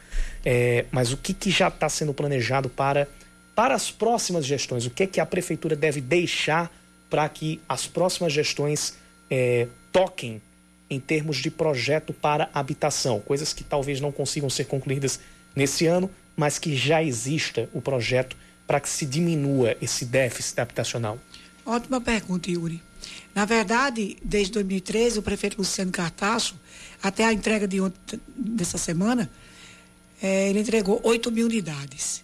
É, 0.44 0.84
mas 0.90 1.12
o 1.12 1.16
que, 1.16 1.32
que 1.34 1.50
já 1.50 1.68
está 1.68 1.88
sendo 1.88 2.12
planejado 2.14 2.68
para, 2.68 3.08
para 3.54 3.74
as 3.74 3.90
próximas 3.90 4.44
gestões? 4.44 4.86
O 4.86 4.90
que, 4.90 5.06
que 5.06 5.20
a 5.20 5.26
prefeitura 5.26 5.76
deve 5.76 6.00
deixar 6.00 6.70
para 7.08 7.28
que 7.28 7.60
as 7.68 7.86
próximas 7.86 8.32
gestões 8.32 8.94
é, 9.30 9.66
toquem 9.92 10.40
em 10.88 11.00
termos 11.00 11.38
de 11.38 11.50
projeto 11.50 12.12
para 12.12 12.50
habitação? 12.52 13.20
Coisas 13.20 13.52
que 13.52 13.64
talvez 13.64 14.00
não 14.00 14.12
consigam 14.12 14.50
ser 14.50 14.64
concluídas 14.64 15.20
nesse 15.54 15.86
ano, 15.86 16.10
mas 16.36 16.58
que 16.58 16.76
já 16.76 17.02
exista 17.02 17.68
o 17.72 17.80
projeto 17.80 18.36
para 18.66 18.80
que 18.80 18.88
se 18.88 19.04
diminua 19.04 19.76
esse 19.82 20.04
déficit 20.04 20.60
habitacional. 20.60 21.18
Ótima 21.66 22.00
pergunta, 22.00 22.50
Yuri. 22.50 22.80
Na 23.34 23.44
verdade, 23.44 24.16
desde 24.22 24.52
2013, 24.52 25.18
o 25.18 25.22
prefeito 25.22 25.58
Luciano 25.58 25.90
Cartacho, 25.90 26.54
até 27.02 27.24
a 27.24 27.32
entrega 27.32 27.66
de 27.66 27.80
ontem, 27.80 28.20
dessa 28.36 28.78
semana, 28.78 29.30
é, 30.22 30.50
ele 30.50 30.60
entregou 30.60 31.00
8 31.02 31.30
mil 31.30 31.46
unidades. 31.46 32.22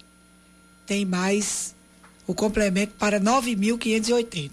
Tem 0.87 1.05
mais 1.05 1.75
o 2.27 2.35
complemento 2.35 2.95
para 2.99 3.21
9.580. 3.21 4.51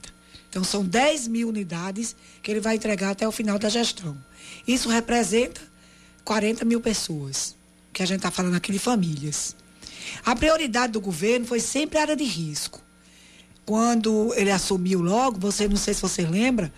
Então, 0.50 0.64
são 0.64 0.86
10 0.86 1.28
mil 1.28 1.50
unidades 1.50 2.16
que 2.42 2.52
ele 2.52 2.60
vai 2.60 2.76
entregar 2.76 3.12
até 3.12 3.28
o 3.28 3.32
final 3.32 3.58
da 3.58 3.70
gestão. 3.70 4.16
Isso 4.68 4.90
representa 4.90 5.62
40 6.24 6.64
mil 6.64 6.80
pessoas, 6.80 7.56
que 7.92 8.04
a 8.04 8.06
gente 8.06 8.18
está 8.18 8.32
falando 8.32 8.56
aqui 8.56 8.72
de 8.72 8.80
famílias. 8.80 9.56
A 10.24 10.36
prioridade 10.36 10.94
do 10.94 11.02
governo 11.02 11.46
foi 11.46 11.60
sempre 11.60 11.98
a 11.98 12.02
área 12.02 12.16
de 12.16 12.24
risco 12.24 12.84
quando 13.66 14.34
ele 14.36 14.52
assumiu 14.52 15.02
logo, 15.02 15.40
você 15.40 15.68
não 15.68 15.78
sei 15.78 15.94
se 15.94 16.02
você 16.02 16.26
lembra, 16.26 16.72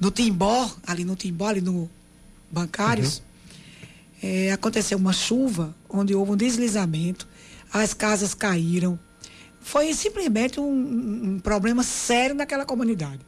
no 0.00 0.10
Timbó, 0.10 0.70
ali 0.86 1.04
no 1.04 1.16
Timbó, 1.16 1.48
ali 1.48 1.60
no 1.60 1.90
Bancários, 2.50 3.18
uhum. 4.22 4.28
é, 4.30 4.52
aconteceu 4.52 4.98
uma 4.98 5.12
chuva 5.12 5.74
onde 5.88 6.14
houve 6.14 6.32
um 6.32 6.36
deslizamento, 6.36 7.28
as 7.72 7.92
casas 7.92 8.34
caíram. 8.34 8.98
Foi 9.60 9.92
simplesmente 9.92 10.58
um, 10.58 11.34
um 11.34 11.40
problema 11.40 11.82
sério 11.82 12.34
naquela 12.34 12.64
comunidade. 12.64 13.20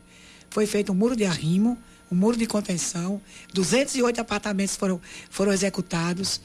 Foi 0.48 0.66
feito 0.66 0.92
um 0.92 0.94
muro 0.94 1.14
de 1.14 1.24
arrimo, 1.24 1.78
um 2.10 2.16
muro 2.16 2.36
de 2.36 2.46
contenção, 2.46 3.20
208 3.54 4.20
apartamentos 4.20 4.74
foram, 4.76 5.00
foram 5.30 5.52
executados, 5.52 6.40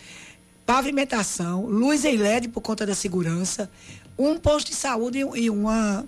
pavimentação, 0.65 1.65
luz 1.65 2.05
em 2.05 2.17
LED 2.17 2.49
por 2.49 2.61
conta 2.61 2.85
da 2.85 2.93
segurança, 2.93 3.69
um 4.17 4.38
posto 4.38 4.69
de 4.69 4.75
saúde 4.75 5.19
e 5.35 5.49
uma 5.49 6.05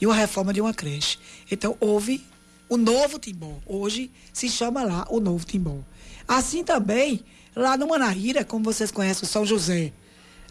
e 0.00 0.06
uma 0.06 0.14
reforma 0.14 0.52
de 0.52 0.60
uma 0.60 0.72
creche. 0.72 1.18
Então, 1.50 1.76
houve 1.78 2.24
o 2.70 2.76
novo 2.76 3.18
Timbó. 3.18 3.58
Hoje 3.66 4.10
se 4.32 4.48
chama 4.48 4.84
lá 4.84 5.04
o 5.10 5.18
novo 5.20 5.44
Timbó. 5.44 5.80
Assim 6.26 6.62
também, 6.62 7.22
lá 7.54 7.76
no 7.76 7.88
Manaíra, 7.88 8.44
como 8.44 8.64
vocês 8.64 8.92
conhecem, 8.92 9.24
o 9.24 9.26
São 9.26 9.44
José, 9.44 9.92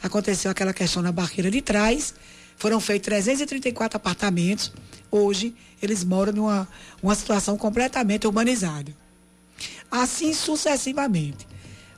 aconteceu 0.03 0.51
aquela 0.51 0.73
questão 0.73 1.01
na 1.01 1.13
barreira 1.13 1.49
de 1.49 1.61
trás, 1.61 2.13
foram 2.57 2.81
feitos 2.81 3.05
334 3.05 3.95
apartamentos. 3.95 4.73
Hoje, 5.09 5.55
eles 5.81 6.03
moram 6.03 6.33
numa 6.33 6.67
uma 7.01 7.15
situação 7.15 7.57
completamente 7.57 8.27
urbanizada. 8.27 8.93
Assim 9.89 10.33
sucessivamente. 10.33 11.47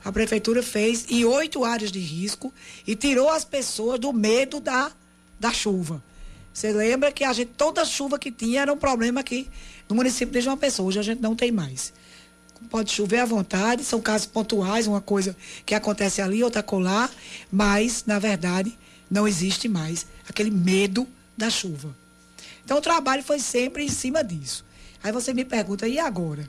a 0.04 0.10
prefeitura 0.10 0.62
fez 0.62 1.06
em 1.10 1.24
oito 1.24 1.64
áreas 1.64 1.92
de 1.92 2.00
risco 2.00 2.52
e 2.86 2.96
tirou 2.96 3.28
as 3.28 3.44
pessoas 3.44 4.00
do 4.00 4.12
medo 4.12 4.60
da, 4.60 4.90
da 5.38 5.52
chuva. 5.52 6.02
Você 6.52 6.72
lembra 6.72 7.10
que 7.10 7.24
a 7.24 7.32
gente, 7.32 7.52
toda 7.56 7.84
chuva 7.84 8.18
que 8.18 8.30
tinha 8.30 8.62
era 8.62 8.72
um 8.72 8.76
problema 8.76 9.20
aqui 9.20 9.48
no 9.92 9.96
município 9.96 10.32
de 10.32 10.40
João 10.40 10.56
Pessoa. 10.56 10.88
Hoje 10.88 10.98
a 10.98 11.02
gente 11.02 11.20
não 11.20 11.36
tem 11.36 11.52
mais. 11.52 11.92
Pode 12.70 12.90
chover 12.90 13.18
à 13.18 13.26
vontade, 13.26 13.84
são 13.84 14.00
casos 14.00 14.26
pontuais, 14.26 14.86
uma 14.86 15.02
coisa 15.02 15.36
que 15.66 15.74
acontece 15.74 16.22
ali, 16.22 16.42
outra 16.42 16.62
colar, 16.62 17.10
mas, 17.50 18.04
na 18.06 18.18
verdade, 18.18 18.76
não 19.10 19.28
existe 19.28 19.68
mais 19.68 20.06
aquele 20.26 20.50
medo 20.50 21.06
da 21.36 21.50
chuva. 21.50 21.94
Então 22.64 22.78
o 22.78 22.80
trabalho 22.80 23.22
foi 23.22 23.38
sempre 23.38 23.84
em 23.84 23.88
cima 23.88 24.24
disso. 24.24 24.64
Aí 25.02 25.12
você 25.12 25.34
me 25.34 25.44
pergunta, 25.44 25.86
e 25.86 25.98
agora? 25.98 26.48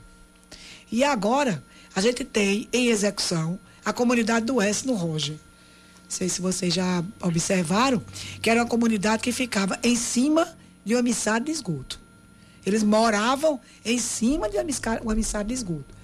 E 0.90 1.04
agora, 1.04 1.62
a 1.94 2.00
gente 2.00 2.24
tem 2.24 2.66
em 2.72 2.86
execução 2.86 3.58
a 3.84 3.92
comunidade 3.92 4.46
do 4.46 4.56
Oeste 4.56 4.86
no 4.86 4.94
Roger. 4.94 5.34
Não 5.34 6.10
sei 6.10 6.30
se 6.30 6.40
vocês 6.40 6.72
já 6.72 7.04
observaram, 7.20 8.02
que 8.40 8.48
era 8.48 8.62
uma 8.62 8.68
comunidade 8.68 9.22
que 9.22 9.32
ficava 9.32 9.78
em 9.82 9.96
cima 9.96 10.56
de 10.82 10.94
um 10.94 10.98
emissário 10.98 11.44
de 11.44 11.52
esgoto. 11.52 12.03
Eles 12.66 12.82
moravam 12.82 13.60
em 13.84 13.98
cima 13.98 14.48
de 14.48 14.56
um 14.58 14.64
de 15.44 15.54
esgoto. 15.54 15.94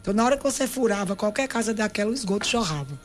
Então, 0.00 0.14
na 0.14 0.24
hora 0.24 0.36
que 0.36 0.42
você 0.42 0.66
furava 0.66 1.14
qualquer 1.14 1.46
casa 1.48 1.74
daquela, 1.74 2.10
o 2.10 2.14
esgoto 2.14 2.48
jorrava. 2.48 2.98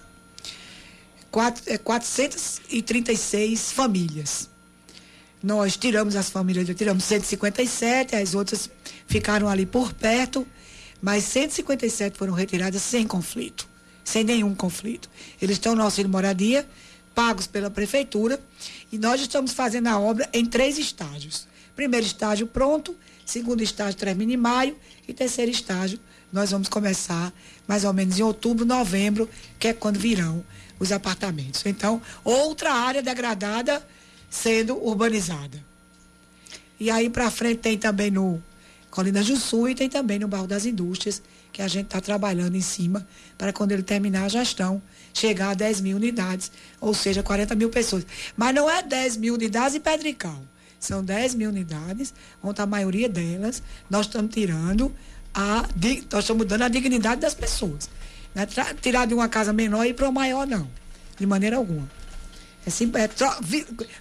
Quatro, 1.29 1.63
é, 1.67 1.77
436 1.77 3.71
famílias. 3.71 4.49
Nós 5.41 5.75
tiramos 5.75 6.15
as 6.15 6.29
famílias, 6.29 6.65
tiramos 6.75 7.03
157, 7.03 8.15
as 8.15 8.33
outras 8.33 8.69
ficaram 9.07 9.49
ali 9.49 9.65
por 9.65 9.91
perto, 9.91 10.47
mas 11.01 11.25
157 11.25 12.17
foram 12.17 12.31
retiradas 12.31 12.81
sem 12.81 13.05
conflito, 13.05 13.67
sem 14.05 14.23
nenhum 14.23 14.55
conflito. 14.55 15.09
Eles 15.41 15.57
estão 15.57 15.75
no 15.75 15.83
auxílio 15.83 16.09
moradia, 16.09 16.65
pagos 17.13 17.45
pela 17.45 17.69
prefeitura, 17.69 18.39
e 18.89 18.97
nós 18.97 19.19
estamos 19.19 19.51
fazendo 19.51 19.87
a 19.87 19.99
obra 19.99 20.29
em 20.31 20.45
três 20.45 20.77
estágios. 20.77 21.45
Primeiro 21.75 22.05
estágio 22.05 22.47
pronto, 22.47 22.95
segundo 23.25 23.61
estágio 23.61 23.99
termina 23.99 24.33
em 24.33 24.37
maio 24.37 24.77
e 25.07 25.13
terceiro 25.13 25.51
estágio 25.51 25.99
nós 26.33 26.49
vamos 26.49 26.67
começar 26.67 27.31
mais 27.67 27.83
ou 27.83 27.93
menos 27.93 28.17
em 28.17 28.23
outubro, 28.23 28.65
novembro, 28.65 29.29
que 29.59 29.67
é 29.67 29.73
quando 29.73 29.99
virão 29.99 30.43
os 30.79 30.91
apartamentos. 30.91 31.63
Então, 31.65 32.01
outra 32.23 32.73
área 32.73 33.03
degradada 33.03 33.85
sendo 34.31 34.75
urbanizada. 34.83 35.63
E 36.79 36.89
aí 36.89 37.07
para 37.07 37.29
frente 37.29 37.59
tem 37.59 37.77
também 37.77 38.09
no 38.09 38.41
Colinas 38.89 39.27
do 39.27 39.37
Sul 39.37 39.69
e 39.69 39.75
tem 39.75 39.87
também 39.87 40.17
no 40.17 40.27
Bairro 40.27 40.47
das 40.47 40.65
Indústrias, 40.65 41.21
que 41.51 41.61
a 41.61 41.67
gente 41.67 41.85
está 41.85 42.01
trabalhando 42.01 42.55
em 42.55 42.61
cima 42.61 43.07
para 43.37 43.53
quando 43.53 43.71
ele 43.71 43.83
terminar 43.83 44.25
a 44.25 44.27
gestão 44.27 44.81
chegar 45.13 45.51
a 45.51 45.53
10 45.53 45.81
mil 45.81 45.97
unidades, 45.97 46.51
ou 46.81 46.95
seja, 46.95 47.21
40 47.21 47.53
mil 47.53 47.69
pessoas. 47.69 48.05
Mas 48.35 48.55
não 48.55 48.67
é 48.67 48.81
10 48.81 49.17
mil 49.17 49.35
unidades 49.35 49.75
em 49.75 49.79
Pedrical. 49.79 50.41
São 50.83 51.01
10 51.01 51.35
mil 51.35 51.49
unidades, 51.49 52.13
onde 52.43 52.61
a 52.61 52.65
maioria 52.65 53.07
delas 53.07 53.63
nós 53.89 54.05
estamos 54.05 54.33
tirando 54.33 54.93
a, 55.33 55.65
nós 56.11 56.23
estamos 56.25 56.45
dando 56.45 56.63
a 56.63 56.67
dignidade 56.67 57.21
das 57.21 57.33
pessoas. 57.33 57.89
Não 58.35 58.43
é 58.43 58.45
tirar 58.81 59.07
de 59.07 59.13
uma 59.13 59.29
casa 59.29 59.53
menor 59.53 59.85
e 59.85 59.91
ir 59.91 59.93
para 59.93 60.09
uma 60.09 60.19
maior, 60.19 60.45
não. 60.45 60.69
De 61.17 61.25
maneira 61.25 61.55
alguma. 61.55 61.89
É, 62.65 62.69
sim, 62.69 62.91
é 62.95 63.09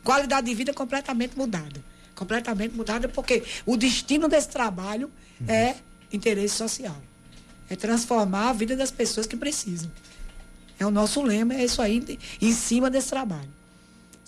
qualidade 0.03 0.49
de 0.49 0.55
vida 0.57 0.75
completamente 0.75 1.39
mudada. 1.39 1.81
Completamente 2.17 2.75
mudada, 2.75 3.09
porque 3.09 3.45
o 3.65 3.77
destino 3.77 4.27
desse 4.29 4.49
trabalho 4.49 5.09
uhum. 5.41 5.47
é 5.49 5.77
interesse 6.13 6.57
social. 6.57 7.01
É 7.71 7.77
transformar 7.77 8.51
a 8.51 8.53
vida 8.53 8.75
das 8.75 8.91
pessoas 8.91 9.25
que 9.25 9.37
precisam. 9.37 9.91
É 10.81 10.85
o 10.85 10.91
nosso 10.91 11.23
lema, 11.23 11.55
é 11.55 11.65
isso 11.65 11.81
aí, 11.81 12.19
em 12.41 12.53
cima 12.53 12.91
desse 12.91 13.09
trabalho. 13.09 13.62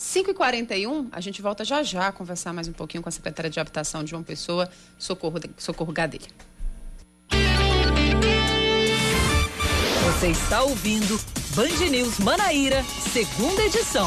5h41, 0.04 1.08
a 1.10 1.20
gente 1.20 1.40
volta 1.40 1.64
já 1.64 1.82
já 1.82 2.08
a 2.08 2.12
conversar 2.12 2.52
mais 2.52 2.68
um 2.68 2.72
pouquinho 2.72 3.02
com 3.02 3.08
a 3.08 3.12
secretária 3.12 3.50
de 3.50 3.58
Habitação 3.58 4.04
de 4.04 4.10
João 4.10 4.22
Pessoa, 4.22 4.68
Socorro, 4.98 5.40
Socorro 5.56 5.92
Gadelha. 5.92 6.28
Você 10.04 10.28
está 10.28 10.62
ouvindo 10.62 11.18
Band 11.56 11.90
News 11.90 12.18
Manaíra, 12.18 12.84
segunda 12.84 13.62
edição. 13.62 14.06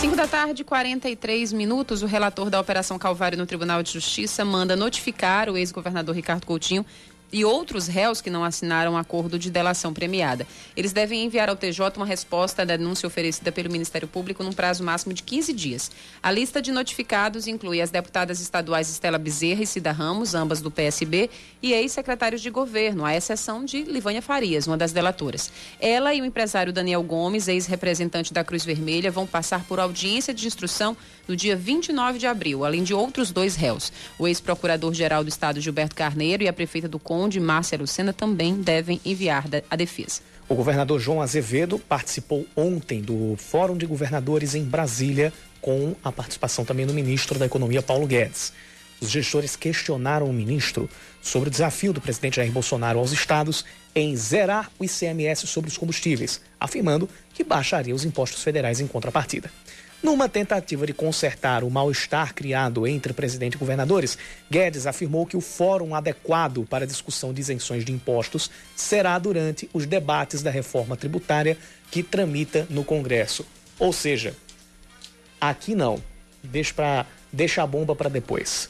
Cinco 0.00 0.16
da 0.16 0.26
tarde, 0.26 0.64
43 0.64 1.52
minutos. 1.52 2.02
O 2.02 2.06
relator 2.06 2.50
da 2.50 2.58
Operação 2.58 2.98
Calvário 2.98 3.38
no 3.38 3.46
Tribunal 3.46 3.82
de 3.84 3.92
Justiça 3.92 4.44
manda 4.44 4.74
notificar 4.74 5.48
o 5.48 5.56
ex-governador 5.56 6.16
Ricardo 6.16 6.44
Coutinho 6.44 6.84
e 7.32 7.44
outros 7.44 7.86
réus 7.86 8.20
que 8.20 8.28
não 8.28 8.44
assinaram 8.44 8.96
acordo 8.96 9.38
de 9.38 9.50
delação 9.50 9.94
premiada. 9.94 10.46
Eles 10.76 10.92
devem 10.92 11.24
enviar 11.24 11.48
ao 11.48 11.56
TJ 11.56 11.96
uma 11.96 12.04
resposta 12.04 12.66
da 12.66 12.76
denúncia 12.76 13.06
oferecida 13.06 13.50
pelo 13.50 13.70
Ministério 13.70 14.06
Público 14.06 14.44
num 14.44 14.52
prazo 14.52 14.84
máximo 14.84 15.14
de 15.14 15.22
15 15.22 15.52
dias. 15.52 15.90
A 16.22 16.30
lista 16.30 16.60
de 16.60 16.70
notificados 16.70 17.46
inclui 17.46 17.80
as 17.80 17.90
deputadas 17.90 18.40
estaduais 18.40 18.90
Estela 18.90 19.18
Bezerra 19.18 19.62
e 19.62 19.66
Cida 19.66 19.92
Ramos, 19.92 20.34
ambas 20.34 20.60
do 20.60 20.70
PSB, 20.70 21.30
e 21.62 21.72
ex-secretários 21.72 22.42
de 22.42 22.50
governo, 22.50 23.04
à 23.04 23.16
exceção 23.16 23.64
de 23.64 23.82
Livânia 23.82 24.20
Farias, 24.20 24.66
uma 24.66 24.76
das 24.76 24.92
delatoras. 24.92 25.50
Ela 25.80 26.14
e 26.14 26.20
o 26.20 26.24
empresário 26.24 26.72
Daniel 26.72 27.02
Gomes, 27.02 27.48
ex-representante 27.48 28.32
da 28.34 28.44
Cruz 28.44 28.64
Vermelha, 28.64 29.10
vão 29.10 29.26
passar 29.26 29.64
por 29.64 29.80
audiência 29.80 30.34
de 30.34 30.46
instrução 30.46 30.96
no 31.26 31.36
dia 31.36 31.56
29 31.56 32.18
de 32.18 32.26
abril, 32.26 32.64
além 32.64 32.82
de 32.82 32.94
outros 32.94 33.30
dois 33.30 33.56
réus. 33.56 33.92
O 34.18 34.26
ex-procurador-geral 34.26 35.22
do 35.22 35.28
Estado, 35.28 35.60
Gilberto 35.60 35.94
Carneiro, 35.94 36.42
e 36.42 36.48
a 36.48 36.52
prefeita 36.52 36.88
do 36.88 36.98
Conde, 36.98 37.40
Márcia 37.40 37.78
Lucena, 37.78 38.12
também 38.12 38.54
devem 38.54 39.00
enviar 39.04 39.44
a 39.70 39.76
defesa. 39.76 40.20
O 40.48 40.54
governador 40.54 41.00
João 41.00 41.22
Azevedo 41.22 41.78
participou 41.78 42.46
ontem 42.56 43.00
do 43.00 43.36
Fórum 43.38 43.76
de 43.76 43.86
Governadores 43.86 44.54
em 44.54 44.64
Brasília, 44.64 45.32
com 45.60 45.94
a 46.02 46.10
participação 46.10 46.64
também 46.64 46.86
do 46.86 46.92
ministro 46.92 47.38
da 47.38 47.46
Economia, 47.46 47.80
Paulo 47.80 48.06
Guedes. 48.06 48.52
Os 49.00 49.10
gestores 49.10 49.56
questionaram 49.56 50.26
o 50.26 50.32
ministro 50.32 50.88
sobre 51.20 51.48
o 51.48 51.50
desafio 51.50 51.92
do 51.92 52.00
presidente 52.00 52.36
Jair 52.36 52.52
Bolsonaro 52.52 52.98
aos 52.98 53.12
estados 53.12 53.64
em 53.94 54.16
zerar 54.16 54.70
o 54.78 54.84
ICMS 54.84 55.46
sobre 55.46 55.68
os 55.68 55.76
combustíveis, 55.76 56.40
afirmando 56.58 57.08
que 57.34 57.42
baixaria 57.42 57.94
os 57.94 58.04
impostos 58.04 58.42
federais 58.42 58.80
em 58.80 58.86
contrapartida. 58.86 59.50
Numa 60.02 60.28
tentativa 60.28 60.84
de 60.84 60.92
consertar 60.92 61.62
o 61.62 61.70
mal-estar 61.70 62.34
criado 62.34 62.88
entre 62.88 63.12
presidente 63.12 63.54
e 63.54 63.58
governadores, 63.58 64.18
Guedes 64.50 64.84
afirmou 64.84 65.24
que 65.24 65.36
o 65.36 65.40
fórum 65.40 65.94
adequado 65.94 66.66
para 66.68 66.86
discussão 66.86 67.32
de 67.32 67.40
isenções 67.40 67.84
de 67.84 67.92
impostos 67.92 68.50
será 68.74 69.16
durante 69.16 69.70
os 69.72 69.86
debates 69.86 70.42
da 70.42 70.50
reforma 70.50 70.96
tributária 70.96 71.56
que 71.88 72.02
tramita 72.02 72.66
no 72.68 72.82
Congresso. 72.82 73.46
Ou 73.78 73.92
seja, 73.92 74.34
aqui 75.40 75.72
não. 75.72 76.02
Deixa, 76.42 76.74
pra, 76.74 77.06
deixa 77.32 77.62
a 77.62 77.66
bomba 77.66 77.94
para 77.94 78.10
depois. 78.10 78.68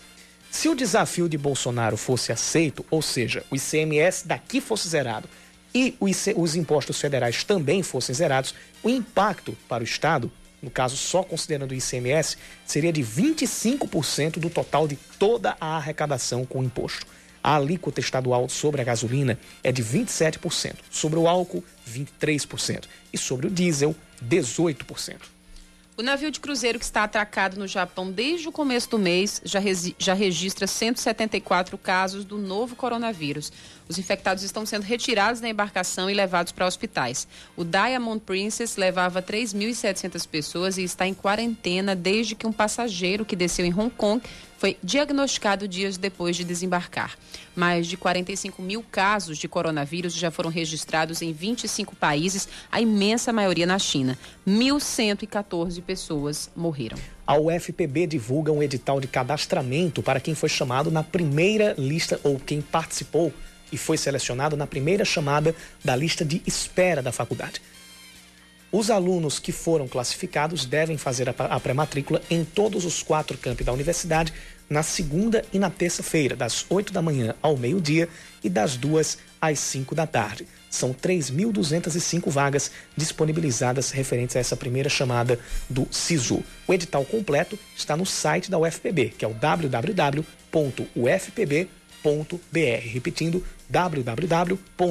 Se 0.51 0.69
o 0.69 0.75
desafio 0.75 1.31
de 1.31 1.39
Bolsonaro 1.39 1.97
fosse 1.97 2.31
aceito, 2.31 2.85
ou 2.91 3.01
seja, 3.01 3.43
o 3.51 3.57
ICMS 3.57 4.29
daqui 4.29 4.61
fosse 4.61 4.87
zerado 4.87 5.27
e 5.75 5.97
os 6.37 6.55
impostos 6.55 7.01
federais 7.01 7.43
também 7.43 7.83
fossem 7.83 8.15
zerados, 8.15 8.55
o 8.83 8.91
impacto 8.91 9.57
para 9.67 9.83
o 9.83 9.85
Estado 9.85 10.31
no 10.63 10.71
caso 10.71 10.97
só 10.97 11.23
considerando 11.23 11.73
o 11.73 11.75
ICMS, 11.75 12.39
seria 12.65 12.93
de 12.93 13.03
25% 13.03 14.39
do 14.39 14.49
total 14.49 14.87
de 14.87 14.97
toda 15.19 15.57
a 15.61 15.77
arrecadação 15.77 16.47
com 16.47 16.63
imposto. 16.63 17.05
A 17.43 17.57
alíquota 17.57 17.99
estadual 17.99 18.49
sobre 18.49 18.81
a 18.81 18.85
gasolina 18.85 19.37
é 19.65 19.73
de 19.73 19.83
27%, 19.83 20.77
sobre 20.89 21.19
o 21.19 21.27
álcool, 21.27 21.65
23% 21.91 22.85
e 23.13 23.19
sobre 23.19 23.49
o 23.49 23.51
diesel, 23.51 23.97
18%. 24.25 25.17
O 25.95 26.03
navio 26.03 26.31
de 26.31 26.41
cruzeiro 26.41 26.79
que 26.79 26.85
está 26.85 27.05
atracado 27.05 27.59
no 27.59 27.67
Japão 27.67 28.11
desde 28.11 28.49
o 28.49 28.53
começo 28.53 28.89
do 28.89 28.99
mês 28.99 29.43
já, 29.45 29.61
já 29.99 30.15
registra 30.15 30.67
174 30.67 31.77
casos 31.77 32.25
do 32.25 32.39
novo 32.39 32.75
coronavírus. 32.75 33.53
Os 33.93 33.99
infectados 33.99 34.43
estão 34.43 34.65
sendo 34.65 34.85
retirados 34.85 35.39
da 35.39 35.51
embarcação 35.51 36.09
e 36.09 36.15
levados 36.15 36.51
para 36.51 36.67
hospitais. 36.67 37.29
O 37.55 37.63
Diamond 37.63 38.23
Princess 38.25 38.79
levava 38.79 39.21
3.700 39.21 40.27
pessoas 40.27 40.79
e 40.79 40.83
está 40.83 41.07
em 41.07 41.13
quarentena 41.13 41.95
desde 41.95 42.35
que 42.35 42.47
um 42.47 42.53
passageiro 42.53 43.23
que 43.23 43.37
desceu 43.37 43.67
em 43.67 43.75
Hong 43.75 43.91
Kong 43.91 44.23
foi 44.57 44.79
diagnosticado 44.83 45.69
dias 45.69 45.99
depois 45.99 46.37
de 46.37 46.43
desembarcar. 46.43 47.19
Mais 47.55 47.87
de 47.87 47.99
45 47.99 48.63
mil 48.63 48.83
casos 48.83 49.37
de 49.37 49.47
coronavírus 49.47 50.15
já 50.15 50.31
foram 50.31 50.49
registrados 50.49 51.21
em 51.21 51.31
25 51.31 51.95
países, 51.95 52.49
a 52.71 52.81
imensa 52.81 53.31
maioria 53.31 53.67
na 53.67 53.79
China. 53.79 54.17
1.114 54.49 55.83
pessoas 55.83 56.49
morreram. 56.57 56.97
A 57.27 57.37
UFPB 57.37 58.07
divulga 58.07 58.53
um 58.53 58.63
edital 58.63 59.01
de 59.03 59.07
cadastramento 59.07 60.03
para 60.03 60.19
quem 60.19 60.35
foi 60.35 60.49
chamado 60.49 60.91
na 60.91 61.03
primeira 61.03 61.75
lista 61.77 62.19
ou 62.25 62.39
quem 62.39 62.63
participou 62.63 63.31
e 63.73 63.79
foi 63.79 63.97
selecionado 63.97 64.57
na 64.57 64.67
primeira 64.67 65.05
chamada 65.05 65.55
da 65.83 65.97
lista 65.97 66.25
de 66.25 66.43
espera 66.47 67.03
da 67.03 67.11
faculdade. 67.11 67.61
Os 68.71 68.91
alunos 68.91 69.39
que 69.39 69.53
foram 69.53 69.87
classificados 69.87 70.65
devem 70.65 70.97
fazer 70.97 71.29
a 71.29 71.61
pré-matrícula 71.61 72.23
em 72.31 72.43
todos 72.43 72.87
os 72.87 73.03
quatro 73.03 73.37
campi 73.37 73.63
da 73.63 73.73
universidade 73.73 74.33
na 74.69 74.83
segunda 74.83 75.45
e 75.53 75.59
na 75.59 75.69
terça-feira, 75.69 76.35
das 76.35 76.65
8 76.71 76.91
da 76.91 77.03
manhã 77.03 77.35
ao 77.43 77.55
meio-dia 77.59 78.09
e 78.43 78.49
das 78.49 78.79
2 78.79 79.19
às 79.39 79.59
5 79.59 79.95
da 79.95 80.07
tarde. 80.07 80.49
São 80.71 80.95
3.205 80.95 82.31
vagas 82.31 82.71
disponibilizadas 82.97 83.91
referentes 83.91 84.37
a 84.37 84.41
essa 84.41 84.57
primeira 84.57 84.89
chamada 84.89 85.39
do 85.69 85.87
SISU. 85.91 86.43
O 86.67 86.73
edital 86.73 87.05
completo 87.05 87.59
está 87.77 87.95
no 87.95 88.07
site 88.07 88.51
da 88.51 88.59
UFPB, 88.59 89.11
que 89.19 89.25
é 89.27 89.29
o 89.29 89.35
www.ufpb.br. 89.35 90.49
Repetindo, 92.91 93.45
www.ufpb.br. 93.73 94.83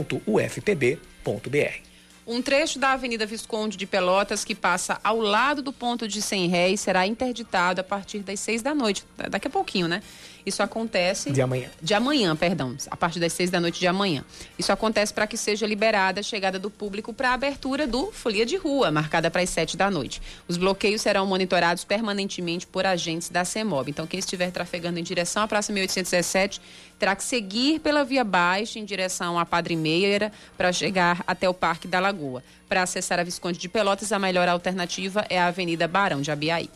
Um 2.25 2.41
trecho 2.41 2.79
da 2.79 2.93
Avenida 2.93 3.25
Visconde 3.25 3.77
de 3.77 3.85
Pelotas, 3.85 4.43
que 4.43 4.55
passa 4.55 4.99
ao 5.03 5.19
lado 5.19 5.61
do 5.61 5.73
ponto 5.73 6.07
de 6.07 6.21
100 6.21 6.47
réis, 6.47 6.79
será 6.79 7.05
interditado 7.05 7.81
a 7.81 7.83
partir 7.83 8.19
das 8.19 8.39
seis 8.39 8.61
da 8.61 8.73
noite. 8.73 9.05
Daqui 9.29 9.47
a 9.47 9.51
pouquinho, 9.51 9.87
né? 9.87 10.01
Isso 10.45 10.63
acontece. 10.63 11.31
De 11.31 11.41
amanhã. 11.41 11.69
De 11.81 11.93
amanhã, 11.93 12.35
perdão. 12.35 12.75
A 12.89 12.97
partir 12.97 13.19
das 13.19 13.33
seis 13.33 13.49
da 13.49 13.59
noite 13.59 13.79
de 13.79 13.87
amanhã. 13.87 14.23
Isso 14.57 14.71
acontece 14.71 15.13
para 15.13 15.27
que 15.27 15.37
seja 15.37 15.65
liberada 15.65 16.19
a 16.19 16.23
chegada 16.23 16.57
do 16.57 16.69
público 16.69 17.13
para 17.13 17.29
a 17.29 17.33
abertura 17.33 17.85
do 17.85 18.11
Folia 18.11 18.45
de 18.45 18.57
Rua, 18.57 18.91
marcada 18.91 19.29
para 19.29 19.41
as 19.41 19.49
sete 19.49 19.77
da 19.77 19.89
noite. 19.89 20.21
Os 20.47 20.57
bloqueios 20.57 21.01
serão 21.01 21.25
monitorados 21.25 21.83
permanentemente 21.83 22.65
por 22.67 22.85
agentes 22.85 23.29
da 23.29 23.45
CEMOB. 23.45 23.89
Então, 23.89 24.07
quem 24.07 24.19
estiver 24.19 24.51
trafegando 24.51 24.99
em 24.99 25.03
direção 25.03 25.43
à 25.43 25.47
Praça 25.47 25.71
1817 25.71 26.61
terá 26.97 27.15
que 27.15 27.23
seguir 27.23 27.79
pela 27.79 28.03
Via 28.03 28.23
Baixa 28.23 28.77
em 28.77 28.85
direção 28.85 29.39
à 29.39 29.45
Padre 29.45 29.75
Meira 29.75 30.31
para 30.55 30.71
chegar 30.71 31.23
até 31.25 31.49
o 31.49 31.53
Parque 31.53 31.87
da 31.87 31.99
Lagoa. 31.99 32.43
Para 32.69 32.83
acessar 32.83 33.19
a 33.19 33.23
Visconde 33.23 33.57
de 33.57 33.67
Pelotas, 33.67 34.11
a 34.11 34.19
melhor 34.19 34.47
alternativa 34.47 35.25
é 35.29 35.39
a 35.39 35.47
Avenida 35.47 35.87
Barão 35.87 36.21
de 36.21 36.31
Abiaí. 36.31 36.69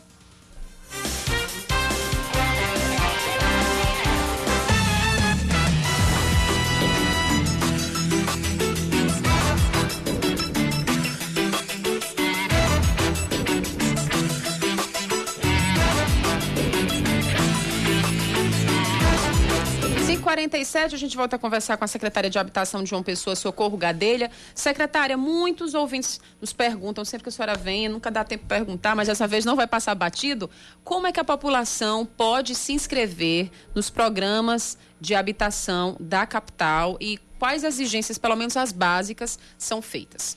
47 20.26 20.92
a 20.92 20.98
gente 20.98 21.16
volta 21.16 21.36
a 21.36 21.38
conversar 21.38 21.76
com 21.76 21.84
a 21.84 21.86
secretária 21.86 22.28
de 22.28 22.36
Habitação 22.36 22.82
de 22.82 22.90
João 22.90 23.00
Pessoa, 23.00 23.36
Socorro 23.36 23.76
Gadelha. 23.76 24.28
Secretária, 24.56 25.16
muitos 25.16 25.72
ouvintes 25.72 26.20
nos 26.40 26.52
perguntam, 26.52 27.04
sempre 27.04 27.22
que 27.22 27.28
a 27.28 27.32
senhora 27.32 27.54
vem, 27.54 27.88
nunca 27.88 28.10
dá 28.10 28.24
tempo 28.24 28.42
de 28.42 28.48
perguntar, 28.48 28.96
mas 28.96 29.06
dessa 29.06 29.28
vez 29.28 29.44
não 29.44 29.54
vai 29.54 29.68
passar 29.68 29.94
batido. 29.94 30.50
Como 30.82 31.06
é 31.06 31.12
que 31.12 31.20
a 31.20 31.24
população 31.24 32.04
pode 32.04 32.56
se 32.56 32.72
inscrever 32.72 33.52
nos 33.72 33.88
programas 33.88 34.76
de 35.00 35.14
habitação 35.14 35.96
da 36.00 36.26
capital 36.26 36.96
e 37.00 37.20
quais 37.38 37.62
exigências, 37.62 38.18
pelo 38.18 38.34
menos 38.34 38.56
as 38.56 38.72
básicas, 38.72 39.38
são 39.56 39.80
feitas? 39.80 40.36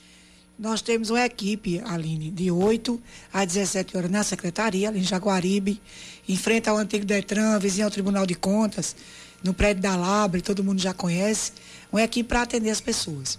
Nós 0.56 0.82
temos 0.82 1.10
uma 1.10 1.24
equipe, 1.24 1.82
Aline, 1.84 2.30
de 2.30 2.48
8 2.48 3.02
a 3.32 3.44
17 3.44 3.96
horas 3.96 4.10
na 4.10 4.22
secretaria, 4.22 4.88
ali 4.88 5.00
em 5.00 5.02
Jaguaribe, 5.02 5.82
em 6.28 6.36
frente 6.36 6.68
ao 6.68 6.76
antigo 6.76 7.04
Detran, 7.04 7.58
vizinho 7.58 7.86
ao 7.86 7.90
Tribunal 7.90 8.24
de 8.24 8.36
Contas 8.36 8.94
no 9.42 9.54
prédio 9.54 9.82
da 9.82 9.96
Labre, 9.96 10.42
todo 10.42 10.64
mundo 10.64 10.80
já 10.80 10.92
conhece, 10.92 11.52
uma 11.90 12.02
equipe 12.02 12.28
para 12.28 12.42
atender 12.42 12.70
as 12.70 12.80
pessoas. 12.80 13.38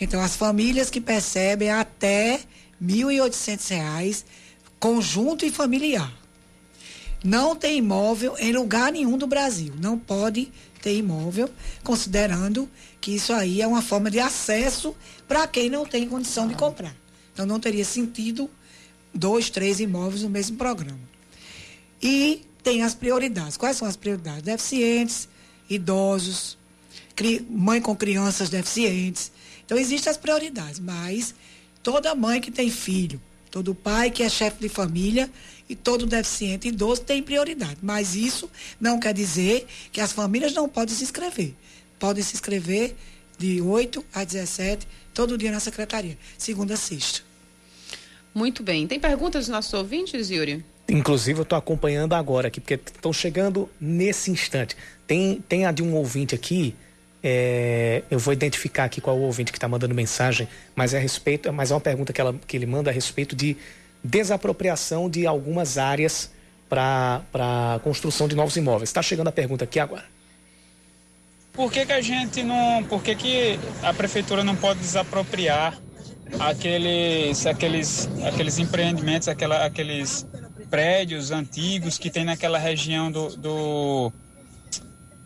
Então, 0.00 0.20
as 0.20 0.36
famílias 0.36 0.90
que 0.90 1.00
percebem 1.00 1.70
até 1.70 2.40
R$ 2.80 2.86
1.800, 2.86 4.24
conjunto 4.78 5.44
e 5.44 5.50
familiar. 5.50 6.12
Não 7.22 7.56
tem 7.56 7.78
imóvel 7.78 8.36
em 8.38 8.52
lugar 8.52 8.92
nenhum 8.92 9.16
do 9.16 9.26
Brasil. 9.26 9.72
Não 9.80 9.98
pode 9.98 10.52
ter 10.82 10.94
imóvel, 10.94 11.48
considerando 11.82 12.68
que 13.00 13.12
isso 13.14 13.32
aí 13.32 13.62
é 13.62 13.66
uma 13.66 13.80
forma 13.80 14.10
de 14.10 14.20
acesso 14.20 14.94
para 15.26 15.46
quem 15.46 15.70
não 15.70 15.86
tem 15.86 16.06
condição 16.08 16.46
de 16.46 16.54
comprar. 16.54 16.94
Então, 17.32 17.46
não 17.46 17.58
teria 17.58 17.84
sentido 17.84 18.50
dois, 19.12 19.48
três 19.48 19.80
imóveis 19.80 20.22
no 20.22 20.30
mesmo 20.30 20.56
programa. 20.56 21.00
E 22.02 22.42
tem 22.64 22.82
as 22.82 22.94
prioridades. 22.94 23.56
Quais 23.56 23.76
são 23.76 23.86
as 23.86 23.94
prioridades? 23.94 24.42
Deficientes, 24.42 25.28
idosos, 25.68 26.56
mãe 27.48 27.80
com 27.80 27.94
crianças 27.94 28.48
deficientes. 28.48 29.30
Então, 29.64 29.78
existem 29.78 30.10
as 30.10 30.16
prioridades, 30.16 30.80
mas 30.80 31.34
toda 31.82 32.14
mãe 32.14 32.40
que 32.40 32.50
tem 32.50 32.70
filho, 32.70 33.20
todo 33.50 33.74
pai 33.74 34.10
que 34.10 34.22
é 34.22 34.28
chefe 34.28 34.60
de 34.60 34.68
família 34.68 35.30
e 35.68 35.76
todo 35.76 36.06
deficiente 36.06 36.68
idoso 36.68 37.02
tem 37.02 37.22
prioridade. 37.22 37.76
Mas 37.82 38.14
isso 38.16 38.50
não 38.80 38.98
quer 38.98 39.14
dizer 39.14 39.66
que 39.92 40.00
as 40.00 40.12
famílias 40.12 40.54
não 40.54 40.68
podem 40.68 40.94
se 40.94 41.04
inscrever. 41.04 41.54
Podem 41.98 42.24
se 42.24 42.34
inscrever 42.34 42.96
de 43.38 43.60
8 43.60 44.04
a 44.12 44.24
17, 44.24 44.86
todo 45.12 45.38
dia 45.38 45.52
na 45.52 45.60
secretaria, 45.60 46.18
segunda 46.38 46.74
a 46.74 46.76
sexta. 46.76 47.22
Muito 48.34 48.62
bem. 48.62 48.86
Tem 48.86 48.98
perguntas 48.98 49.46
dos 49.46 49.52
nossos 49.52 49.72
ouvintes, 49.72 50.30
Yuri? 50.30 50.64
Inclusive, 50.88 51.40
eu 51.40 51.44
estou 51.44 51.56
acompanhando 51.56 52.14
agora 52.14 52.48
aqui, 52.48 52.60
porque 52.60 52.74
estão 52.74 53.12
chegando 53.12 53.70
nesse 53.80 54.30
instante. 54.30 54.76
Tem, 55.06 55.42
tem 55.48 55.64
a 55.66 55.72
de 55.72 55.82
um 55.82 55.94
ouvinte 55.94 56.34
aqui, 56.34 56.76
é, 57.26 58.02
eu 58.10 58.18
vou 58.18 58.34
identificar 58.34 58.84
aqui 58.84 59.00
qual 59.00 59.16
é 59.16 59.18
o 59.18 59.22
ouvinte 59.22 59.50
que 59.50 59.56
está 59.56 59.66
mandando 59.66 59.94
mensagem, 59.94 60.46
mas 60.76 60.92
é 60.92 60.98
a 60.98 61.00
respeito, 61.00 61.50
mas 61.50 61.70
é 61.70 61.74
uma 61.74 61.80
pergunta 61.80 62.12
que, 62.12 62.20
ela, 62.20 62.34
que 62.46 62.54
ele 62.54 62.66
manda 62.66 62.90
a 62.90 62.92
respeito 62.92 63.34
de 63.34 63.56
desapropriação 64.02 65.08
de 65.08 65.26
algumas 65.26 65.78
áreas 65.78 66.30
para 66.68 67.80
construção 67.82 68.28
de 68.28 68.36
novos 68.36 68.56
imóveis. 68.56 68.90
Está 68.90 69.00
chegando 69.00 69.28
a 69.28 69.32
pergunta 69.32 69.64
aqui 69.64 69.80
agora. 69.80 70.04
Por 71.54 71.72
que, 71.72 71.86
que 71.86 71.92
a 71.92 72.02
gente 72.02 72.42
não. 72.42 72.84
Por 72.84 73.02
que, 73.02 73.14
que 73.14 73.58
a 73.82 73.94
prefeitura 73.94 74.44
não 74.44 74.56
pode 74.56 74.80
desapropriar 74.80 75.78
aqueles, 76.38 77.46
aqueles, 77.46 78.08
aqueles 78.26 78.58
empreendimentos, 78.58 79.28
aquela, 79.28 79.64
aqueles 79.64 80.26
prédios 80.74 81.30
antigos 81.30 81.98
que 81.98 82.10
tem 82.10 82.24
naquela 82.24 82.58
região 82.58 83.08
do, 83.08 83.36
do, 83.36 84.12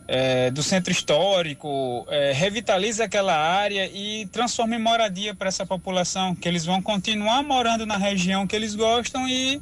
é, 0.07 0.51
do 0.51 0.61
centro 0.61 0.91
histórico, 0.91 2.05
é, 2.07 2.31
revitaliza 2.31 3.05
aquela 3.05 3.35
área 3.35 3.89
e 3.91 4.27
transforma 4.27 4.75
em 4.75 4.79
moradia 4.79 5.33
para 5.33 5.47
essa 5.47 5.65
população, 5.65 6.35
que 6.35 6.47
eles 6.47 6.65
vão 6.65 6.83
continuar 6.83 7.41
morando 7.41 7.83
na 7.83 7.97
região 7.97 8.45
que 8.45 8.55
eles 8.55 8.75
gostam 8.75 9.27
e 9.27 9.59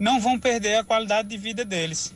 não 0.00 0.18
vão 0.18 0.38
perder 0.38 0.76
a 0.76 0.84
qualidade 0.84 1.28
de 1.28 1.36
vida 1.36 1.62
deles. 1.62 2.14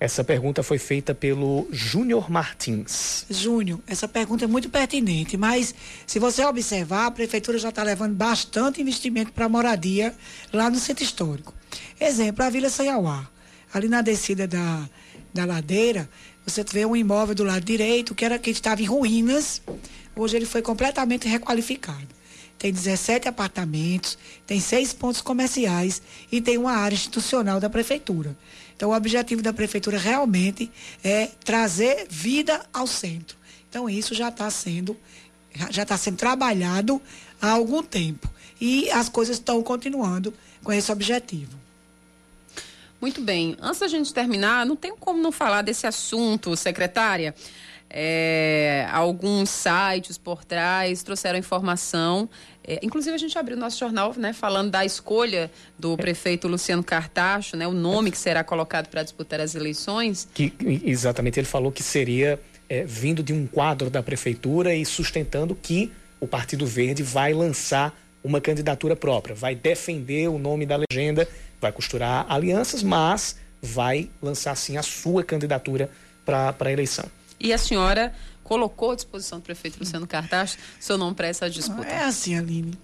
Essa 0.00 0.24
pergunta 0.24 0.64
foi 0.64 0.78
feita 0.78 1.14
pelo 1.14 1.68
Júnior 1.70 2.28
Martins. 2.28 3.24
Júnior, 3.30 3.78
essa 3.86 4.08
pergunta 4.08 4.46
é 4.46 4.48
muito 4.48 4.68
pertinente, 4.68 5.36
mas 5.36 5.72
se 6.04 6.18
você 6.18 6.44
observar, 6.44 7.06
a 7.06 7.10
prefeitura 7.12 7.56
já 7.56 7.68
está 7.68 7.84
levando 7.84 8.16
bastante 8.16 8.80
investimento 8.80 9.30
para 9.30 9.48
moradia 9.48 10.12
lá 10.52 10.68
no 10.68 10.76
centro 10.76 11.04
histórico. 11.04 11.57
Exemplo, 12.00 12.44
a 12.44 12.50
Vila 12.50 12.70
Sanhauá. 12.70 13.28
Ali 13.72 13.88
na 13.88 14.00
descida 14.00 14.46
da, 14.46 14.88
da 15.32 15.44
ladeira, 15.44 16.08
você 16.44 16.64
vê 16.64 16.86
um 16.86 16.96
imóvel 16.96 17.34
do 17.34 17.44
lado 17.44 17.64
direito, 17.64 18.14
que 18.14 18.24
era 18.24 18.38
que 18.38 18.50
estava 18.50 18.80
em 18.80 18.86
ruínas. 18.86 19.60
Hoje 20.16 20.36
ele 20.36 20.46
foi 20.46 20.62
completamente 20.62 21.28
requalificado. 21.28 22.08
Tem 22.58 22.72
17 22.72 23.28
apartamentos, 23.28 24.18
tem 24.46 24.58
seis 24.58 24.92
pontos 24.92 25.20
comerciais 25.20 26.02
e 26.32 26.40
tem 26.40 26.58
uma 26.58 26.72
área 26.72 26.94
institucional 26.94 27.60
da 27.60 27.70
prefeitura. 27.70 28.36
Então, 28.74 28.90
o 28.90 28.94
objetivo 28.94 29.42
da 29.42 29.52
prefeitura 29.52 29.98
realmente 29.98 30.70
é 31.04 31.26
trazer 31.44 32.06
vida 32.08 32.64
ao 32.72 32.86
centro. 32.86 33.36
Então, 33.68 33.88
isso 33.88 34.14
já 34.14 34.28
está 34.28 34.50
sendo, 34.50 34.96
já 35.70 35.82
está 35.82 35.96
sendo 35.96 36.16
trabalhado 36.16 37.00
há 37.40 37.50
algum 37.50 37.82
tempo. 37.82 38.28
E 38.60 38.90
as 38.90 39.08
coisas 39.08 39.36
estão 39.36 39.62
continuando 39.62 40.34
com 40.62 40.72
esse 40.72 40.90
objetivo. 40.90 41.56
Muito 43.00 43.20
bem. 43.20 43.56
Antes 43.60 43.80
da 43.80 43.88
gente 43.88 44.12
terminar, 44.12 44.66
não 44.66 44.74
tem 44.74 44.94
como 44.96 45.22
não 45.22 45.30
falar 45.30 45.62
desse 45.62 45.86
assunto, 45.86 46.56
secretária. 46.56 47.34
É, 47.90 48.86
alguns 48.92 49.48
sites 49.48 50.18
por 50.18 50.44
trás 50.44 51.02
trouxeram 51.02 51.38
informação. 51.38 52.28
É, 52.62 52.80
inclusive, 52.82 53.14
a 53.14 53.18
gente 53.18 53.38
abriu 53.38 53.56
o 53.56 53.60
nosso 53.60 53.78
jornal 53.78 54.12
né, 54.16 54.32
falando 54.32 54.70
da 54.70 54.84
escolha 54.84 55.50
do 55.78 55.96
prefeito 55.96 56.48
Luciano 56.48 56.82
Cartacho, 56.82 57.56
né, 57.56 57.66
o 57.66 57.72
nome 57.72 58.10
que 58.10 58.18
será 58.18 58.44
colocado 58.44 58.88
para 58.88 59.02
disputar 59.02 59.40
as 59.40 59.54
eleições. 59.54 60.28
Que, 60.34 60.52
exatamente, 60.84 61.40
ele 61.40 61.46
falou 61.46 61.72
que 61.72 61.82
seria 61.82 62.38
é, 62.68 62.84
vindo 62.84 63.22
de 63.22 63.32
um 63.32 63.46
quadro 63.46 63.88
da 63.88 64.02
prefeitura 64.02 64.74
e 64.74 64.84
sustentando 64.84 65.54
que 65.54 65.90
o 66.20 66.26
Partido 66.26 66.66
Verde 66.66 67.02
vai 67.02 67.32
lançar 67.32 67.96
uma 68.28 68.40
candidatura 68.40 68.94
própria, 68.94 69.34
vai 69.34 69.54
defender 69.54 70.28
o 70.28 70.38
nome 70.38 70.66
da 70.66 70.76
legenda, 70.76 71.26
vai 71.60 71.72
costurar 71.72 72.26
alianças, 72.28 72.82
mas 72.82 73.36
vai 73.62 74.10
lançar 74.20 74.54
sim 74.54 74.76
a 74.76 74.82
sua 74.82 75.24
candidatura 75.24 75.90
para 76.24 76.54
a 76.58 76.70
eleição. 76.72 77.06
E 77.40 77.52
a 77.52 77.58
senhora 77.58 78.14
colocou 78.44 78.92
à 78.92 78.94
disposição 78.94 79.38
do 79.38 79.42
prefeito 79.42 79.78
Luciano 79.80 80.06
Cartacho 80.06 80.58
seu 80.78 80.98
nome 80.98 81.14
para 81.14 81.26
essa 81.26 81.48
disputa? 81.48 81.88
É 81.88 82.04
assim, 82.04 82.36
Aline. 82.36 82.78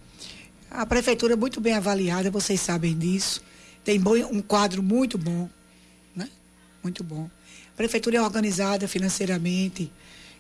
A 0.71 0.87
prefeitura 0.87 1.35
é 1.35 1.37
muito 1.37 1.61
bem 1.61 1.75
avaliada, 1.75 2.31
vocês 2.31 2.61
sabem 2.61 2.97
disso. 2.97 3.43
Tem 3.85 4.01
um 4.31 4.41
quadro 4.41 4.83
muito 4.83 5.19
bom. 5.19 5.49
Né? 6.17 6.29
muito 6.83 7.05
bom. 7.05 7.29
A 7.73 7.77
prefeitura 7.77 8.17
é 8.17 8.23
organizada 8.23 8.89
financeiramente, 8.89 9.93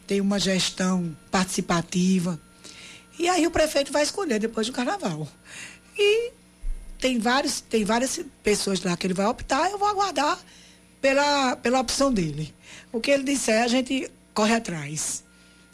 tem 0.06 0.20
uma 0.20 0.38
gestão 0.38 1.14
participativa. 1.30 2.40
E 3.18 3.28
aí 3.28 3.46
o 3.46 3.50
prefeito 3.50 3.92
vai 3.92 4.02
escolher 4.02 4.38
depois 4.38 4.66
do 4.66 4.72
carnaval. 4.72 5.28
E 5.96 6.32
tem, 6.98 7.18
vários, 7.18 7.60
tem 7.60 7.84
várias 7.84 8.20
pessoas 8.42 8.82
lá 8.82 8.96
que 8.96 9.06
ele 9.06 9.14
vai 9.14 9.26
optar, 9.26 9.70
eu 9.70 9.78
vou 9.78 9.88
aguardar 9.88 10.38
pela, 11.00 11.56
pela 11.56 11.80
opção 11.80 12.12
dele. 12.12 12.54
O 12.92 13.00
que 13.00 13.10
ele 13.10 13.22
disser, 13.22 13.62
a 13.62 13.68
gente 13.68 14.10
corre 14.32 14.54
atrás. 14.54 15.22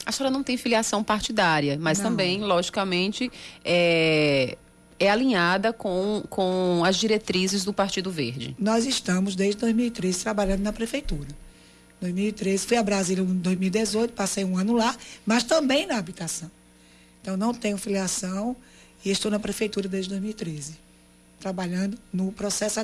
A 0.04 0.12
senhora 0.12 0.32
não 0.32 0.42
tem 0.42 0.56
filiação 0.56 1.04
partidária, 1.04 1.78
mas 1.80 1.98
não. 1.98 2.10
também, 2.10 2.40
logicamente, 2.40 3.30
é, 3.64 4.56
é 4.98 5.10
alinhada 5.10 5.72
com, 5.72 6.22
com 6.28 6.82
as 6.84 6.96
diretrizes 6.96 7.64
do 7.64 7.72
Partido 7.72 8.10
Verde. 8.10 8.56
Nós 8.58 8.86
estamos, 8.86 9.36
desde 9.36 9.60
2013, 9.60 10.22
trabalhando 10.22 10.62
na 10.62 10.72
prefeitura. 10.72 11.28
2013, 12.00 12.66
fui 12.66 12.76
a 12.76 12.82
Brasília 12.82 13.22
em 13.22 13.26
2018, 13.26 14.12
passei 14.14 14.44
um 14.44 14.56
ano 14.56 14.72
lá, 14.72 14.96
mas 15.24 15.44
também 15.44 15.86
na 15.86 15.96
habitação. 15.96 16.50
Então, 17.20 17.36
não 17.36 17.52
tenho 17.52 17.76
filiação 17.76 18.56
e 19.04 19.10
estou 19.10 19.30
na 19.30 19.38
prefeitura 19.38 19.88
desde 19.88 20.10
2013, 20.10 20.74
trabalhando 21.38 21.98
no 22.12 22.32
processo 22.32 22.80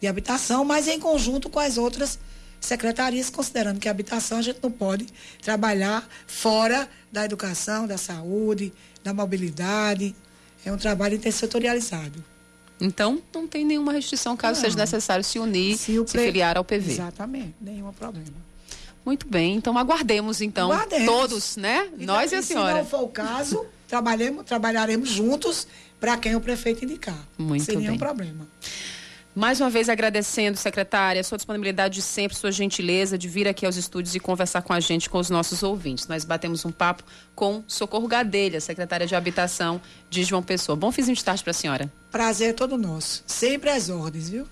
de 0.00 0.06
habitação, 0.06 0.64
mas 0.64 0.88
em 0.88 0.98
conjunto 0.98 1.48
com 1.48 1.58
as 1.58 1.78
outras 1.78 2.18
secretarias, 2.60 3.30
considerando 3.30 3.80
que 3.80 3.88
a 3.88 3.90
habitação 3.90 4.38
a 4.38 4.42
gente 4.42 4.60
não 4.62 4.70
pode 4.70 5.06
trabalhar 5.42 6.06
fora 6.26 6.88
da 7.10 7.24
educação, 7.24 7.86
da 7.86 7.96
saúde, 7.96 8.72
da 9.02 9.14
mobilidade. 9.14 10.14
É 10.64 10.70
um 10.70 10.76
trabalho 10.76 11.14
intersetorializado. 11.14 12.22
Então, 12.78 13.22
não 13.34 13.46
tem 13.46 13.64
nenhuma 13.64 13.92
restrição 13.92 14.36
caso 14.36 14.60
não. 14.60 14.64
seja 14.64 14.76
necessário 14.76 15.24
se 15.24 15.38
unir, 15.38 15.76
se, 15.76 15.94
se 16.06 16.18
filiar 16.18 16.56
ao 16.56 16.64
PV. 16.64 16.92
Exatamente, 16.92 17.54
nenhum 17.60 17.92
problema. 17.92 18.49
Muito 19.04 19.26
bem, 19.26 19.54
então 19.54 19.76
aguardemos 19.78 20.40
então 20.40 20.70
aguardemos. 20.70 21.06
todos, 21.06 21.56
né? 21.56 21.88
E 21.98 22.04
Nós 22.04 22.32
e 22.32 22.36
a 22.36 22.42
senhora. 22.42 22.72
Se 22.74 22.78
não 22.80 22.86
for 22.86 23.02
o 23.02 23.08
caso, 23.08 23.64
trabalhemos, 23.88 24.44
trabalharemos 24.44 25.08
juntos 25.08 25.66
para 25.98 26.16
quem 26.16 26.34
o 26.34 26.40
prefeito 26.40 26.84
indicar. 26.84 27.18
Muito 27.38 27.64
Sem 27.64 27.76
bem. 27.76 27.86
nenhum 27.86 27.98
problema. 27.98 28.46
Mais 29.34 29.60
uma 29.60 29.70
vez 29.70 29.88
agradecendo, 29.88 30.58
secretária, 30.58 31.20
a 31.20 31.24
sua 31.24 31.38
disponibilidade 31.38 31.94
de 31.94 32.02
sempre, 32.02 32.36
sua 32.36 32.50
gentileza 32.50 33.16
de 33.16 33.28
vir 33.28 33.46
aqui 33.46 33.64
aos 33.64 33.76
estúdios 33.76 34.14
e 34.16 34.20
conversar 34.20 34.60
com 34.62 34.72
a 34.72 34.80
gente, 34.80 35.08
com 35.08 35.18
os 35.18 35.30
nossos 35.30 35.62
ouvintes. 35.62 36.08
Nós 36.08 36.24
batemos 36.24 36.64
um 36.64 36.72
papo 36.72 37.04
com 37.34 37.62
Socorro 37.68 38.08
Gadelha, 38.08 38.60
secretária 38.60 39.06
de 39.06 39.14
Habitação 39.14 39.80
de 40.10 40.24
João 40.24 40.42
Pessoa. 40.42 40.74
Bom 40.74 40.90
fizinho 40.90 41.16
de 41.16 41.24
tarde 41.24 41.44
para 41.44 41.52
a 41.52 41.54
senhora. 41.54 41.92
Prazer 42.10 42.50
é 42.50 42.52
todo 42.52 42.76
nosso. 42.76 43.22
Sempre 43.24 43.70
às 43.70 43.88
ordens, 43.88 44.28
viu? 44.28 44.46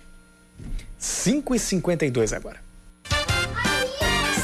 5 0.97 1.55
e 1.57 1.59
52 1.59 2.33
agora. 2.33 2.68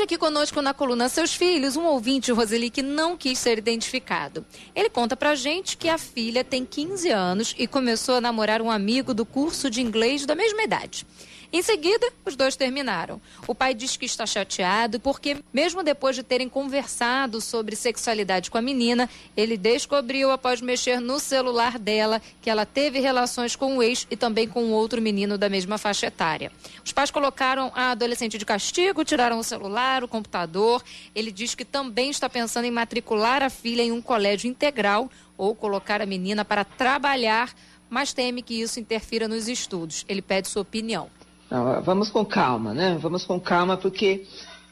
Hoje 0.00 0.04
aqui 0.06 0.16
conosco 0.16 0.62
na 0.62 0.72
coluna 0.72 1.10
Seus 1.10 1.34
Filhos, 1.34 1.76
um 1.76 1.84
ouvinte, 1.84 2.32
Roseli, 2.32 2.70
que 2.70 2.80
não 2.80 3.18
quis 3.18 3.38
ser 3.38 3.58
identificado. 3.58 4.46
Ele 4.74 4.88
conta 4.88 5.14
pra 5.14 5.34
gente 5.34 5.76
que 5.76 5.90
a 5.90 5.98
filha 5.98 6.42
tem 6.42 6.64
15 6.64 7.10
anos 7.10 7.54
e 7.58 7.66
começou 7.66 8.14
a 8.14 8.20
namorar 8.22 8.62
um 8.62 8.70
amigo 8.70 9.12
do 9.12 9.26
curso 9.26 9.68
de 9.68 9.82
inglês 9.82 10.24
da 10.24 10.34
mesma 10.34 10.62
idade. 10.62 11.06
Em 11.52 11.62
seguida, 11.62 12.12
os 12.24 12.36
dois 12.36 12.54
terminaram. 12.54 13.20
O 13.44 13.56
pai 13.56 13.74
diz 13.74 13.96
que 13.96 14.06
está 14.06 14.24
chateado 14.24 15.00
porque, 15.00 15.38
mesmo 15.52 15.82
depois 15.82 16.14
de 16.14 16.22
terem 16.22 16.48
conversado 16.48 17.40
sobre 17.40 17.74
sexualidade 17.74 18.48
com 18.52 18.56
a 18.56 18.62
menina, 18.62 19.10
ele 19.36 19.56
descobriu, 19.56 20.30
após 20.30 20.60
mexer 20.60 21.00
no 21.00 21.18
celular 21.18 21.76
dela, 21.76 22.22
que 22.40 22.48
ela 22.48 22.64
teve 22.64 23.00
relações 23.00 23.56
com 23.56 23.78
o 23.78 23.82
ex 23.82 24.06
e 24.08 24.16
também 24.16 24.46
com 24.46 24.70
outro 24.70 25.02
menino 25.02 25.36
da 25.36 25.48
mesma 25.48 25.76
faixa 25.76 26.06
etária. 26.06 26.52
Os 26.84 26.92
pais 26.92 27.10
colocaram 27.10 27.72
a 27.74 27.90
adolescente 27.90 28.38
de 28.38 28.44
castigo, 28.44 29.04
tiraram 29.04 29.40
o 29.40 29.44
celular, 29.44 30.04
o 30.04 30.08
computador. 30.08 30.84
Ele 31.16 31.32
diz 31.32 31.56
que 31.56 31.64
também 31.64 32.10
está 32.10 32.28
pensando 32.28 32.66
em 32.66 32.70
matricular 32.70 33.42
a 33.42 33.50
filha 33.50 33.82
em 33.82 33.90
um 33.90 34.00
colégio 34.00 34.48
integral 34.48 35.10
ou 35.36 35.56
colocar 35.56 36.00
a 36.00 36.06
menina 36.06 36.44
para 36.44 36.64
trabalhar, 36.64 37.52
mas 37.88 38.12
teme 38.12 38.40
que 38.40 38.60
isso 38.60 38.78
interfira 38.78 39.26
nos 39.26 39.48
estudos. 39.48 40.04
Ele 40.08 40.22
pede 40.22 40.46
sua 40.46 40.62
opinião. 40.62 41.10
Não, 41.50 41.82
vamos 41.82 42.08
com 42.08 42.24
calma, 42.24 42.72
né? 42.72 42.96
Vamos 43.00 43.24
com 43.24 43.40
calma, 43.40 43.76
porque 43.76 44.24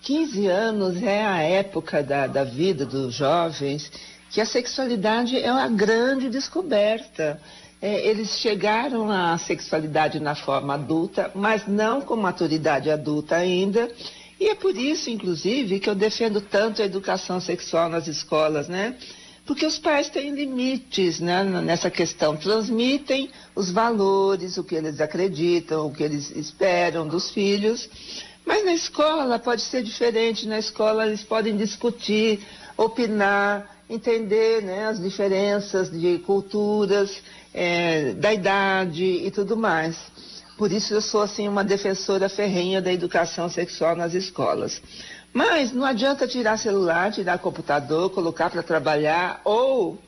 15 0.02 0.46
anos 0.46 1.02
é 1.02 1.24
a 1.24 1.42
época 1.42 2.02
da, 2.02 2.26
da 2.26 2.44
vida 2.44 2.86
dos 2.86 3.14
jovens 3.14 3.90
que 4.30 4.40
a 4.40 4.46
sexualidade 4.46 5.36
é 5.36 5.50
uma 5.50 5.68
grande 5.68 6.30
descoberta. 6.30 7.40
É, 7.80 8.06
eles 8.06 8.38
chegaram 8.38 9.10
à 9.10 9.36
sexualidade 9.38 10.20
na 10.20 10.34
forma 10.34 10.74
adulta, 10.74 11.30
mas 11.34 11.66
não 11.66 12.00
com 12.00 12.16
maturidade 12.16 12.90
adulta 12.90 13.36
ainda. 13.36 13.90
E 14.38 14.48
é 14.48 14.54
por 14.54 14.76
isso, 14.76 15.10
inclusive, 15.10 15.80
que 15.80 15.90
eu 15.90 15.94
defendo 15.94 16.40
tanto 16.40 16.80
a 16.80 16.84
educação 16.84 17.40
sexual 17.40 17.88
nas 17.88 18.06
escolas, 18.06 18.68
né? 18.68 18.96
Porque 19.48 19.64
os 19.64 19.78
pais 19.78 20.10
têm 20.10 20.30
limites 20.34 21.20
né, 21.20 21.42
nessa 21.42 21.90
questão, 21.90 22.36
transmitem 22.36 23.30
os 23.56 23.70
valores, 23.70 24.58
o 24.58 24.62
que 24.62 24.74
eles 24.74 25.00
acreditam, 25.00 25.86
o 25.86 25.90
que 25.90 26.02
eles 26.02 26.30
esperam 26.36 27.08
dos 27.08 27.30
filhos, 27.30 27.88
mas 28.44 28.62
na 28.62 28.74
escola 28.74 29.38
pode 29.38 29.62
ser 29.62 29.82
diferente, 29.82 30.46
na 30.46 30.58
escola 30.58 31.06
eles 31.06 31.22
podem 31.22 31.56
discutir, 31.56 32.40
opinar, 32.76 33.74
entender 33.88 34.62
né, 34.62 34.84
as 34.86 35.00
diferenças 35.00 35.90
de 35.90 36.18
culturas, 36.18 37.16
é, 37.54 38.12
da 38.12 38.34
idade 38.34 39.02
e 39.02 39.30
tudo 39.30 39.56
mais. 39.56 39.96
Por 40.58 40.70
isso 40.70 40.92
eu 40.92 41.00
sou 41.00 41.22
assim 41.22 41.48
uma 41.48 41.64
defensora 41.64 42.28
ferrenha 42.28 42.82
da 42.82 42.92
educação 42.92 43.48
sexual 43.48 43.96
nas 43.96 44.12
escolas. 44.12 44.82
Mas 45.32 45.72
não 45.72 45.84
adianta 45.84 46.26
tirar 46.26 46.56
celular, 46.56 47.12
tirar 47.12 47.38
computador, 47.38 48.10
colocar 48.10 48.50
para 48.50 48.62
trabalhar 48.62 49.40
ou 49.44 49.98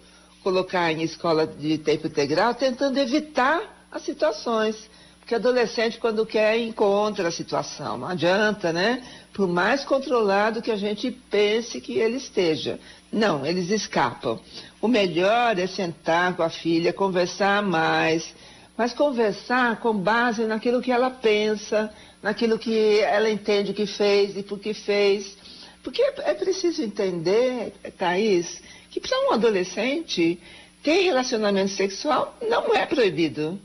colocar 0.42 0.90
em 0.92 1.02
escola 1.02 1.46
de 1.46 1.78
tempo 1.78 2.06
integral, 2.06 2.54
tentando 2.54 2.98
evitar 2.98 3.62
as 3.92 4.02
situações. 4.02 4.88
Porque 5.20 5.34
adolescente, 5.34 5.98
quando 5.98 6.26
quer, 6.26 6.58
encontra 6.58 7.28
a 7.28 7.30
situação. 7.30 7.98
Não 7.98 8.08
adianta, 8.08 8.72
né? 8.72 9.02
Por 9.32 9.46
mais 9.46 9.84
controlado 9.84 10.62
que 10.62 10.70
a 10.70 10.76
gente 10.76 11.10
pense 11.30 11.80
que 11.80 11.98
ele 11.98 12.16
esteja. 12.16 12.80
Não, 13.12 13.44
eles 13.46 13.70
escapam. 13.70 14.40
O 14.80 14.88
melhor 14.88 15.58
é 15.58 15.66
sentar 15.66 16.34
com 16.34 16.42
a 16.42 16.50
filha, 16.50 16.92
conversar 16.92 17.62
mais, 17.62 18.34
mas 18.76 18.92
conversar 18.92 19.78
com 19.78 19.94
base 19.94 20.44
naquilo 20.46 20.80
que 20.80 20.90
ela 20.90 21.10
pensa, 21.10 21.92
naquilo 22.22 22.58
que 22.58 23.00
ela 23.00 23.30
entende 23.30 23.72
que 23.72 23.86
fez 23.86 24.36
e 24.36 24.42
por 24.42 24.58
que 24.58 24.74
fez. 24.74 25.36
Porque 25.82 26.02
é 26.02 26.34
preciso 26.34 26.82
entender, 26.82 27.72
Thaís, 27.96 28.60
que 28.90 29.00
para 29.00 29.28
um 29.28 29.32
adolescente 29.32 30.38
ter 30.82 31.02
relacionamento 31.02 31.70
sexual 31.70 32.36
não 32.48 32.74
é 32.74 32.84
proibido. 32.86 33.58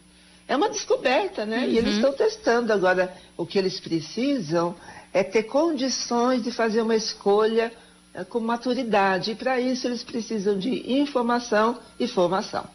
É 0.47 0.56
uma 0.56 0.70
descoberta, 0.70 1.45
né? 1.45 1.60
Uhum. 1.60 1.72
E 1.72 1.78
eles 1.78 1.91
uhum. 1.91 1.95
estão 1.95 2.14
testando 2.14 2.72
agora. 2.72 3.16
O 3.36 3.45
que 3.45 3.58
eles 3.58 3.80
precisam 3.80 4.76
é 5.12 5.24
ter 5.24 5.43
condições 5.43 6.43
de 6.43 6.51
fazer 6.51 6.82
uma 6.82 6.95
escolha 6.95 7.72
é, 8.14 8.24
com 8.24 8.39
maturidade. 8.39 9.32
E 9.32 9.36
para 9.36 9.60
isso 9.60 9.88
eles 9.88 10.03
precisam 10.03 10.58
de 10.58 10.93
informação 10.93 11.80
e 11.99 12.08
formação. 12.08 12.66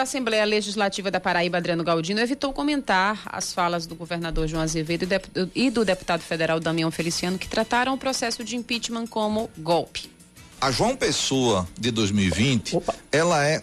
da 0.00 0.04
Assembleia 0.04 0.46
Legislativa 0.46 1.10
da 1.10 1.20
Paraíba, 1.20 1.58
Adriano 1.58 1.84
Galdino, 1.84 2.20
evitou 2.20 2.54
comentar 2.54 3.20
as 3.26 3.52
falas 3.52 3.86
do 3.86 3.94
governador 3.94 4.48
João 4.48 4.62
Azevedo 4.62 5.06
e 5.54 5.70
do 5.70 5.84
deputado 5.84 6.22
federal 6.22 6.58
Damião 6.58 6.90
Feliciano, 6.90 7.38
que 7.38 7.46
trataram 7.46 7.92
o 7.92 7.98
processo 7.98 8.42
de 8.42 8.56
impeachment 8.56 9.06
como 9.06 9.50
golpe. 9.58 10.10
A 10.58 10.70
João 10.70 10.96
Pessoa 10.96 11.68
de 11.78 11.90
2020, 11.90 12.76
Opa. 12.76 12.94
ela 13.12 13.46
é 13.46 13.62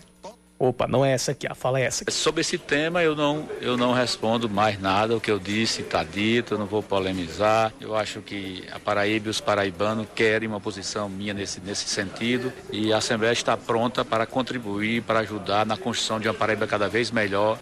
Opa, 0.59 0.87
não 0.87 1.05
é 1.05 1.11
essa 1.11 1.31
aqui, 1.31 1.45
a 1.45 1.53
fala 1.53 1.79
é 1.79 1.83
essa 1.83 2.03
aqui. 2.03 2.11
Sobre 2.11 2.41
esse 2.41 2.57
tema 2.57 3.03
eu 3.03 3.15
não, 3.15 3.47
eu 3.61 3.77
não 3.77 3.93
respondo 3.93 4.49
mais 4.49 4.81
nada, 4.81 5.15
o 5.15 5.21
que 5.21 5.29
eu 5.29 5.37
disse 5.37 5.81
está 5.81 6.03
dito, 6.03 6.55
eu 6.55 6.57
não 6.57 6.65
vou 6.65 6.81
polemizar. 6.81 7.71
Eu 7.79 7.95
acho 7.95 8.21
que 8.21 8.63
a 8.71 8.79
Paraíba 8.79 9.27
e 9.27 9.29
os 9.29 9.39
paraibanos 9.39 10.07
querem 10.15 10.49
uma 10.49 10.59
posição 10.59 11.07
minha 11.07 11.31
nesse, 11.31 11.61
nesse 11.61 11.87
sentido 11.87 12.51
e 12.71 12.91
a 12.91 12.97
Assembleia 12.97 13.33
está 13.33 13.55
pronta 13.55 14.03
para 14.03 14.25
contribuir, 14.25 15.03
para 15.03 15.19
ajudar 15.19 15.63
na 15.63 15.77
construção 15.77 16.19
de 16.19 16.27
uma 16.27 16.33
Paraíba 16.33 16.65
cada 16.65 16.89
vez 16.89 17.11
melhor. 17.11 17.59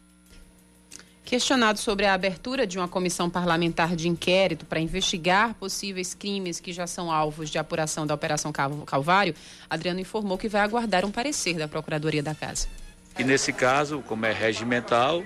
Questionado 1.25 1.79
sobre 1.79 2.05
a 2.05 2.13
abertura 2.13 2.65
de 2.65 2.77
uma 2.77 2.87
comissão 2.87 3.29
parlamentar 3.29 3.93
de 3.95 4.07
inquérito 4.07 4.65
para 4.65 4.79
investigar 4.79 5.55
possíveis 5.55 6.13
crimes 6.13 6.61
que 6.61 6.71
já 6.71 6.87
são 6.87 7.11
alvos 7.11 7.49
de 7.49 7.57
apuração 7.57 8.07
da 8.07 8.13
Operação 8.13 8.53
Calvário, 8.53 9.35
Adriano 9.69 9.99
informou 9.99 10.37
que 10.37 10.47
vai 10.47 10.61
aguardar 10.61 11.03
um 11.03 11.11
parecer 11.11 11.55
da 11.55 11.67
Procuradoria 11.67 12.23
da 12.23 12.35
Casa. 12.35 12.84
E 13.17 13.23
nesse 13.23 13.53
caso, 13.53 14.03
como 14.07 14.25
é 14.25 14.33
regimental, 14.33 15.23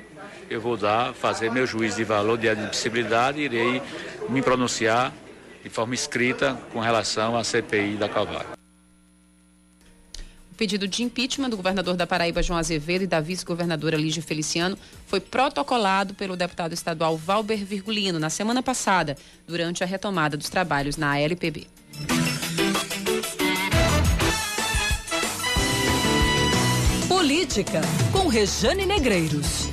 eu 0.50 0.62
vou 0.62 0.78
dar, 0.78 1.14
fazer 1.14 1.52
meu 1.52 1.66
juízo 1.66 1.98
de 1.98 2.04
valor 2.04 2.38
de 2.38 2.50
admissibilidade 2.50 3.40
e 3.40 3.46
irei 3.46 3.82
me 4.30 4.42
pronunciar 4.42 5.14
de 5.64 5.70
forma 5.70 5.94
escrita 5.94 6.58
com 6.72 6.80
relação 6.80 7.36
à 7.36 7.44
CPI 7.44 7.96
da 7.98 8.08
Calvário 8.08 8.60
pedido 10.60 10.90
de 10.90 11.04
impeachment 11.04 11.50
do 11.50 11.56
governador 11.56 11.96
da 11.96 12.06
Paraíba, 12.06 12.44
João 12.44 12.60
Azevedo, 12.60 13.06
e 13.06 13.08
da 13.08 13.22
vice-governadora 13.22 13.96
Lígia 13.96 14.22
Feliciano 14.22 14.78
foi 15.08 15.22
protocolado 15.22 16.14
pelo 16.14 16.36
deputado 16.36 16.74
estadual 16.74 17.16
Valber 17.16 17.64
Virgulino 17.64 18.20
na 18.20 18.30
semana 18.30 18.62
passada, 18.62 19.16
durante 19.48 19.86
a 19.86 19.88
retomada 19.88 20.36
dos 20.36 20.50
trabalhos 20.50 20.98
na 20.98 21.14
ALPB. 21.14 21.66
Política, 27.50 27.82
com 28.12 28.28
Rejane 28.28 28.86
Negreiros. 28.86 29.70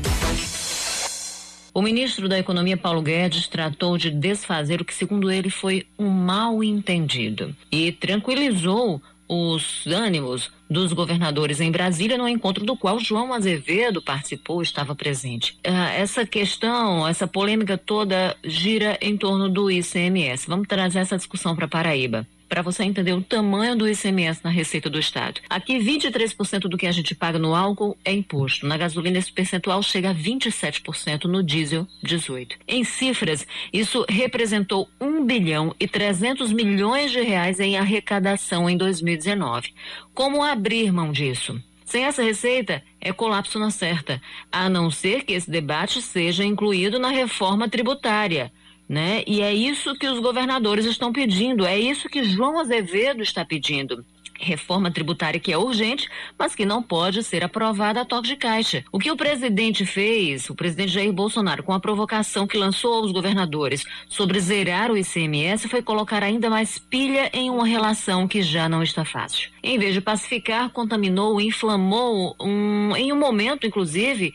O 1.74 1.82
ministro 1.82 2.26
da 2.26 2.38
Economia, 2.38 2.74
Paulo 2.74 3.02
Guedes, 3.02 3.48
tratou 3.48 3.98
de 3.98 4.10
desfazer 4.10 4.80
o 4.80 4.84
que, 4.84 4.94
segundo 4.94 5.30
ele, 5.30 5.50
foi 5.50 5.86
um 5.98 6.08
mal 6.08 6.64
entendido 6.64 7.54
e 7.70 7.92
tranquilizou 7.92 9.02
os 9.28 9.86
ânimos 9.86 10.50
dos 10.70 10.94
governadores 10.94 11.60
em 11.60 11.70
Brasília, 11.70 12.16
no 12.16 12.26
encontro 12.26 12.64
do 12.64 12.78
qual 12.78 12.98
João 12.98 13.34
Azevedo 13.34 14.00
participou, 14.00 14.62
estava 14.62 14.94
presente. 14.94 15.58
Ah, 15.62 15.92
essa 15.92 16.24
questão, 16.24 17.06
essa 17.06 17.28
polêmica 17.28 17.76
toda 17.76 18.34
gira 18.42 18.96
em 19.02 19.18
torno 19.18 19.50
do 19.50 19.70
ICMS. 19.70 20.46
Vamos 20.48 20.66
trazer 20.66 21.00
essa 21.00 21.18
discussão 21.18 21.54
para 21.54 21.68
Paraíba 21.68 22.26
para 22.48 22.62
você 22.62 22.84
entender 22.84 23.12
o 23.12 23.22
tamanho 23.22 23.76
do 23.76 23.88
ICMS 23.88 24.40
na 24.42 24.50
receita 24.50 24.88
do 24.88 24.98
Estado. 24.98 25.40
Aqui, 25.48 25.78
23% 25.78 26.60
do 26.60 26.76
que 26.76 26.86
a 26.86 26.92
gente 26.92 27.14
paga 27.14 27.38
no 27.38 27.54
álcool 27.54 27.96
é 28.04 28.12
imposto. 28.12 28.66
Na 28.66 28.76
gasolina, 28.76 29.18
esse 29.18 29.32
percentual 29.32 29.82
chega 29.82 30.10
a 30.10 30.14
27%, 30.14 31.24
no 31.24 31.42
diesel, 31.42 31.86
18%. 32.04 32.52
Em 32.66 32.84
cifras, 32.84 33.46
isso 33.72 34.04
representou 34.08 34.88
1 35.00 35.24
bilhão 35.24 35.74
e 35.78 35.88
300 35.88 36.52
milhões 36.52 37.10
de 37.10 37.20
reais 37.20 37.60
em 37.60 37.76
arrecadação 37.76 38.68
em 38.68 38.76
2019. 38.76 39.74
Como 40.14 40.42
abrir 40.42 40.92
mão 40.92 41.12
disso? 41.12 41.60
Sem 41.84 42.04
essa 42.04 42.22
receita, 42.22 42.82
é 43.00 43.12
colapso 43.12 43.60
na 43.60 43.70
certa, 43.70 44.20
a 44.50 44.68
não 44.68 44.90
ser 44.90 45.22
que 45.22 45.34
esse 45.34 45.48
debate 45.48 46.02
seja 46.02 46.44
incluído 46.44 46.98
na 46.98 47.10
reforma 47.10 47.68
tributária 47.68 48.52
né? 48.88 49.22
E 49.26 49.40
é 49.42 49.52
isso 49.52 49.94
que 49.96 50.06
os 50.06 50.20
governadores 50.20 50.84
estão 50.86 51.12
pedindo, 51.12 51.66
é 51.66 51.78
isso 51.78 52.08
que 52.08 52.24
João 52.24 52.58
Azevedo 52.58 53.22
está 53.22 53.44
pedindo 53.44 54.04
reforma 54.38 54.90
tributária 54.90 55.40
que 55.40 55.52
é 55.52 55.58
urgente, 55.58 56.08
mas 56.38 56.54
que 56.54 56.64
não 56.64 56.82
pode 56.82 57.22
ser 57.22 57.44
aprovada 57.44 58.00
a 58.00 58.04
toque 58.04 58.28
de 58.28 58.36
caixa. 58.36 58.84
O 58.92 58.98
que 58.98 59.10
o 59.10 59.16
presidente 59.16 59.84
fez, 59.86 60.48
o 60.50 60.54
presidente 60.54 60.92
Jair 60.92 61.12
Bolsonaro, 61.12 61.62
com 61.62 61.72
a 61.72 61.80
provocação 61.80 62.46
que 62.46 62.58
lançou 62.58 62.94
aos 62.94 63.12
governadores 63.12 63.84
sobre 64.08 64.40
zerar 64.40 64.90
o 64.90 64.96
ICMS, 64.96 65.68
foi 65.68 65.82
colocar 65.82 66.22
ainda 66.22 66.50
mais 66.50 66.78
pilha 66.78 67.30
em 67.32 67.50
uma 67.50 67.66
relação 67.66 68.28
que 68.28 68.42
já 68.42 68.68
não 68.68 68.82
está 68.82 69.04
fácil. 69.04 69.50
Em 69.62 69.78
vez 69.78 69.94
de 69.94 70.00
pacificar, 70.00 70.70
contaminou, 70.70 71.40
inflamou, 71.40 72.36
um, 72.40 72.94
em 72.96 73.12
um 73.12 73.18
momento, 73.18 73.66
inclusive, 73.66 74.34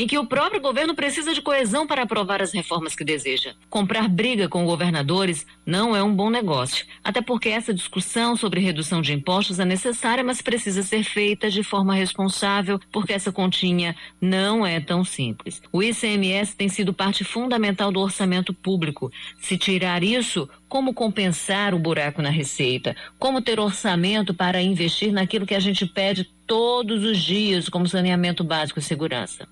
em 0.00 0.06
que 0.06 0.16
o 0.16 0.24
próprio 0.24 0.62
governo 0.62 0.94
precisa 0.94 1.34
de 1.34 1.42
coesão 1.42 1.86
para 1.86 2.04
aprovar 2.04 2.40
as 2.40 2.54
reformas 2.54 2.94
que 2.94 3.04
deseja. 3.04 3.52
Comprar 3.68 4.08
briga 4.08 4.48
com 4.48 4.64
governadores 4.64 5.46
não 5.66 5.94
é 5.94 6.02
um 6.02 6.14
bom 6.14 6.30
negócio, 6.30 6.86
até 7.04 7.20
porque 7.20 7.50
essa 7.50 7.74
discussão 7.74 8.34
sobre 8.34 8.60
redução 8.60 9.02
de 9.02 9.12
impostos 9.12 9.60
é 9.60 9.64
necessária, 9.66 10.24
mas 10.24 10.40
precisa 10.40 10.82
ser 10.82 11.04
feita 11.04 11.50
de 11.50 11.62
forma 11.62 11.94
responsável, 11.94 12.80
porque 12.90 13.12
essa 13.12 13.30
continha 13.30 13.94
não 14.18 14.64
é 14.64 14.80
tão 14.80 15.04
simples. 15.04 15.60
O 15.70 15.82
ICMS 15.82 16.56
tem 16.56 16.70
sido 16.70 16.94
parte 16.94 17.22
fundamental 17.22 17.92
do 17.92 18.00
orçamento 18.00 18.54
público. 18.54 19.12
Se 19.38 19.58
tirar 19.58 20.02
isso, 20.02 20.48
como 20.66 20.94
compensar 20.94 21.74
o 21.74 21.78
buraco 21.78 22.22
na 22.22 22.30
receita? 22.30 22.96
Como 23.18 23.42
ter 23.42 23.58
orçamento 23.58 24.32
para 24.32 24.62
investir 24.62 25.12
naquilo 25.12 25.44
que 25.44 25.54
a 25.54 25.60
gente 25.60 25.84
pede 25.84 26.24
todos 26.46 27.04
os 27.04 27.18
dias, 27.18 27.68
como 27.68 27.88
saneamento 27.88 28.44
básico 28.44 28.78
e 28.78 28.82
segurança? 28.82 29.48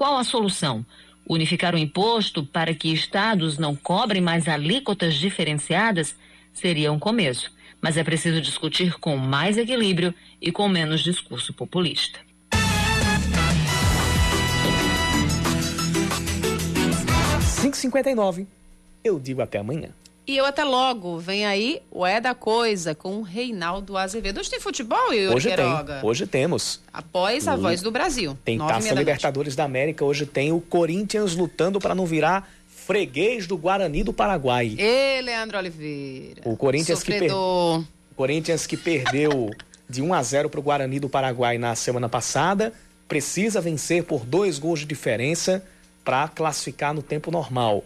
Qual 0.00 0.16
a 0.16 0.24
solução? 0.24 0.82
Unificar 1.28 1.74
o 1.74 1.78
imposto 1.78 2.42
para 2.42 2.72
que 2.72 2.90
estados 2.90 3.58
não 3.58 3.76
cobrem 3.76 4.22
mais 4.22 4.48
alíquotas 4.48 5.12
diferenciadas 5.14 6.16
seria 6.54 6.90
um 6.90 6.98
começo, 6.98 7.52
mas 7.82 7.98
é 7.98 8.02
preciso 8.02 8.40
discutir 8.40 8.94
com 8.94 9.18
mais 9.18 9.58
equilíbrio 9.58 10.14
e 10.40 10.50
com 10.50 10.70
menos 10.70 11.02
discurso 11.02 11.52
populista. 11.52 12.18
Cinco 17.60 17.76
cinquenta. 17.76 18.08
Eu 19.04 19.20
digo 19.20 19.42
até 19.42 19.58
amanhã. 19.58 19.90
E 20.30 20.36
eu 20.36 20.46
até 20.46 20.62
logo. 20.62 21.18
Vem 21.18 21.44
aí 21.44 21.82
o 21.90 22.06
É 22.06 22.20
da 22.20 22.36
Coisa 22.36 22.94
com 22.94 23.16
o 23.16 23.22
Reinaldo 23.22 23.96
Azevedo. 23.96 24.38
Hoje 24.38 24.48
tem 24.48 24.60
futebol, 24.60 25.12
Yuri 25.12 25.34
Hoje 25.34 25.48
Queiroga? 25.48 25.94
tem. 25.94 26.08
Hoje 26.08 26.24
temos. 26.24 26.80
Após 26.92 27.48
a 27.48 27.56
Voz 27.56 27.82
do 27.82 27.90
Brasil. 27.90 28.38
Tem 28.44 28.56
Taça 28.56 28.94
Libertadores 28.94 29.56
da 29.56 29.64
América. 29.64 30.04
Hoje 30.04 30.24
tem 30.24 30.52
o 30.52 30.60
Corinthians 30.60 31.34
lutando 31.34 31.80
para 31.80 31.96
não 31.96 32.06
virar 32.06 32.48
freguês 32.68 33.48
do 33.48 33.58
Guarani 33.58 34.04
do 34.04 34.12
Paraguai. 34.12 34.76
E 34.78 35.20
Leandro 35.20 35.58
Oliveira. 35.58 36.42
O 36.44 36.56
Corinthians 36.56 37.02
que, 37.02 37.18
per... 37.18 37.34
o 37.34 37.84
Corinthians 38.14 38.68
que 38.68 38.76
perdeu 38.76 39.50
de 39.90 40.00
1 40.00 40.14
a 40.14 40.22
0 40.22 40.48
para 40.48 40.60
o 40.60 40.62
Guarani 40.62 41.00
do 41.00 41.08
Paraguai 41.08 41.58
na 41.58 41.74
semana 41.74 42.08
passada. 42.08 42.72
Precisa 43.08 43.60
vencer 43.60 44.04
por 44.04 44.24
dois 44.24 44.60
gols 44.60 44.78
de 44.78 44.86
diferença 44.86 45.66
para 46.04 46.28
classificar 46.28 46.94
no 46.94 47.02
tempo 47.02 47.32
normal. 47.32 47.82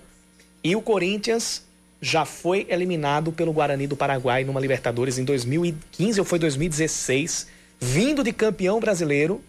E 0.62 0.76
o 0.76 0.82
Corinthians 0.82 1.64
já 2.04 2.26
foi 2.26 2.66
eliminado 2.68 3.32
pelo 3.32 3.50
Guarani 3.50 3.86
do 3.86 3.96
Paraguai 3.96 4.44
numa 4.44 4.60
Libertadores 4.60 5.16
em 5.16 5.24
2015 5.24 6.20
ou 6.20 6.26
foi 6.26 6.38
2016, 6.38 7.46
vindo 7.80 8.22
de 8.22 8.30
campeão 8.30 8.78
brasileiro, 8.78 9.40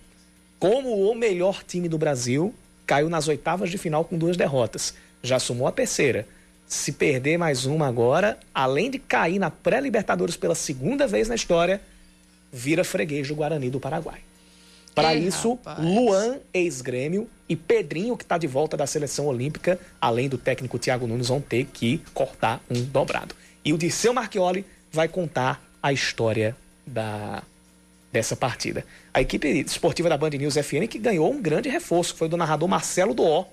como 0.58 1.12
o 1.12 1.14
melhor 1.14 1.62
time 1.68 1.90
do 1.90 1.98
Brasil, 1.98 2.56
caiu 2.88 3.10
nas 3.10 3.28
oitavas 3.28 3.70
de 3.70 3.78
final 3.78 4.06
com 4.06 4.18
duas 4.18 4.38
derrotas. 4.38 4.94
Já 5.22 5.38
sumou 5.38 5.68
a 5.68 5.72
terceira. 5.74 6.26
Se 6.66 6.94
perder 6.94 7.38
mais 7.38 7.66
uma 7.66 7.90
agora, 7.90 8.40
além 8.54 8.90
de 8.90 9.00
cair 9.00 9.38
na 9.38 9.52
pré-Libertadores 9.52 10.38
pela 10.38 10.56
segunda 10.56 11.06
vez 11.06 11.28
na 11.28 11.36
história, 11.36 11.82
vira 12.54 12.86
freguês 12.86 13.28
do 13.28 13.36
Guarani 13.36 13.70
do 13.70 13.82
Paraguai. 13.82 14.22
Para 14.96 15.14
isso, 15.14 15.52
rapaz. 15.52 15.80
Luan, 15.80 16.38
ex-grêmio, 16.54 17.30
e 17.48 17.56
Pedrinho, 17.56 18.18
que 18.18 18.24
está 18.24 18.38
de 18.38 18.48
volta 18.48 18.76
da 18.78 18.88
seleção 18.88 19.28
olímpica, 19.28 19.80
além 20.00 20.28
do 20.30 20.38
técnico 20.38 20.80
Thiago 20.80 21.06
Nunes, 21.06 21.28
vão 21.28 21.42
ter 21.42 21.66
que 21.66 22.02
cortar 22.14 22.62
um 22.70 22.82
dobrado. 22.82 23.36
E 23.64 23.74
o 23.74 23.78
Dirceu 23.78 24.14
Marchioli 24.14 24.66
vai 24.92 25.08
contar 25.08 25.62
a 25.84 25.92
história 25.92 26.56
da 26.88 27.44
dessa 28.12 28.36
partida. 28.36 28.86
A 29.14 29.20
equipe 29.20 29.46
esportiva 29.60 30.08
da 30.08 30.18
Band 30.18 30.30
News 30.30 30.54
FM 30.54 30.88
que 30.90 30.98
ganhou 30.98 31.30
um 31.30 31.42
grande 31.42 31.68
reforço, 31.68 32.16
foi 32.16 32.30
do 32.30 32.38
narrador 32.38 32.70
Marcelo 32.70 33.14
Doó. 33.14 33.46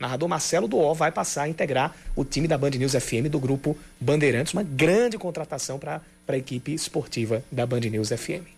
Narrador 0.00 0.26
Marcelo 0.26 0.66
Doó 0.66 0.94
vai 0.94 1.12
passar 1.12 1.42
a 1.42 1.48
integrar 1.48 1.94
o 2.16 2.24
time 2.24 2.48
da 2.48 2.56
Band 2.56 2.70
News 2.70 2.92
FM 2.92 3.28
do 3.30 3.38
grupo 3.38 3.76
Bandeirantes, 4.00 4.54
uma 4.54 4.62
grande 4.62 5.18
contratação 5.18 5.78
para 5.78 6.00
a 6.26 6.36
equipe 6.36 6.72
esportiva 6.72 7.42
da 7.52 7.66
Band 7.66 7.80
News 7.80 8.08
FM. 8.08 8.57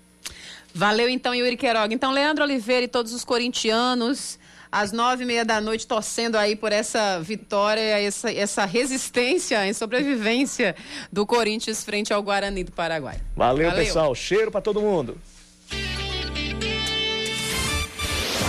Valeu 0.75 1.09
então, 1.09 1.35
Yuri 1.35 1.57
Queiroga. 1.57 1.93
Então, 1.93 2.13
Leandro 2.13 2.45
Oliveira 2.45 2.85
e 2.85 2.89
todos 2.89 3.13
os 3.13 3.25
corintianos, 3.25 4.39
às 4.71 4.93
nove 4.93 5.25
e 5.25 5.27
meia 5.27 5.45
da 5.45 5.61
noite, 5.61 5.87
torcendo 5.87 6.37
aí 6.37 6.55
por 6.55 6.73
essa 6.73 7.21
vitória, 7.21 7.81
essa, 7.81 8.33
essa 8.33 8.65
resistência 8.65 9.67
e 9.67 9.75
sobrevivência 9.75 10.77
do 11.13 11.27
Corinthians 11.27 11.85
frente 11.85 12.13
ao 12.13 12.23
Guarani 12.23 12.65
do 12.65 12.73
Paraguai. 12.73 13.21
Valeu, 13.37 13.69
Valeu. 13.69 13.85
pessoal. 13.85 14.15
Cheiro 14.15 14.51
para 14.51 14.61
todo 14.61 14.81
mundo. 14.81 15.19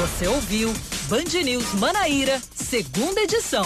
Você 0.01 0.27
ouviu 0.27 0.73
Band 1.07 1.43
News 1.43 1.73
Manaíra, 1.75 2.41
segunda 2.55 3.21
edição. 3.21 3.65